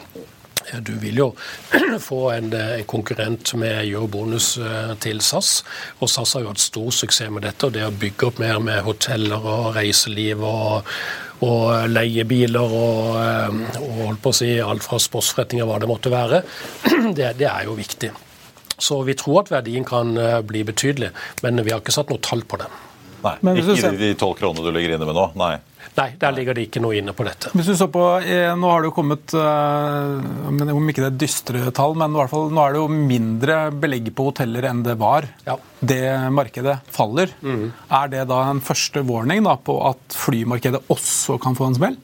Du 0.83 0.91
vil 0.99 1.17
jo 1.17 1.27
få 2.09 2.21
en, 2.31 2.51
en 2.53 2.83
konkurrent 2.83 3.53
med 3.59 3.85
Eurobonus 3.85 4.57
eh, 4.57 4.93
til 5.03 5.21
SAS. 5.23 5.61
Og 6.01 6.11
SAS 6.11 6.35
har 6.35 6.43
jo 6.43 6.51
hatt 6.51 6.61
stor 6.63 6.91
suksess 6.91 7.31
med 7.33 7.47
dette. 7.47 7.69
og 7.69 7.75
Det 7.77 7.85
å 7.87 7.93
bygge 7.93 8.29
opp 8.29 8.43
mer 8.43 8.59
med 8.63 8.83
hoteller 8.85 9.47
og 9.47 9.71
reiseliv 9.77 10.43
og, 10.43 10.93
og 11.47 11.87
leiebiler 11.89 12.77
og, 12.83 13.17
eh, 13.23 13.59
og, 13.79 13.91
holdt 14.03 14.23
på 14.23 14.35
å 14.35 14.39
si 14.43 14.53
alt 14.61 14.85
fra 14.85 14.99
sportsforretninger, 15.01 15.67
hva 15.67 15.81
det 15.81 15.91
måtte 15.91 16.13
være, 16.13 16.43
det, 17.17 17.33
det 17.39 17.49
er 17.49 17.67
jo 17.69 17.77
viktig. 17.79 18.11
Så 18.77 19.01
vi 19.07 19.15
tror 19.17 19.41
at 19.43 19.51
verdien 19.51 19.85
kan 19.87 20.13
eh, 20.21 20.41
bli 20.45 20.63
betydelig, 20.67 21.13
men 21.45 21.63
vi 21.63 21.73
har 21.73 21.81
ikke 21.81 21.95
satt 21.95 22.13
noe 22.13 22.21
tall 22.23 22.43
på 22.47 22.59
det. 22.61 22.69
Nei, 23.23 23.33
Men 23.41 23.57
hvis 23.57 23.79
Ikke 23.79 23.97
de 23.97 24.11
tolv 24.13 24.37
kronene 24.37 24.61
du 24.61 24.69
ligger 24.75 24.93
inne 24.93 25.07
med 25.09 25.17
nå. 25.17 25.23
Nei. 25.39 25.55
Nei, 25.97 26.11
der 26.21 26.33
ligger 26.35 26.53
det 26.53 26.67
ikke 26.67 26.81
noe 26.83 26.93
inne 26.99 27.13
på 27.17 27.25
dette. 27.25 27.49
Hvis 27.57 27.71
du 27.71 27.73
så 27.79 27.87
på, 27.89 28.03
eh, 28.21 28.51
Nå 28.53 28.69
har 28.69 28.83
det 28.83 28.91
jo 28.91 28.93
kommet 28.93 29.33
eh, 29.33 30.75
Om 30.75 30.91
ikke 30.91 31.01
det 31.01 31.09
er 31.09 31.17
dystre 31.23 31.71
tall, 31.73 31.95
men 31.97 32.13
i 32.13 32.19
hvert 32.19 32.29
fall, 32.29 32.51
nå 32.53 32.61
er 32.61 32.75
det 32.75 32.83
jo 32.83 32.91
mindre 32.93 33.55
belegg 33.73 34.11
på 34.13 34.27
hoteller 34.29 34.69
enn 34.69 34.83
det 34.85 34.97
var. 35.01 35.25
Ja. 35.47 35.57
Det 35.81 36.03
markedet 36.33 36.77
faller. 36.93 37.33
Er 37.41 38.13
det 38.13 38.27
da 38.29 38.43
en 38.51 38.61
første 38.61 39.01
warning 39.07 39.47
da, 39.49 39.57
på 39.57 39.79
at 39.89 40.19
flymarkedet 40.21 40.83
også 40.93 41.39
kan 41.41 41.57
få 41.57 41.71
en 41.71 41.79
smell? 41.79 41.97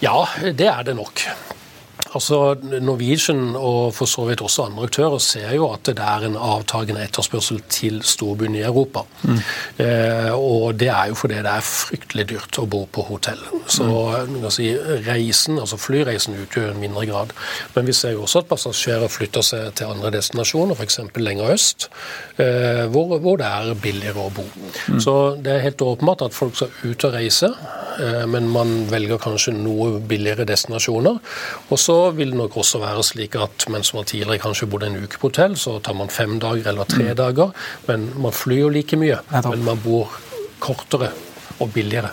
Ja, 0.00 0.24
det 0.40 0.68
er 0.72 0.82
det 0.88 0.96
nok. 0.96 1.26
Altså, 2.16 2.56
Norwegian 2.80 3.56
og 3.56 3.92
for 3.96 4.08
så 4.10 4.24
vidt 4.28 4.42
også 4.44 4.66
andre 4.70 4.86
aktører 4.88 5.20
ser 5.22 5.52
jo 5.56 5.68
at 5.74 5.86
det 5.86 6.02
er 6.02 6.26
en 6.26 6.38
avtagende 6.40 7.02
etterspørsel 7.04 7.60
til 7.72 8.00
storbyene 8.06 8.60
i 8.60 8.64
Europa. 8.66 9.04
Eh, 9.82 10.32
og 10.32 10.78
det 10.80 10.88
er 10.92 11.10
jo 11.10 11.18
fordi 11.18 11.40
det 11.44 11.52
er 11.52 11.66
fryktelig 11.66 12.26
dyrt 12.32 12.60
å 12.62 12.66
bo 12.70 12.84
på 12.92 13.04
hotell. 13.10 13.42
Så 13.68 13.86
mm. 13.86 14.38
si, 14.54 14.70
reisen, 15.06 15.60
altså 15.60 15.78
flyreisen 15.80 16.38
utgjør 16.40 16.72
en 16.72 16.80
mindre 16.80 17.06
grad. 17.08 17.34
Men 17.74 17.88
vi 17.90 17.96
ser 17.96 18.16
jo 18.16 18.24
også 18.24 18.44
at 18.44 18.50
passasjerer 18.50 19.12
flytter 19.12 19.44
seg 19.46 19.74
til 19.78 19.92
andre 19.92 20.12
destinasjoner, 20.16 20.76
f.eks. 20.76 21.00
lenger 21.20 21.52
øst, 21.54 21.88
eh, 22.42 22.84
hvor, 22.92 23.16
hvor 23.22 23.40
det 23.40 23.48
er 23.50 23.74
billigere 23.82 24.26
å 24.26 24.32
bo. 24.34 24.46
Så 25.02 25.16
det 25.42 25.56
er 25.56 25.66
helt 25.66 25.84
åpenbart 25.84 26.26
at 26.26 26.36
folk 26.36 26.56
skal 26.56 26.72
ut 26.84 27.08
og 27.08 27.16
reise, 27.16 27.52
eh, 28.00 28.24
men 28.30 28.48
man 28.52 28.74
velger 28.90 29.20
kanskje 29.22 29.54
noe 29.56 30.00
billigere 30.00 30.48
destinasjoner. 30.48 31.20
Og 31.70 31.80
så 31.80 31.98
vil 32.14 32.32
det 32.32 32.38
nok 32.38 32.56
også 32.62 32.80
være 32.82 33.04
slik 33.06 33.36
at 33.40 33.66
mens 33.72 33.92
man 33.96 34.06
tidligere 34.08 34.42
kanskje 34.42 34.68
bodde 34.70 34.90
en 34.90 34.98
uke 35.02 35.18
på 35.20 35.30
hotell, 35.30 35.56
så 35.58 35.78
tar 35.84 35.96
man 35.98 36.12
fem 36.12 36.38
dager 36.42 36.70
eller 36.72 36.88
tre 36.90 37.14
dager. 37.18 37.54
Men 37.88 38.10
man 38.22 38.34
flyr 38.34 38.66
jo 38.66 38.72
like 38.74 38.98
mye, 39.00 39.20
men 39.32 39.64
man 39.66 39.80
bor 39.84 40.12
kortere 40.62 41.12
og 41.60 41.70
billigere. 41.72 42.10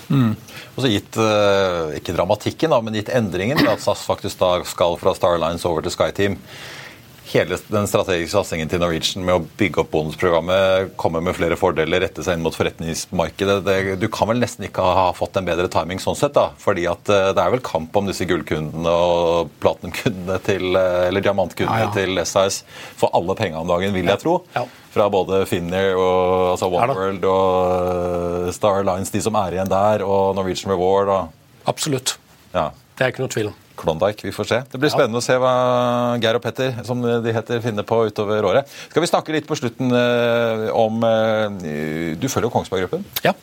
Og 0.74 0.86
så 0.86 0.90
gitt, 0.90 1.18
eh, 1.20 1.98
ikke 2.00 2.16
dramatikken, 2.16 2.72
da, 2.72 2.80
men 2.82 2.96
gitt 2.98 3.12
endringen 3.14 3.60
at 3.68 3.84
SAS 3.84 4.06
faktisk 4.08 4.40
da 4.40 4.56
skal 4.66 4.96
fra 5.02 5.14
Starlines 5.18 5.66
over 5.70 5.84
til 5.84 5.94
SkyTeam. 5.94 6.38
Hele 7.32 7.56
den 7.72 7.88
strategiske 7.88 8.36
satsingen 8.36 8.68
til 8.70 8.82
Norwegian 8.84 9.24
med 9.24 9.38
å 9.38 9.46
bygge 9.58 9.80
opp 9.84 9.94
bonusprogrammet, 9.94 10.92
komme 11.00 11.22
med 11.24 11.38
flere 11.38 11.56
fordeler, 11.58 12.04
rette 12.04 12.24
seg 12.26 12.36
inn 12.36 12.44
mot 12.44 12.56
forretningsmarkedet 12.58 13.56
det, 13.64 13.78
Du 14.02 14.10
kan 14.12 14.28
vel 14.28 14.42
nesten 14.44 14.68
ikke 14.68 14.84
ha 14.84 15.06
fått 15.16 15.40
en 15.40 15.48
bedre 15.48 15.70
timing 15.72 16.02
sånn 16.04 16.18
sett, 16.20 16.36
da. 16.36 16.50
Fordi 16.60 16.84
at 16.92 17.10
eh, 17.14 17.30
det 17.32 17.46
er 17.46 17.56
vel 17.56 17.64
kamp 17.64 17.96
om 17.96 18.10
disse 18.10 18.28
gullkundene 18.28 18.92
og 18.92 19.54
platinumkundene 19.64 20.40
til 20.44 20.76
eh, 20.76 21.08
Eller 21.08 21.24
diamantkundene 21.24 21.86
Ja, 21.86 21.88
ja. 21.88 21.94
til 21.96 22.20
SAS 22.28 22.62
for 23.00 23.14
alle 23.16 23.38
penga 23.40 23.64
om 23.64 23.72
dagen, 23.72 23.96
vil 23.96 24.12
jeg 24.12 24.24
tro. 24.26 24.38
Ja. 24.58 24.68
Fra 24.94 25.08
både 25.10 25.46
Finnair 25.50 25.96
og 25.96 26.54
altså. 26.54 26.70
OneWorld 26.70 27.26
og 27.32 28.54
Star 28.54 28.84
Starlines, 28.84 29.12
de 29.14 29.22
som 29.24 29.36
er 29.40 29.58
igjen 29.58 29.72
der, 29.72 30.04
og 30.06 30.36
Norwegian 30.38 30.74
Reward 30.74 31.12
og 31.14 31.68
Absolutt. 31.70 32.18
ja, 32.52 32.72
Det 32.98 33.06
er 33.06 33.14
ikke 33.14 33.24
noe 33.24 33.32
tvil 33.32 33.54
om. 33.54 33.60
Klondyke. 33.80 34.28
Vi 34.28 34.34
får 34.36 34.50
se. 34.50 34.60
Det 34.72 34.80
blir 34.82 34.94
spennende 34.94 35.22
å 35.22 35.26
se 35.26 35.38
hva 35.42 35.54
Geir 36.22 36.38
og 36.38 36.44
Petter, 36.44 36.76
som 36.88 37.02
de 37.02 37.34
heter, 37.36 37.62
finner 37.64 37.88
på 37.88 38.04
utover 38.10 38.46
året. 38.50 38.70
Skal 38.92 39.06
vi 39.06 39.10
snakke 39.10 39.36
litt 39.36 39.50
på 39.50 39.58
slutten 39.60 39.94
eh, 39.98 40.68
om 40.78 41.04
eh, 41.08 42.16
Du 42.20 42.28
følger 42.30 42.50
jo 42.50 42.54
Kongsberg 42.54 42.86
Gruppen. 42.86 43.06
Ja. 43.26 43.34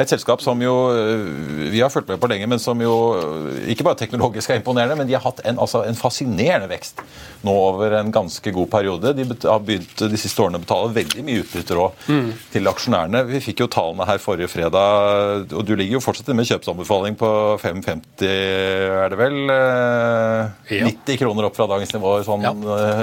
Et 0.00 0.08
selskap 0.08 0.40
som 0.40 0.60
jo 0.64 0.72
eh, 0.96 1.24
vi 1.70 1.80
har 1.82 1.90
fulgt 1.92 2.08
med 2.08 2.20
på 2.22 2.28
lenge, 2.30 2.46
men 2.48 2.60
som 2.62 2.78
jo 2.80 2.92
eh, 3.18 3.70
ikke 3.74 3.84
bare 3.84 3.98
teknologisk 4.00 4.50
er 4.54 4.60
imponerende, 4.62 4.96
men 4.96 5.08
de 5.10 5.16
har 5.18 5.24
hatt 5.26 5.42
en, 5.44 5.58
altså, 5.60 5.82
en 5.84 5.98
fascinerende 5.98 6.70
vekst 6.70 7.02
nå 7.44 7.52
over 7.52 7.92
en 7.98 8.12
ganske 8.14 8.52
god 8.56 8.70
periode. 8.72 9.12
De 9.18 9.26
har 9.44 9.60
begynt 9.64 10.00
de 10.00 10.20
siste 10.20 10.40
årene 10.44 10.60
å 10.60 10.64
betale 10.64 10.94
veldig 10.96 11.24
mye 11.26 11.42
utbytter 11.42 11.80
òg 11.84 12.06
til 12.54 12.70
aksjonærene. 12.70 13.22
Vi 13.28 13.42
fikk 13.44 13.62
jo 13.64 13.68
tallene 13.72 14.06
her 14.08 14.22
forrige 14.22 14.48
fredag, 14.52 15.52
og 15.52 15.64
du 15.68 15.74
ligger 15.76 15.98
jo 15.98 16.04
fortsatt 16.04 16.32
med 16.36 16.48
kjøpsanbefaling 16.48 17.18
på 17.20 17.30
5,50, 17.60 18.24
er 18.30 19.12
det 19.14 19.20
vel? 19.20 19.38
Eh, 19.50 20.48
Ja. 20.80 20.86
90 20.86 21.18
kroner 21.20 21.48
opp 21.48 21.56
fra 21.58 21.66
dagens 21.70 21.92
nivå, 21.92 22.14
sånn, 22.24 22.42
Ja. 22.46 22.52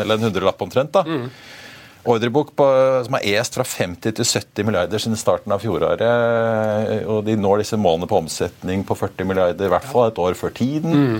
eller 0.01 0.15
en 0.17 0.27
hundrelapp 0.29 0.61
omtrent. 0.65 0.91
da. 0.95 1.03
Ordrebok 2.05 2.53
på, 2.55 2.67
som 3.05 3.17
har 3.17 3.25
est 3.25 3.57
fra 3.57 3.63
50 3.67 4.13
til 4.19 4.25
70 4.25 4.67
milliarder 4.67 5.01
siden 5.01 5.17
starten 5.19 5.51
av 5.51 5.63
fjoråret. 5.63 6.03
Og 7.07 7.25
de 7.27 7.35
når 7.39 7.63
disse 7.63 7.79
målene 7.79 8.07
på 8.07 8.21
omsetning 8.21 8.85
på 8.87 8.95
40 8.95 9.27
milliarder, 9.27 9.67
i 9.67 9.73
hvert 9.73 9.89
fall 9.89 10.11
et 10.11 10.21
år 10.21 10.37
før 10.39 10.53
tiden. 10.55 10.93
Mm. 10.93 11.19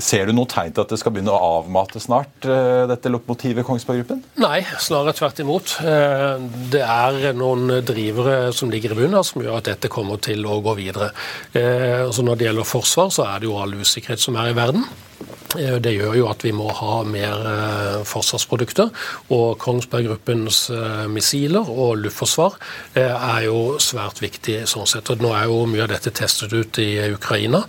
Ser 0.00 0.24
du 0.26 0.32
noe 0.32 0.48
tegn 0.48 0.72
til 0.72 0.84
at 0.84 0.92
det 0.94 0.98
skal 1.00 1.12
begynne 1.12 1.32
å 1.34 1.60
avmate 1.60 2.00
snart, 2.00 2.32
eh, 2.48 2.86
dette 2.88 3.12
lokomotivet 3.12 3.66
Kongsberg 3.66 4.00
Gruppen? 4.00 4.22
Nei, 4.40 4.62
snarere 4.80 5.12
tvert 5.12 5.42
imot. 5.44 5.74
Eh, 5.84 6.38
Det 6.72 6.80
er 6.80 7.32
noen 7.34 7.84
drivere 7.84 8.52
som 8.52 8.70
ligger 8.70 8.92
i 8.92 8.94
bunnen 8.94 9.14
her, 9.14 9.22
som 9.22 9.42
gjør 9.42 9.58
at 9.58 9.64
dette 9.64 9.88
kommer 9.92 10.20
til 10.20 10.44
å 10.44 10.62
gå 10.62 10.76
videre. 10.76 11.10
Eh, 11.54 12.06
altså 12.06 12.24
Når 12.24 12.38
det 12.38 12.46
gjelder 12.48 12.64
forsvar, 12.64 13.10
så 13.12 13.26
er 13.28 13.40
det 13.40 13.48
jo 13.48 13.58
all 13.60 13.72
usikkerhet 13.72 14.18
som 14.18 14.36
er 14.36 14.48
i 14.48 14.56
verden. 14.56 14.84
Eh, 15.58 15.78
Det 15.84 15.92
gjør 15.94 16.14
jo 16.18 16.28
at 16.30 16.42
vi 16.44 16.52
må 16.54 16.68
ha 16.72 17.02
mer 17.06 17.44
eh, 17.50 17.98
forsvarsprodukter. 18.08 18.90
Og 19.34 19.58
Kongsberg 19.62 20.08
Gruppens 20.08 20.64
eh, 20.74 21.04
missiler 21.10 21.64
og 21.70 21.98
luftforsvar 22.04 22.56
er 22.94 23.44
jo 23.46 23.76
svært 23.82 24.20
viktig 24.22 24.62
sånn 24.70 24.86
sett. 24.88 25.10
Og 25.12 25.22
nå 25.22 25.32
er 25.36 25.46
jo 25.50 25.64
mye 25.70 25.84
av 25.84 25.90
dette 25.92 26.12
testet 26.14 26.52
ut 26.54 26.78
i 26.82 26.88
Ukraina. 27.14 27.62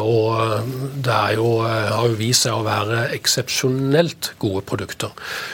Og 0.00 0.70
det 1.04 1.18
jo, 1.36 1.48
har 1.64 2.06
jo 2.08 2.16
vist 2.18 2.46
seg 2.46 2.56
å 2.56 2.64
være 2.66 3.02
eksepsjonelt 3.16 4.32
gode 4.42 4.62
produkter. 4.68 5.12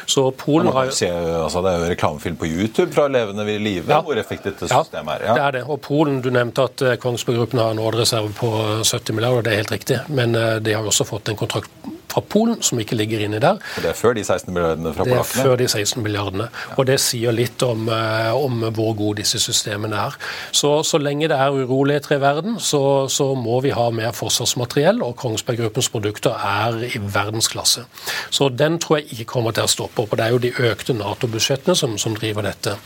Så 0.08 0.26
Polen 0.38 0.70
har 0.72 0.88
jo 0.90 1.10
altså 1.46 1.62
det 1.64 1.72
er 1.72 1.82
jo 1.84 1.90
reklamefilm 1.92 2.38
på 2.40 2.48
YouTube 2.48 2.88
fra 2.94 3.06
Levende 3.12 3.44
ved 3.46 3.60
live, 3.64 3.84
Ja. 3.90 4.00
hvor 4.02 4.18
effektivt 4.18 4.60
dette 4.60 4.72
Ja, 4.72 4.82
systemet 4.84 5.20
er. 5.22 5.34
det 5.34 5.42
er 5.46 5.56
det. 5.58 5.64
Og 5.68 5.80
Polen, 5.84 6.20
du 6.24 6.30
nevnte 6.30 6.64
at 6.70 6.84
Kongsberg 7.02 7.36
Gruppen 7.40 7.60
har 7.62 7.70
en 7.74 7.78
ordreserve 7.82 8.32
på 8.36 8.50
70 8.84 9.12
milliarder, 9.16 9.42
det 9.42 9.52
er 9.52 9.62
helt 9.62 9.72
riktig. 9.76 10.00
Men 10.08 10.32
de 10.32 10.72
har 10.72 10.82
jo 10.82 10.88
også 10.92 11.06
fått 11.08 11.28
en 11.28 11.36
kontrakt 11.46 11.94
fra 12.16 12.22
Polen 12.28 12.62
som 12.64 12.80
ikke 12.80 12.96
ligger 12.96 13.20
inni 13.26 13.38
der. 13.42 13.58
Og 13.76 13.82
det 13.84 13.90
er 13.90 13.96
før 13.98 14.14
de 14.16 14.24
16 14.24 14.52
milliardene 14.54 14.92
fra 14.94 15.04
Det 15.04 15.12
er 15.12 15.16
polakkene. 15.16 15.42
før 15.44 15.56
de 15.60 15.68
16 15.68 16.02
milliardene. 16.02 16.48
Og 16.76 16.86
det 16.86 16.98
sier 17.00 17.32
litt 17.32 17.62
om, 17.62 17.88
eh, 17.88 18.32
om 18.32 18.64
hvor 18.72 18.94
gode 18.96 19.20
disse 19.20 19.40
systemene 19.42 19.96
er. 19.96 20.16
Så, 20.52 20.82
så 20.82 20.98
lenge 20.98 21.28
det 21.28 21.36
er 21.36 21.52
uroligheter 21.52 22.16
i 22.16 22.20
verden, 22.20 22.58
så, 22.60 23.08
så 23.12 23.34
må 23.34 23.60
vi 23.60 23.74
ha 23.76 23.90
mer 23.90 24.12
forsvarsmateriell, 24.16 25.02
og 25.02 25.16
Kongsberg 25.16 25.60
Gruppens 25.60 25.90
produkter 25.92 26.32
er 26.32 26.80
i 26.88 27.00
verdensklasse. 27.00 27.84
Så 28.30 28.48
den 28.48 28.78
tror 28.78 29.00
jeg 29.00 29.12
ikke 29.12 29.30
kommer 29.36 29.52
til 29.52 29.64
å 29.68 29.70
stoppe 29.70 30.02
opp. 30.02 30.12
Og 30.12 30.18
det 30.18 30.26
er 30.26 30.36
jo 30.36 30.42
de 30.46 30.54
økte 30.72 30.96
Nato-budsjettene 30.96 31.76
som, 31.76 31.98
som 31.98 32.16
driver 32.16 32.48
dette. 32.48 32.76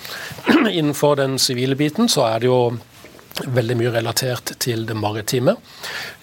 Innenfor 0.79 1.15
den 1.21 1.39
sivile 1.39 1.79
biten 1.79 2.09
så 2.11 2.27
er 2.33 2.43
det 2.43 2.51
jo 2.51 2.63
veldig 3.47 3.77
mye 3.79 3.93
relatert 3.95 4.53
til 4.63 4.85
det 4.89 4.97
maritime. 4.99 5.55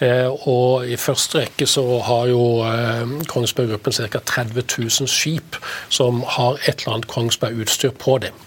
Eh, 0.03 0.27
og 0.49 0.87
i 0.87 0.97
første 0.99 1.41
rekke 1.41 1.67
så 1.69 1.83
har 2.05 2.29
jo 2.31 2.41
eh, 2.67 3.15
Kongsberg 3.29 3.73
Gruppen 3.73 3.95
ca. 3.95 4.21
30 4.21 4.63
000 4.77 5.09
skip 5.11 5.57
som 5.89 6.23
har 6.37 6.59
et 6.67 6.83
eller 6.83 6.97
annet 6.97 7.09
Kongsberg-utstyr 7.11 7.95
på 7.97 8.17
dem 8.25 8.37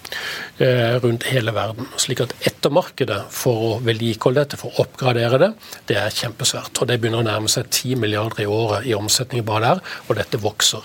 eh, 0.62 0.96
rundt 1.03 1.27
hele 1.31 1.55
verden. 1.57 1.88
Slik 2.01 2.23
at 2.25 2.35
ettermarkedet 2.46 3.23
for 3.35 3.66
å 3.66 3.73
vedlikeholde 3.87 4.44
dette, 4.44 4.61
for 4.61 4.73
å 4.73 4.85
oppgradere 4.87 5.40
det, 5.42 5.53
det 5.90 6.01
er 6.01 6.18
kjempesvært. 6.23 6.75
Og 6.79 6.90
det 6.90 7.01
begynner 7.01 7.25
å 7.25 7.29
nærme 7.31 7.51
seg 7.51 7.70
10 7.70 8.03
milliarder 8.03 8.44
i 8.44 8.51
året 8.51 8.87
i 8.88 8.96
omsetning 8.96 9.46
bare 9.46 9.75
der, 9.75 9.87
og 10.09 10.18
dette 10.18 10.40
vokser. 10.40 10.85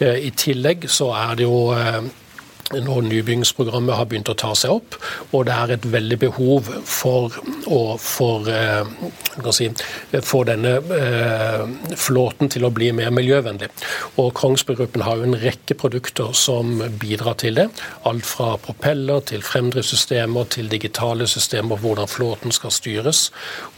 I 0.00 0.30
tillegg 0.38 0.86
så 0.90 1.10
er 1.16 1.38
det 1.38 1.46
jo 1.46 1.56
når 2.72 3.04
nybyggingsprogrammet 3.10 3.98
har 3.98 4.08
begynt 4.08 4.30
å 4.32 4.36
ta 4.38 4.54
seg 4.56 4.78
opp, 4.78 4.96
og 5.32 5.44
det 5.48 5.54
er 5.54 5.74
et 5.74 5.88
veldig 5.92 6.18
behov 6.22 6.70
for 6.88 7.34
å 7.68 7.82
for, 8.00 8.48
eh, 8.48 8.84
si, 9.52 9.68
få 10.22 10.44
denne 10.48 10.76
eh, 10.96 11.64
flåten 11.96 12.48
til 12.48 12.64
å 12.64 12.72
bli 12.74 12.90
mer 12.92 13.10
miljøvennlig. 13.14 13.68
Og 14.22 14.32
Kongsberg 14.34 14.78
Gruppen 14.78 15.04
har 15.04 15.18
jo 15.18 15.28
en 15.28 15.38
rekke 15.40 15.76
produkter 15.78 16.32
som 16.36 16.78
bidrar 17.00 17.38
til 17.42 17.58
det. 17.58 17.68
Alt 18.08 18.26
fra 18.26 18.54
propeller 18.60 19.20
til 19.28 19.44
fremdriftssystemer 19.44 20.48
til 20.54 20.70
digitale 20.72 21.28
systemer, 21.30 21.80
hvordan 21.80 22.10
flåten 22.10 22.54
skal 22.54 22.72
styres. 22.74 23.30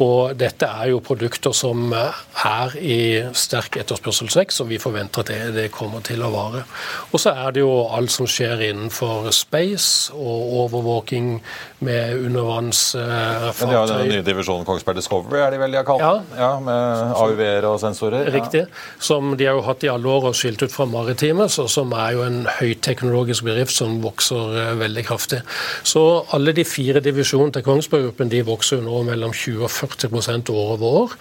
Og 0.03 0.37
dette 0.39 0.69
er 0.69 0.93
jo 0.93 1.03
produkter 1.05 1.55
som 1.57 1.93
er 1.97 2.77
i 2.81 3.01
sterk 3.37 3.81
etterspørselsvekst, 3.83 4.63
og 4.63 4.71
vi 4.71 4.81
forventer 4.83 5.25
at 5.25 5.33
det, 5.33 5.41
det 5.57 5.69
kommer 5.75 6.05
til 6.07 6.23
å 6.23 6.33
vare. 6.35 6.65
Og 7.13 7.21
så 7.23 7.35
er 7.35 7.57
det 7.57 7.65
jo 7.65 7.73
alt 7.97 8.13
som 8.13 8.29
skjer 8.31 8.63
innenfor 8.77 9.31
space 9.35 10.13
og 10.15 10.53
overvåking 10.63 11.41
med 11.79 12.21
Men 12.21 12.71
de 12.73 13.75
har 13.75 13.87
den 13.91 14.09
nye 14.09 14.25
divisjonen 14.25 14.65
Kongsberg 14.69 14.97
Discovery, 15.01 15.41
er 15.41 15.53
de 15.53 15.61
vel 15.61 15.75
de 15.75 15.81
har 15.81 15.87
kalt 15.89 16.05
Ja. 16.05 16.15
Ja, 16.37 16.51
med 16.61 17.13
AUV-er 17.17 17.67
og 17.69 17.79
sensorer. 17.81 18.29
Riktig. 18.33 18.67
Som 19.03 19.35
de 19.37 19.49
har 19.49 19.57
jo 19.59 19.65
hatt 19.67 19.85
i 19.85 19.91
alle 19.91 20.09
år 20.09 20.29
og 20.31 20.37
skilt 20.39 20.63
ut 20.63 20.73
fra 20.73 20.87
maritime, 20.89 21.49
så, 21.53 21.67
som 21.71 21.93
er 21.97 22.15
jo 22.17 22.25
en 22.27 22.47
høyteknologisk 22.59 23.47
bedrift 23.47 23.75
som 23.77 23.99
vokser 24.05 24.57
uh, 24.57 24.73
veldig 24.81 25.05
kraftig. 25.07 25.43
Så 25.87 26.03
alle 26.37 26.55
de 26.57 26.65
fire 26.69 27.03
divisjonene 27.05 27.57
til 27.57 27.67
Kongsberg 27.67 28.09
Gruppen 28.09 28.33
de 28.33 28.43
vokser 28.47 28.81
jo 28.81 28.87
nå 28.87 29.03
mellom 29.09 29.35
20 29.35 29.67
og 29.67 29.73
40 29.73 30.13
prosent 30.13 30.53
år 30.53 30.75
over 30.77 31.01
år. 31.03 31.17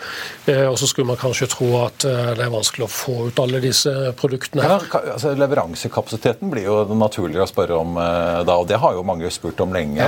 Uh, 0.50 0.68
og 0.72 0.80
så 0.82 0.90
skulle 0.90 1.10
man 1.12 1.20
kanskje 1.22 1.50
tro 1.52 1.72
at 1.84 2.08
uh, 2.08 2.34
det 2.38 2.46
er 2.46 2.54
vanskelig 2.54 2.88
å 2.88 2.92
få 2.92 3.18
ut 3.30 3.44
alle 3.44 3.62
disse 3.64 3.94
produktene 4.20 4.66
her. 4.66 4.78
Ja, 4.78 5.04
altså, 5.16 5.36
leveransekapasiteten 5.40 6.52
blir 6.54 6.70
jo 6.70 6.80
naturlig 6.96 7.42
å 7.46 7.50
spørre 7.52 7.78
om 7.80 7.96
eh, 8.02 8.42
da, 8.48 8.58
og 8.62 8.68
det 8.70 8.80
har 8.82 8.94
jo 8.98 9.04
mange 9.08 9.30
spurt 9.34 9.62
om 9.64 9.74
lenge. 9.76 10.04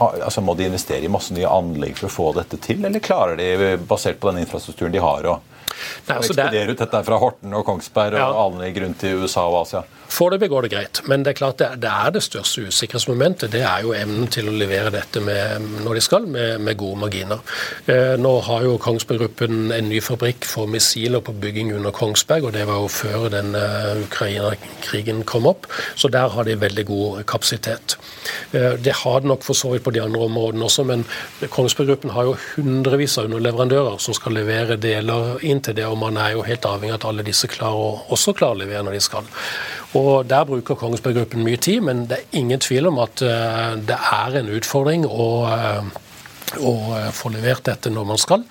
Altså, 0.00 0.42
må 0.44 0.56
de 0.58 0.66
investere 0.68 1.04
i 1.06 1.12
masse 1.12 1.34
nye 1.36 1.48
anlegg 1.48 1.96
for 2.00 2.08
å 2.08 2.14
få 2.16 2.30
dette 2.40 2.58
til, 2.64 2.82
eller 2.84 3.00
klarer 3.04 3.38
de, 3.38 3.76
basert 3.88 4.18
på 4.20 4.32
den 4.32 4.42
infrastrukturen 4.44 4.92
de 4.96 5.04
har, 5.04 5.28
å 5.34 5.38
Nei, 6.08 6.16
altså, 6.16 6.34
det- 6.34 6.42
ekspedere 6.48 6.72
ut 6.74 6.80
dette 6.82 7.00
fra 7.06 7.18
Horten 7.22 7.52
og 7.54 7.64
Kongsberg 7.68 8.16
Ja. 8.18 8.26
og 8.32 8.52
anlegg 8.54 8.80
rundt 8.82 9.04
i 9.06 9.12
USA 9.14 9.44
og 9.46 9.60
Asia? 9.62 9.84
Foreløpig 10.08 10.48
går 10.48 10.64
det 10.64 10.70
greit, 10.72 11.00
men 11.04 11.24
det 11.24 11.34
er 11.34 11.38
klart 11.38 11.58
det, 11.60 11.68
det 11.82 11.90
er 11.92 12.12
det 12.14 12.22
største 12.24 12.64
usikkerhetsmomentet. 12.68 13.52
Det 13.52 13.60
er 13.60 13.84
jo 13.84 13.92
evnen 13.96 14.30
til 14.32 14.48
å 14.48 14.54
levere 14.56 14.92
dette 14.94 15.20
med, 15.20 15.66
når 15.84 15.98
de 15.98 16.02
skal, 16.04 16.24
med, 16.24 16.62
med 16.64 16.78
gode 16.80 17.00
marginer. 17.02 17.42
Eh, 17.86 18.14
nå 18.20 18.32
har 18.46 18.64
jo 18.64 18.78
Kongsberg 18.80 19.20
Gruppen 19.20 19.72
en 19.74 19.90
ny 19.90 20.00
fabrikk 20.04 20.48
for 20.48 20.70
missiler 20.70 21.20
på 21.24 21.34
bygging 21.42 21.74
under 21.76 21.92
Kongsberg, 21.94 22.48
og 22.48 22.56
det 22.56 22.64
var 22.70 22.80
jo 22.80 22.88
før 22.92 23.28
den 23.34 23.52
uh, 23.58 24.00
Ukraina-krigen 24.06 25.24
kom 25.28 25.48
opp, 25.50 25.68
så 25.98 26.08
der 26.12 26.32
har 26.32 26.48
de 26.48 26.56
veldig 26.60 26.86
god 26.88 27.22
kapasitet. 27.28 27.98
Eh, 28.56 28.78
det 28.80 28.96
har 29.02 29.20
de 29.20 29.28
nok 29.28 29.44
for 29.44 29.58
så 29.58 29.74
vidt 29.74 29.84
på 29.84 29.92
de 29.94 30.02
andre 30.02 30.24
områdene 30.24 30.64
også, 30.64 30.86
men 30.88 31.04
Kongsberg 31.52 31.92
Gruppen 31.92 32.14
har 32.16 32.30
jo 32.30 32.36
hundrevis 32.54 33.18
av 33.20 33.28
underleverandører 33.28 34.00
som 34.02 34.16
skal 34.16 34.38
levere 34.40 34.80
deler 34.80 35.36
inn 35.44 35.60
til 35.60 35.76
det, 35.76 35.86
og 35.86 36.00
man 36.00 36.16
er 36.16 36.32
jo 36.36 36.46
helt 36.48 36.64
avhengig 36.68 36.96
av 36.96 37.02
at 37.02 37.10
alle 37.12 37.26
disse 37.26 37.50
klarer 37.50 37.84
å, 37.90 37.92
også 38.14 38.34
klarer 38.38 38.56
å 38.56 38.62
levere 38.64 38.86
når 38.88 38.98
de 38.98 39.04
skal. 39.04 39.28
Og 39.96 40.28
Der 40.28 40.44
bruker 40.44 40.76
Kongsberg 40.76 41.16
Gruppen 41.16 41.44
mye 41.46 41.56
tid, 41.56 41.80
men 41.80 42.04
det 42.08 42.18
er 42.18 42.38
ingen 42.38 42.60
tvil 42.60 42.90
om 42.90 42.98
at 43.00 43.22
eh, 43.24 43.76
det 43.88 43.96
er 43.96 44.36
en 44.40 44.50
utfordring 44.52 45.06
å, 45.08 45.28
eh, 45.48 46.58
å 46.60 46.72
eh, 46.98 47.08
få 47.16 47.32
levert 47.32 47.64
dette 47.64 47.92
når 47.92 48.08
man 48.10 48.20
skal. 48.20 48.44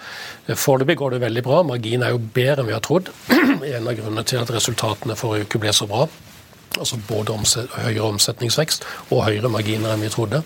Foreløpig 0.47 0.97
går 0.97 1.13
det 1.13 1.21
veldig 1.27 1.43
bra. 1.45 1.61
Marginen 1.67 2.07
er 2.07 2.15
jo 2.15 2.23
bedre 2.23 2.63
enn 2.63 2.71
vi 2.71 2.77
har 2.77 2.85
trodd. 2.85 3.11
En 3.67 3.89
av 3.89 3.93
grunnene 3.97 4.25
til 4.25 4.41
at 4.41 4.53
resultatene 4.53 5.17
forrige 5.17 5.45
uke 5.45 5.61
ble 5.61 5.73
så 5.75 5.85
bra. 5.89 6.07
Altså 6.77 6.97
både 7.07 7.33
høyere 7.73 8.05
omsetningsvekst 8.05 8.83
og 9.09 9.23
høyere 9.25 9.49
marginer 9.49 9.93
enn 9.93 10.03
vi 10.03 10.11
trodde. 10.13 10.43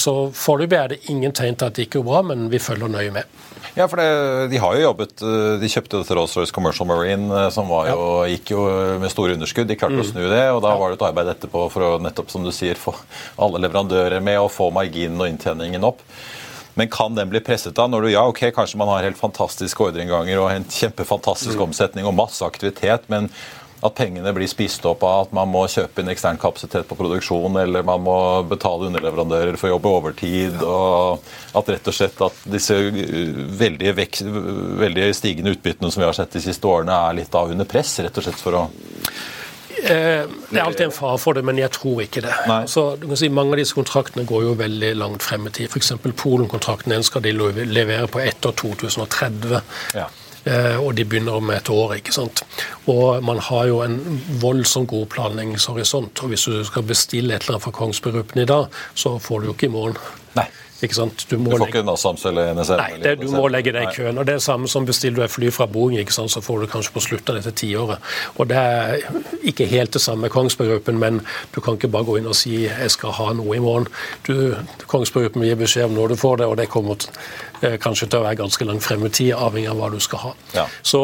Så 0.00 0.14
foreløpig 0.34 0.78
er 0.78 0.88
det 0.90 0.98
ingen 1.12 1.34
tegn 1.36 1.54
til 1.54 1.68
at 1.68 1.76
det 1.76 1.86
ikke 1.86 2.00
går 2.00 2.08
bra, 2.08 2.22
men 2.32 2.48
vi 2.50 2.58
følger 2.58 2.90
nøye 2.90 3.12
med. 3.14 3.28
Ja, 3.76 3.88
for 3.88 4.00
det, 4.00 4.48
De 4.50 4.58
har 4.62 4.76
jo 4.76 4.86
jobbet, 4.86 5.22
eh, 5.22 5.58
de 5.60 5.70
kjøpte 5.70 6.00
dette 6.00 6.16
Rolls-Royce 6.16 6.54
Commercial 6.54 6.88
Marine, 6.88 7.28
eh, 7.34 7.50
som 7.54 7.68
var 7.68 7.90
jo, 7.90 8.08
gikk 8.30 8.54
jo 8.54 8.64
med 9.02 9.12
store 9.12 9.36
underskudd. 9.36 9.68
De 9.68 9.76
klarte 9.76 10.00
å 10.00 10.06
snu 10.06 10.24
det, 10.28 10.44
og 10.54 10.62
da 10.64 10.74
var 10.78 10.90
det 10.90 11.00
et 11.00 11.06
arbeid 11.10 11.32
etterpå 11.34 11.68
for 11.72 11.86
å 11.86 11.92
nettopp, 12.02 12.30
som 12.30 12.44
du 12.44 12.50
sier, 12.54 12.80
få 12.80 12.94
alle 13.38 13.62
leverandører 13.66 14.22
med 14.24 14.40
og 14.40 14.52
få 14.54 14.70
marginen 14.74 15.20
og 15.20 15.30
inntjeningen 15.30 15.84
opp. 15.84 16.02
Men 16.78 16.88
kan 16.88 17.14
den 17.14 17.30
bli 17.30 17.40
presset 17.42 17.74
da? 17.74 17.88
Når 17.90 18.04
du, 18.04 18.08
ja, 18.12 18.22
ok, 18.30 18.52
Kanskje 18.54 18.78
man 18.78 18.90
har 18.92 19.02
helt 19.02 19.18
fantastiske 19.18 19.82
ordreinnganger 19.82 20.38
og 20.38 20.52
en 20.52 20.66
kjempefantastisk 20.70 21.58
omsetning 21.64 22.06
og 22.06 22.14
masse 22.14 22.46
aktivitet, 22.46 23.08
men 23.10 23.26
at 23.84 23.94
pengene 23.94 24.32
blir 24.34 24.50
spist 24.50 24.86
opp 24.88 25.04
av 25.06 25.26
at 25.26 25.34
man 25.36 25.50
må 25.52 25.64
kjøpe 25.70 26.02
inn 26.02 26.10
ekstern 26.12 26.40
kapasitet 26.40 26.88
på 26.88 26.98
produksjon, 26.98 27.60
eller 27.62 27.86
man 27.86 28.02
må 28.02 28.18
betale 28.50 28.88
underleverandører 28.90 29.58
for 29.60 29.68
å 29.70 29.76
jobbe 29.76 29.94
overtid, 30.00 30.58
og 30.66 31.24
at 31.58 31.72
rett 31.74 31.90
og 31.90 31.94
slett 31.96 32.22
at 32.26 32.44
disse 32.50 32.74
uh, 32.74 33.32
veldig, 33.62 33.94
vek, 34.00 34.22
veldig 34.82 35.08
stigende 35.16 35.54
utbyttene 35.54 35.92
som 35.94 36.02
vi 36.02 36.08
har 36.10 36.18
sett 36.18 36.34
de 36.34 36.42
siste 36.48 36.70
årene, 36.70 36.98
er 37.08 37.20
litt 37.20 37.32
da 37.34 37.46
under 37.46 37.68
press, 37.68 37.98
rett 38.02 38.18
og 38.18 38.28
slett 38.28 38.42
for 38.42 38.62
å 38.62 38.68
Eh, 39.78 40.26
Det 40.50 40.58
er 40.58 40.64
alltid 40.64 40.88
en 40.88 40.92
fare 40.92 41.18
for 41.22 41.38
det, 41.38 41.44
men 41.46 41.58
jeg 41.60 41.70
tror 41.70 42.00
ikke 42.02 42.22
det. 42.24 42.34
Så 42.34 42.54
Altså, 42.58 42.84
du 43.00 43.06
kan 43.06 43.16
si 43.16 43.28
Mange 43.28 43.54
av 43.54 43.60
disse 43.60 43.76
kontraktene 43.76 44.26
går 44.26 44.42
jo 44.42 44.54
veldig 44.58 44.96
langt 44.96 45.22
frem 45.22 45.46
i 45.46 45.50
tid. 45.50 45.70
F.eks. 45.70 45.92
Polen-kontrakten 46.16 46.90
den 46.90 47.02
skal 47.02 47.22
de 47.22 47.32
levere 47.32 48.08
på 48.08 48.18
etter 48.18 48.50
2030. 48.52 49.60
Ja. 49.94 50.08
Eh, 50.48 50.78
og 50.80 50.94
de 50.96 51.04
begynner 51.04 51.36
om 51.36 51.50
et 51.52 51.70
år. 51.70 51.96
ikke 51.98 52.14
sant? 52.14 52.42
Og 52.86 53.24
man 53.24 53.40
har 53.50 53.66
jo 53.68 53.82
en 53.84 53.98
voldsomt 54.40 54.88
god 54.88 55.06
planleggingshorisont. 55.14 56.22
Og 56.22 56.32
hvis 56.32 56.46
du 56.48 56.64
skal 56.64 56.86
bestille 56.88 57.34
et 57.34 57.44
eller 57.44 57.58
annet 57.58 57.66
fra 57.66 57.74
Kongsberg 57.80 58.18
Gruppen 58.18 58.42
i 58.42 58.48
dag, 58.48 58.66
så 58.94 59.18
får 59.18 59.40
du 59.40 59.50
jo 59.50 59.56
ikke 59.56 59.68
i 59.68 59.76
morgen. 59.76 59.98
Nei. 60.38 60.48
Ikke 60.82 60.94
sant? 60.94 61.24
Du 61.28 61.36
må 61.42 61.50
får 61.50 61.58
legge- 61.64 61.80
ikke 61.80 61.86
NASAMS 61.88 62.24
eller 62.30 62.52
NSM? 62.54 62.76
Nei, 62.78 62.98
det, 63.02 63.12
du 63.20 63.28
må 63.34 63.48
legge 63.50 63.72
deg 63.74 63.88
i 63.88 63.94
køen. 63.96 64.18
og 64.18 64.26
Det 64.28 64.34
er 64.36 64.38
samme 64.44 64.68
som 64.70 64.84
bestiller 64.86 65.16
du 65.16 65.22
et 65.24 65.30
fly 65.30 65.50
fra 65.50 65.66
Boeing, 65.66 65.98
ikke 65.98 66.14
sant? 66.14 66.30
så 66.30 66.40
får 66.40 66.60
du 66.60 66.66
kanskje 66.70 66.92
på 66.94 67.02
slutten 67.02 67.34
av 67.34 67.42
dette 67.42 67.54
tiåret. 67.58 67.98
Og 68.38 68.46
Det 68.48 68.56
er 68.56 69.00
ikke 69.50 69.66
helt 69.66 69.92
det 69.92 70.00
samme 70.04 70.22
med 70.28 70.30
Kongsberg 70.30 70.68
Gruppen, 70.70 70.98
men 71.02 71.20
du 71.54 71.60
kan 71.60 71.74
ikke 71.74 71.90
bare 71.90 72.04
gå 72.04 72.18
inn 72.20 72.26
og 72.30 72.36
si 72.38 72.66
jeg 72.68 72.90
skal 72.94 73.10
ha 73.18 73.32
noe 73.32 73.56
i 73.56 73.58
morgen. 73.64 73.88
Du, 74.28 74.54
Kongsberg 74.86 75.26
Gruppen 75.28 75.42
gir 75.48 75.56
beskjed 75.58 75.88
om 75.90 75.94
når 75.98 76.14
du 76.14 76.16
får 76.16 76.36
det, 76.44 76.46
og 76.46 76.56
det 76.62 76.68
kommer 76.70 76.94
til, 77.02 77.10
eh, 77.62 77.76
kanskje 77.82 78.06
til 78.08 78.20
å 78.20 78.22
være 78.28 78.38
ganske 78.44 78.64
langt 78.70 78.82
frem 78.86 79.04
i 79.06 79.08
tid, 79.10 79.32
avhengig 79.34 79.70
av 79.70 79.76
hva 79.82 79.90
du 79.90 79.98
skal 80.00 80.18
ha. 80.18 80.32
Ja. 80.54 80.66
Så 80.82 81.02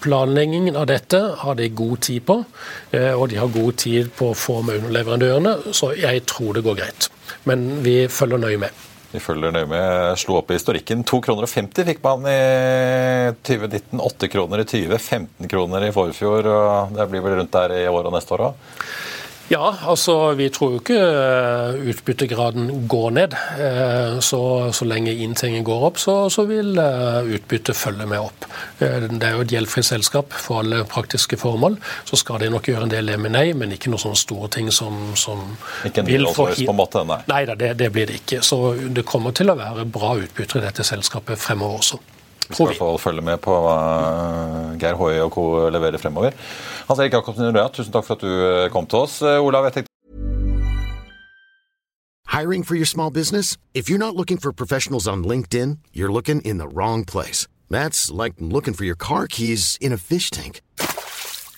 planleggingen 0.00 0.76
av 0.76 0.86
dette 0.86 1.20
har 1.42 1.54
de 1.58 1.68
god 1.68 2.00
tid 2.06 2.22
på, 2.26 2.44
eh, 2.92 3.12
og 3.18 3.28
de 3.30 3.36
har 3.42 3.48
god 3.48 3.76
tid 3.76 4.12
på 4.14 4.30
å 4.30 4.36
få 4.36 4.62
med 4.64 4.78
underleverandørene, 4.84 5.72
så 5.74 5.90
jeg 5.98 6.24
tror 6.26 6.54
det 6.54 6.62
går 6.64 6.76
greit. 6.84 7.08
Men 7.44 7.82
vi 7.82 8.06
følger 8.08 8.38
nøye 8.38 8.58
med. 8.58 8.70
Vi 9.08 9.20
følger 9.24 9.54
nøye 9.54 9.68
med. 9.68 10.18
Slo 10.20 10.36
opp 10.36 10.50
i 10.52 10.58
historikken. 10.58 11.00
2,50 11.08 11.22
kroner 11.24 11.48
fikk 11.88 12.02
man 12.04 12.26
i 12.28 12.40
2019. 13.48 14.02
8 14.04 14.28
kroner 14.34 14.60
i 14.60 14.66
20, 14.68 14.98
15 14.98 15.48
kroner 15.48 15.86
i 15.86 15.92
forfjor. 15.94 16.48
og 16.52 16.96
Det 16.96 17.08
blir 17.08 17.24
vel 17.24 17.38
rundt 17.38 17.54
der 17.56 17.76
i 17.78 17.86
år 17.88 18.10
og 18.10 18.12
neste 18.12 18.36
år 18.36 18.50
òg. 18.50 18.66
Ja, 19.48 19.70
altså 19.88 20.34
vi 20.36 20.50
tror 20.52 20.74
jo 20.74 20.80
ikke 20.82 20.96
eh, 21.00 21.78
utbyttegraden 21.92 22.66
går 22.88 23.10
ned. 23.16 23.36
Eh, 23.56 24.18
Så, 24.20 24.40
så 24.76 24.84
lenge 24.84 25.14
inntjeningen 25.14 25.64
går 25.64 25.84
opp, 25.88 26.00
så, 26.02 26.16
så 26.32 26.44
vil 26.48 26.76
eh, 26.78 27.30
utbyttet 27.38 27.76
følge 27.76 28.04
med 28.10 28.20
opp. 28.20 28.44
Det 28.78 29.24
er 29.24 29.36
jo 29.38 29.46
et 29.46 29.54
gjeldfritt 29.54 29.88
selskap 29.88 30.36
for 30.36 30.60
alle 30.60 30.82
praktiske 30.84 31.38
formål. 31.40 31.78
Så 32.08 32.20
skal 32.20 32.42
de 32.42 32.50
nok 32.52 32.68
gjøre 32.68 32.84
en 32.88 32.92
del 32.92 33.08
M&A, 33.16 33.46
men 33.56 33.72
ikke 33.72 33.92
noen 33.92 34.04
sånne 34.04 34.20
store 34.20 34.50
ting 34.58 34.68
som, 34.74 35.14
som 35.16 35.40
Ikke 35.88 36.04
en 36.04 36.10
del 36.10 36.28
Rolls-Royce 36.28 36.68
på 36.68 36.76
måte, 36.76 37.06
nei. 37.08 37.20
Nei 37.32 37.42
da, 37.48 37.56
det, 37.56 37.72
det 37.80 37.88
blir 37.94 38.10
det 38.10 38.20
ikke. 38.20 38.42
Så 38.44 38.60
det 38.92 39.06
kommer 39.08 39.32
til 39.36 39.48
å 39.48 39.56
være 39.58 39.88
bra 39.88 40.12
utbytter 40.20 40.60
i 40.60 40.66
dette 40.68 40.84
selskapet 40.84 41.40
fremover 41.40 41.80
også. 41.80 42.00
Vi 42.48 42.54
skal 42.56 42.64
i 42.64 42.68
hvert 42.70 42.80
fall 42.80 43.00
følge 43.00 43.22
med 43.24 43.40
på 43.44 43.52
hva 43.60 43.78
Geir 44.80 44.96
Hoie 44.96 45.20
og 45.20 45.32
co. 45.34 45.42
leverer 45.68 46.00
fremover. 46.00 46.36
Hans 46.88 47.00
Erik 47.00 47.12
Jacobsen 47.12 47.52
tusen 47.52 47.92
takk 47.92 48.04
for 48.06 48.16
at 48.16 48.22
du 48.24 48.30
eh, 48.32 48.70
kom 48.72 48.86
til 48.88 49.04
oss. 49.04 49.20
Eh, 49.20 49.36
Olav, 49.44 49.64
jeg 49.68 49.72
tenkte 49.74 49.88
Hiring 52.32 52.64
for 52.64 52.76
your 52.76 52.86
small 52.86 53.10
business? 53.10 53.58
If 53.74 53.90
you're 53.90 53.98
not 53.98 54.16
looking 54.16 54.38
for 54.38 54.52
professionals 54.52 55.06
on 55.06 55.22
LinkedIn, 55.22 55.78
you're 55.92 56.12
looking 56.12 56.40
in 56.42 56.56
the 56.56 56.68
wrong 56.68 57.04
place. 57.04 57.46
That's 57.68 58.10
like 58.10 58.34
looking 58.38 58.72
for 58.72 58.84
your 58.84 58.96
car 58.96 59.26
keys 59.26 59.76
in 59.80 59.92
a 59.92 59.98
fish 59.98 60.30
tank. 60.30 60.62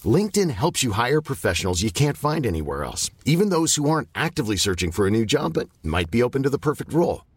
LinkedIn 0.05 0.51
helps 0.51 0.83
you 0.83 0.93
hire 0.93 1.21
professionals 1.21 1.83
you 1.83 1.93
can't 1.93 2.17
find 2.17 2.45
anywhere 2.47 2.83
else, 2.83 3.11
even 3.25 3.51
those 3.51 3.77
who 3.77 3.89
aren't 3.89 4.09
actively 4.15 4.57
searching 4.57 4.91
for 4.91 5.07
a 5.07 5.11
new 5.11 5.25
job 5.27 5.53
but 5.55 5.69
might 5.83 6.11
be 6.11 6.25
open 6.25 6.43
to 6.43 6.51
the 6.51 6.59
perfect 6.59 6.93
role. 6.93 7.23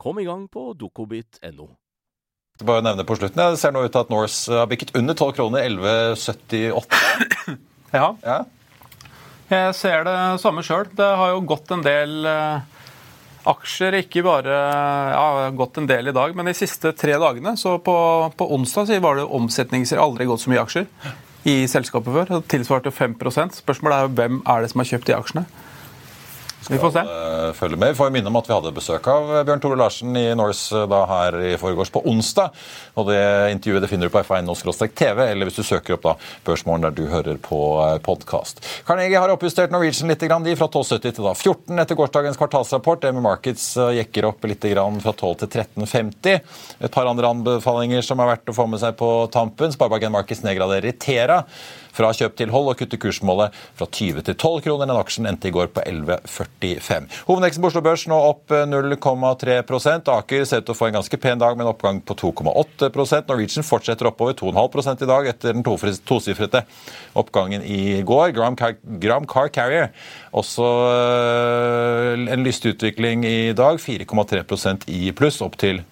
Kom 0.00 0.18
i 0.18 0.26
gang 0.26 0.48
på 0.50 0.72
dokobit.no. 0.78 1.68
Bare 2.62 2.84
nevne 2.84 3.04
på 3.08 3.16
slutten, 3.16 3.40
Det 3.40 3.58
ser 3.58 3.72
nå 3.74 3.82
ut 3.84 3.92
til 3.92 4.02
at 4.04 4.10
Norse 4.12 4.52
har 4.54 4.68
bikket 4.70 4.94
under 4.98 5.14
12 5.14 5.32
kroner. 5.38 5.68
11,78. 5.68 7.58
Ja. 7.92 8.06
Ja. 8.24 8.38
Jeg 9.52 9.74
ser 9.76 10.06
det 10.06 10.16
samme 10.40 10.62
sjøl. 10.64 10.86
Det 10.96 11.04
har 11.20 11.34
jo 11.34 11.42
gått 11.44 11.68
en 11.74 11.82
del 11.84 12.24
eh, 12.24 12.62
aksjer, 13.52 13.98
ikke 14.00 14.22
bare 14.24 14.54
ja, 15.12 15.50
gått 15.52 15.76
en 15.76 15.88
del 15.90 16.08
i 16.08 16.14
dag, 16.16 16.32
men 16.32 16.48
de 16.48 16.54
siste 16.56 16.94
tre 16.96 17.18
dagene. 17.20 17.52
Så 17.60 17.74
på, 17.84 17.96
på 18.32 18.46
onsdag 18.56 18.88
så 18.88 19.00
var 19.04 19.20
det 19.20 19.26
omsetningser 19.28 20.00
aldri 20.00 20.28
gått 20.30 20.44
så 20.44 20.54
mye 20.54 20.62
aksjer 20.64 20.88
i 21.52 21.56
selskapet 21.68 22.16
før. 22.16 22.32
Det 22.32 22.48
tilsvarte 22.54 22.94
5 22.94 23.18
Spørsmålet 23.58 23.98
er 23.98 24.06
jo 24.06 24.14
hvem 24.22 24.40
er 24.46 24.62
det 24.64 24.72
som 24.72 24.82
har 24.82 24.90
kjøpt 24.94 25.10
de 25.10 25.18
aksjene. 25.18 25.44
Vi 26.70 26.78
får 26.78 26.92
se. 26.94 26.98
Eh, 26.98 27.52
følge 27.52 27.76
med. 27.76 27.88
Vi 27.88 27.94
får 27.94 28.10
minne 28.10 28.30
om 28.30 28.36
at 28.38 28.48
vi 28.48 28.54
hadde 28.54 28.72
besøk 28.74 29.06
av 29.10 29.30
Bjørn 29.46 29.62
Tore 29.62 29.78
Larsen 29.78 30.16
i 30.16 30.24
Norse 30.38 30.84
da 30.90 31.00
her 31.10 31.38
i 31.52 31.52
forgårs 31.60 31.90
på 31.92 32.02
onsdag. 32.08 32.52
Og 32.94 33.08
det 33.10 33.22
intervjuet 33.54 33.82
det 33.82 33.90
finner 33.90 34.08
du 34.08 34.14
på 34.14 34.22
f1.no-tv, 34.22 35.24
eller 35.26 35.48
hvis 35.48 35.58
du 35.58 35.66
søker 35.66 35.96
opp 35.96 36.06
da 36.06 36.14
Børsmorgen 36.46 36.86
der 36.86 36.94
du 36.96 37.04
hører 37.10 37.40
på 37.42 37.60
podkast. 38.06 38.62
Carnegie 38.86 39.20
har 39.20 39.32
oppjustert 39.32 39.74
Norwegian 39.74 40.12
litt, 40.12 40.22
grann, 40.22 40.46
de 40.46 40.54
fra 40.58 40.68
12,70 40.70 41.16
til 41.18 41.26
da 41.26 41.34
14 41.34 41.84
etter 41.84 41.98
gårsdagens 41.98 42.40
kvartalsrapport. 42.40 43.08
Emi 43.10 43.24
Markets 43.24 43.72
eh, 43.76 43.96
jekker 44.00 44.30
opp 44.30 44.46
litt 44.48 44.66
grann 44.72 45.00
fra 45.02 45.14
12 45.16 45.44
til 45.44 45.52
13,50. 45.64 46.42
Et 46.86 46.92
par 46.94 47.10
andre 47.10 47.34
anbefalinger 47.34 48.06
som 48.06 48.22
er 48.22 48.34
verdt 48.34 48.52
å 48.52 48.56
få 48.56 48.68
med 48.70 48.82
seg 48.82 48.96
på 49.00 49.12
tampen. 49.34 49.74
Sparebank1 49.74 50.14
Markets 50.14 50.44
nedgraderer 50.46 50.92
Itera 50.92 51.42
fra 51.92 52.12
kjøp 52.16 52.36
til 52.38 52.52
hold 52.52 52.70
og 52.72 52.78
kutter 52.80 53.00
kursmålet 53.00 53.56
fra 53.78 53.86
20 53.86 54.24
til 54.26 54.36
12 54.36 54.64
kroner. 54.66 54.88
Den 54.88 54.98
aksjen 54.98 55.28
endte 55.30 55.50
i 55.50 55.54
går 55.54 55.70
på 55.74 55.84
11,45. 55.84 57.08
Hovedveksten 57.28 57.64
på 57.64 57.70
Oslo 57.70 57.84
Børs 57.84 58.06
nå 58.10 58.18
opp 58.32 58.52
0,3% 58.52 60.12
Aker 60.12 60.46
ser 60.48 60.62
ut 60.62 60.68
til 60.68 60.74
å 60.74 60.78
få 60.78 60.88
en 60.88 60.98
ganske 60.98 61.20
pen 61.22 61.40
dag 61.42 61.56
med 61.56 61.66
en 61.66 61.72
oppgang 61.72 62.02
på 62.04 62.16
2,8% 62.24 63.30
Norwegian 63.30 63.66
fortsetter 63.66 64.08
oppover 64.10 64.36
2,5 64.38 65.04
i 65.04 65.10
dag 65.10 65.30
etter 65.30 65.56
den 65.56 65.64
tosifrete 65.64 66.64
oppgangen 67.18 67.64
i 67.64 68.02
går. 68.06 68.32
Gram 68.36 68.56
Car, 68.58 68.76
Gram 69.02 69.28
Car 69.28 69.52
Carrier 69.52 69.90
også 70.32 70.68
øh, 70.88 72.28
en 72.32 72.44
lystig 72.44 72.76
utvikling 72.76 73.26
i 73.28 73.52
dag. 73.56 73.80
4,3% 73.80 74.88
i 74.92 75.10
pluss, 75.16 75.42
opp 75.44 75.58
til 75.60 75.82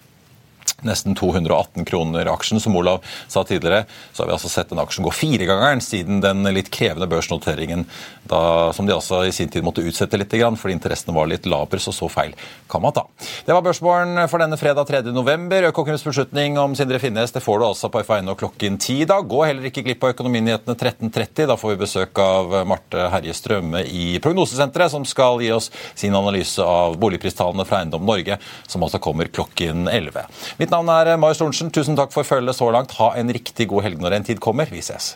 nesten 0.87 1.15
218 1.17 1.85
kroner 1.85 2.31
aksjen. 2.31 2.59
Som 2.61 2.75
Olav 2.79 3.03
sa 3.27 3.43
tidligere, 3.47 3.85
så 4.13 4.23
har 4.23 4.31
vi 4.31 4.37
altså 4.37 4.51
sett 4.51 4.69
den 4.69 4.81
aksjen 4.81 5.05
gå 5.05 5.13
firegangeren 5.15 5.81
siden 5.81 6.21
den 6.23 6.43
litt 6.53 6.71
krevende 6.73 7.09
børsnoteringen 7.11 7.85
da, 8.23 8.71
som 8.73 8.87
de 8.87 8.93
altså 8.95 9.23
i 9.27 9.33
sin 9.35 9.49
tid 9.51 9.65
måtte 9.65 9.83
utsette 9.85 10.17
litt 10.19 10.31
fordi 10.31 10.73
interessene 10.73 11.13
var 11.15 11.27
litt 11.27 11.45
laber, 11.45 11.77
så 11.77 11.91
så 11.91 12.07
feil 12.09 12.31
kan 12.71 12.81
man 12.81 12.93
ta. 12.95 13.03
Det 13.45 13.53
var 13.53 13.61
Børsmorgen 13.65 14.29
for 14.31 14.39
denne 14.39 14.57
fredag 14.57 14.87
3. 14.87 15.01
november. 15.11 15.67
Økokrims 15.69 16.03
beslutning 16.05 16.57
om 16.59 16.75
Sindre 16.77 16.99
Finnes 17.03 17.33
det 17.35 17.43
får 17.43 17.59
du 17.59 17.65
altså 17.67 17.89
på 17.91 18.01
F1 18.05 18.31
klokken 18.39 18.77
10 18.77 19.05
da. 19.11 19.19
Gå 19.21 19.43
heller 19.43 19.67
ikke 19.67 19.83
glipp 19.85 20.05
av 20.05 20.13
Økonominyhetene 20.15 20.75
13.30. 20.77 21.49
Da 21.49 21.57
får 21.59 21.73
vi 21.73 21.81
besøk 21.83 22.21
av 22.23 22.55
Marte 22.69 23.09
Herje 23.11 23.35
Strømme 23.35 23.83
i 23.83 24.05
Prognosesenteret, 24.23 24.93
som 24.93 25.05
skal 25.07 25.43
gi 25.43 25.51
oss 25.55 25.71
sin 25.93 26.15
analyse 26.15 26.63
av 26.63 26.95
boligpristallene 27.01 27.67
fra 27.67 27.81
Eiendom 27.81 28.07
Norge, 28.07 28.39
som 28.67 28.83
altså 28.87 29.01
kommer 29.03 29.31
klokken 29.33 29.89
11. 29.91 30.23
Mitt 30.61 30.70
navn 30.71 30.89
er 30.93 31.15
Marius 31.19 31.41
Thorensen. 31.41 31.71
Tusen 31.73 31.99
takk 31.99 32.13
for 32.13 32.27
følget 32.27 32.57
så 32.57 32.71
langt. 32.73 32.95
Ha 32.99 33.13
en 33.19 33.31
riktig 33.33 33.67
god 33.71 33.85
helg 33.87 34.01
når 34.01 34.17
en 34.17 34.31
tid 34.31 34.41
kommer. 34.43 34.69
Vi 34.71 34.81
ses. 34.85 35.15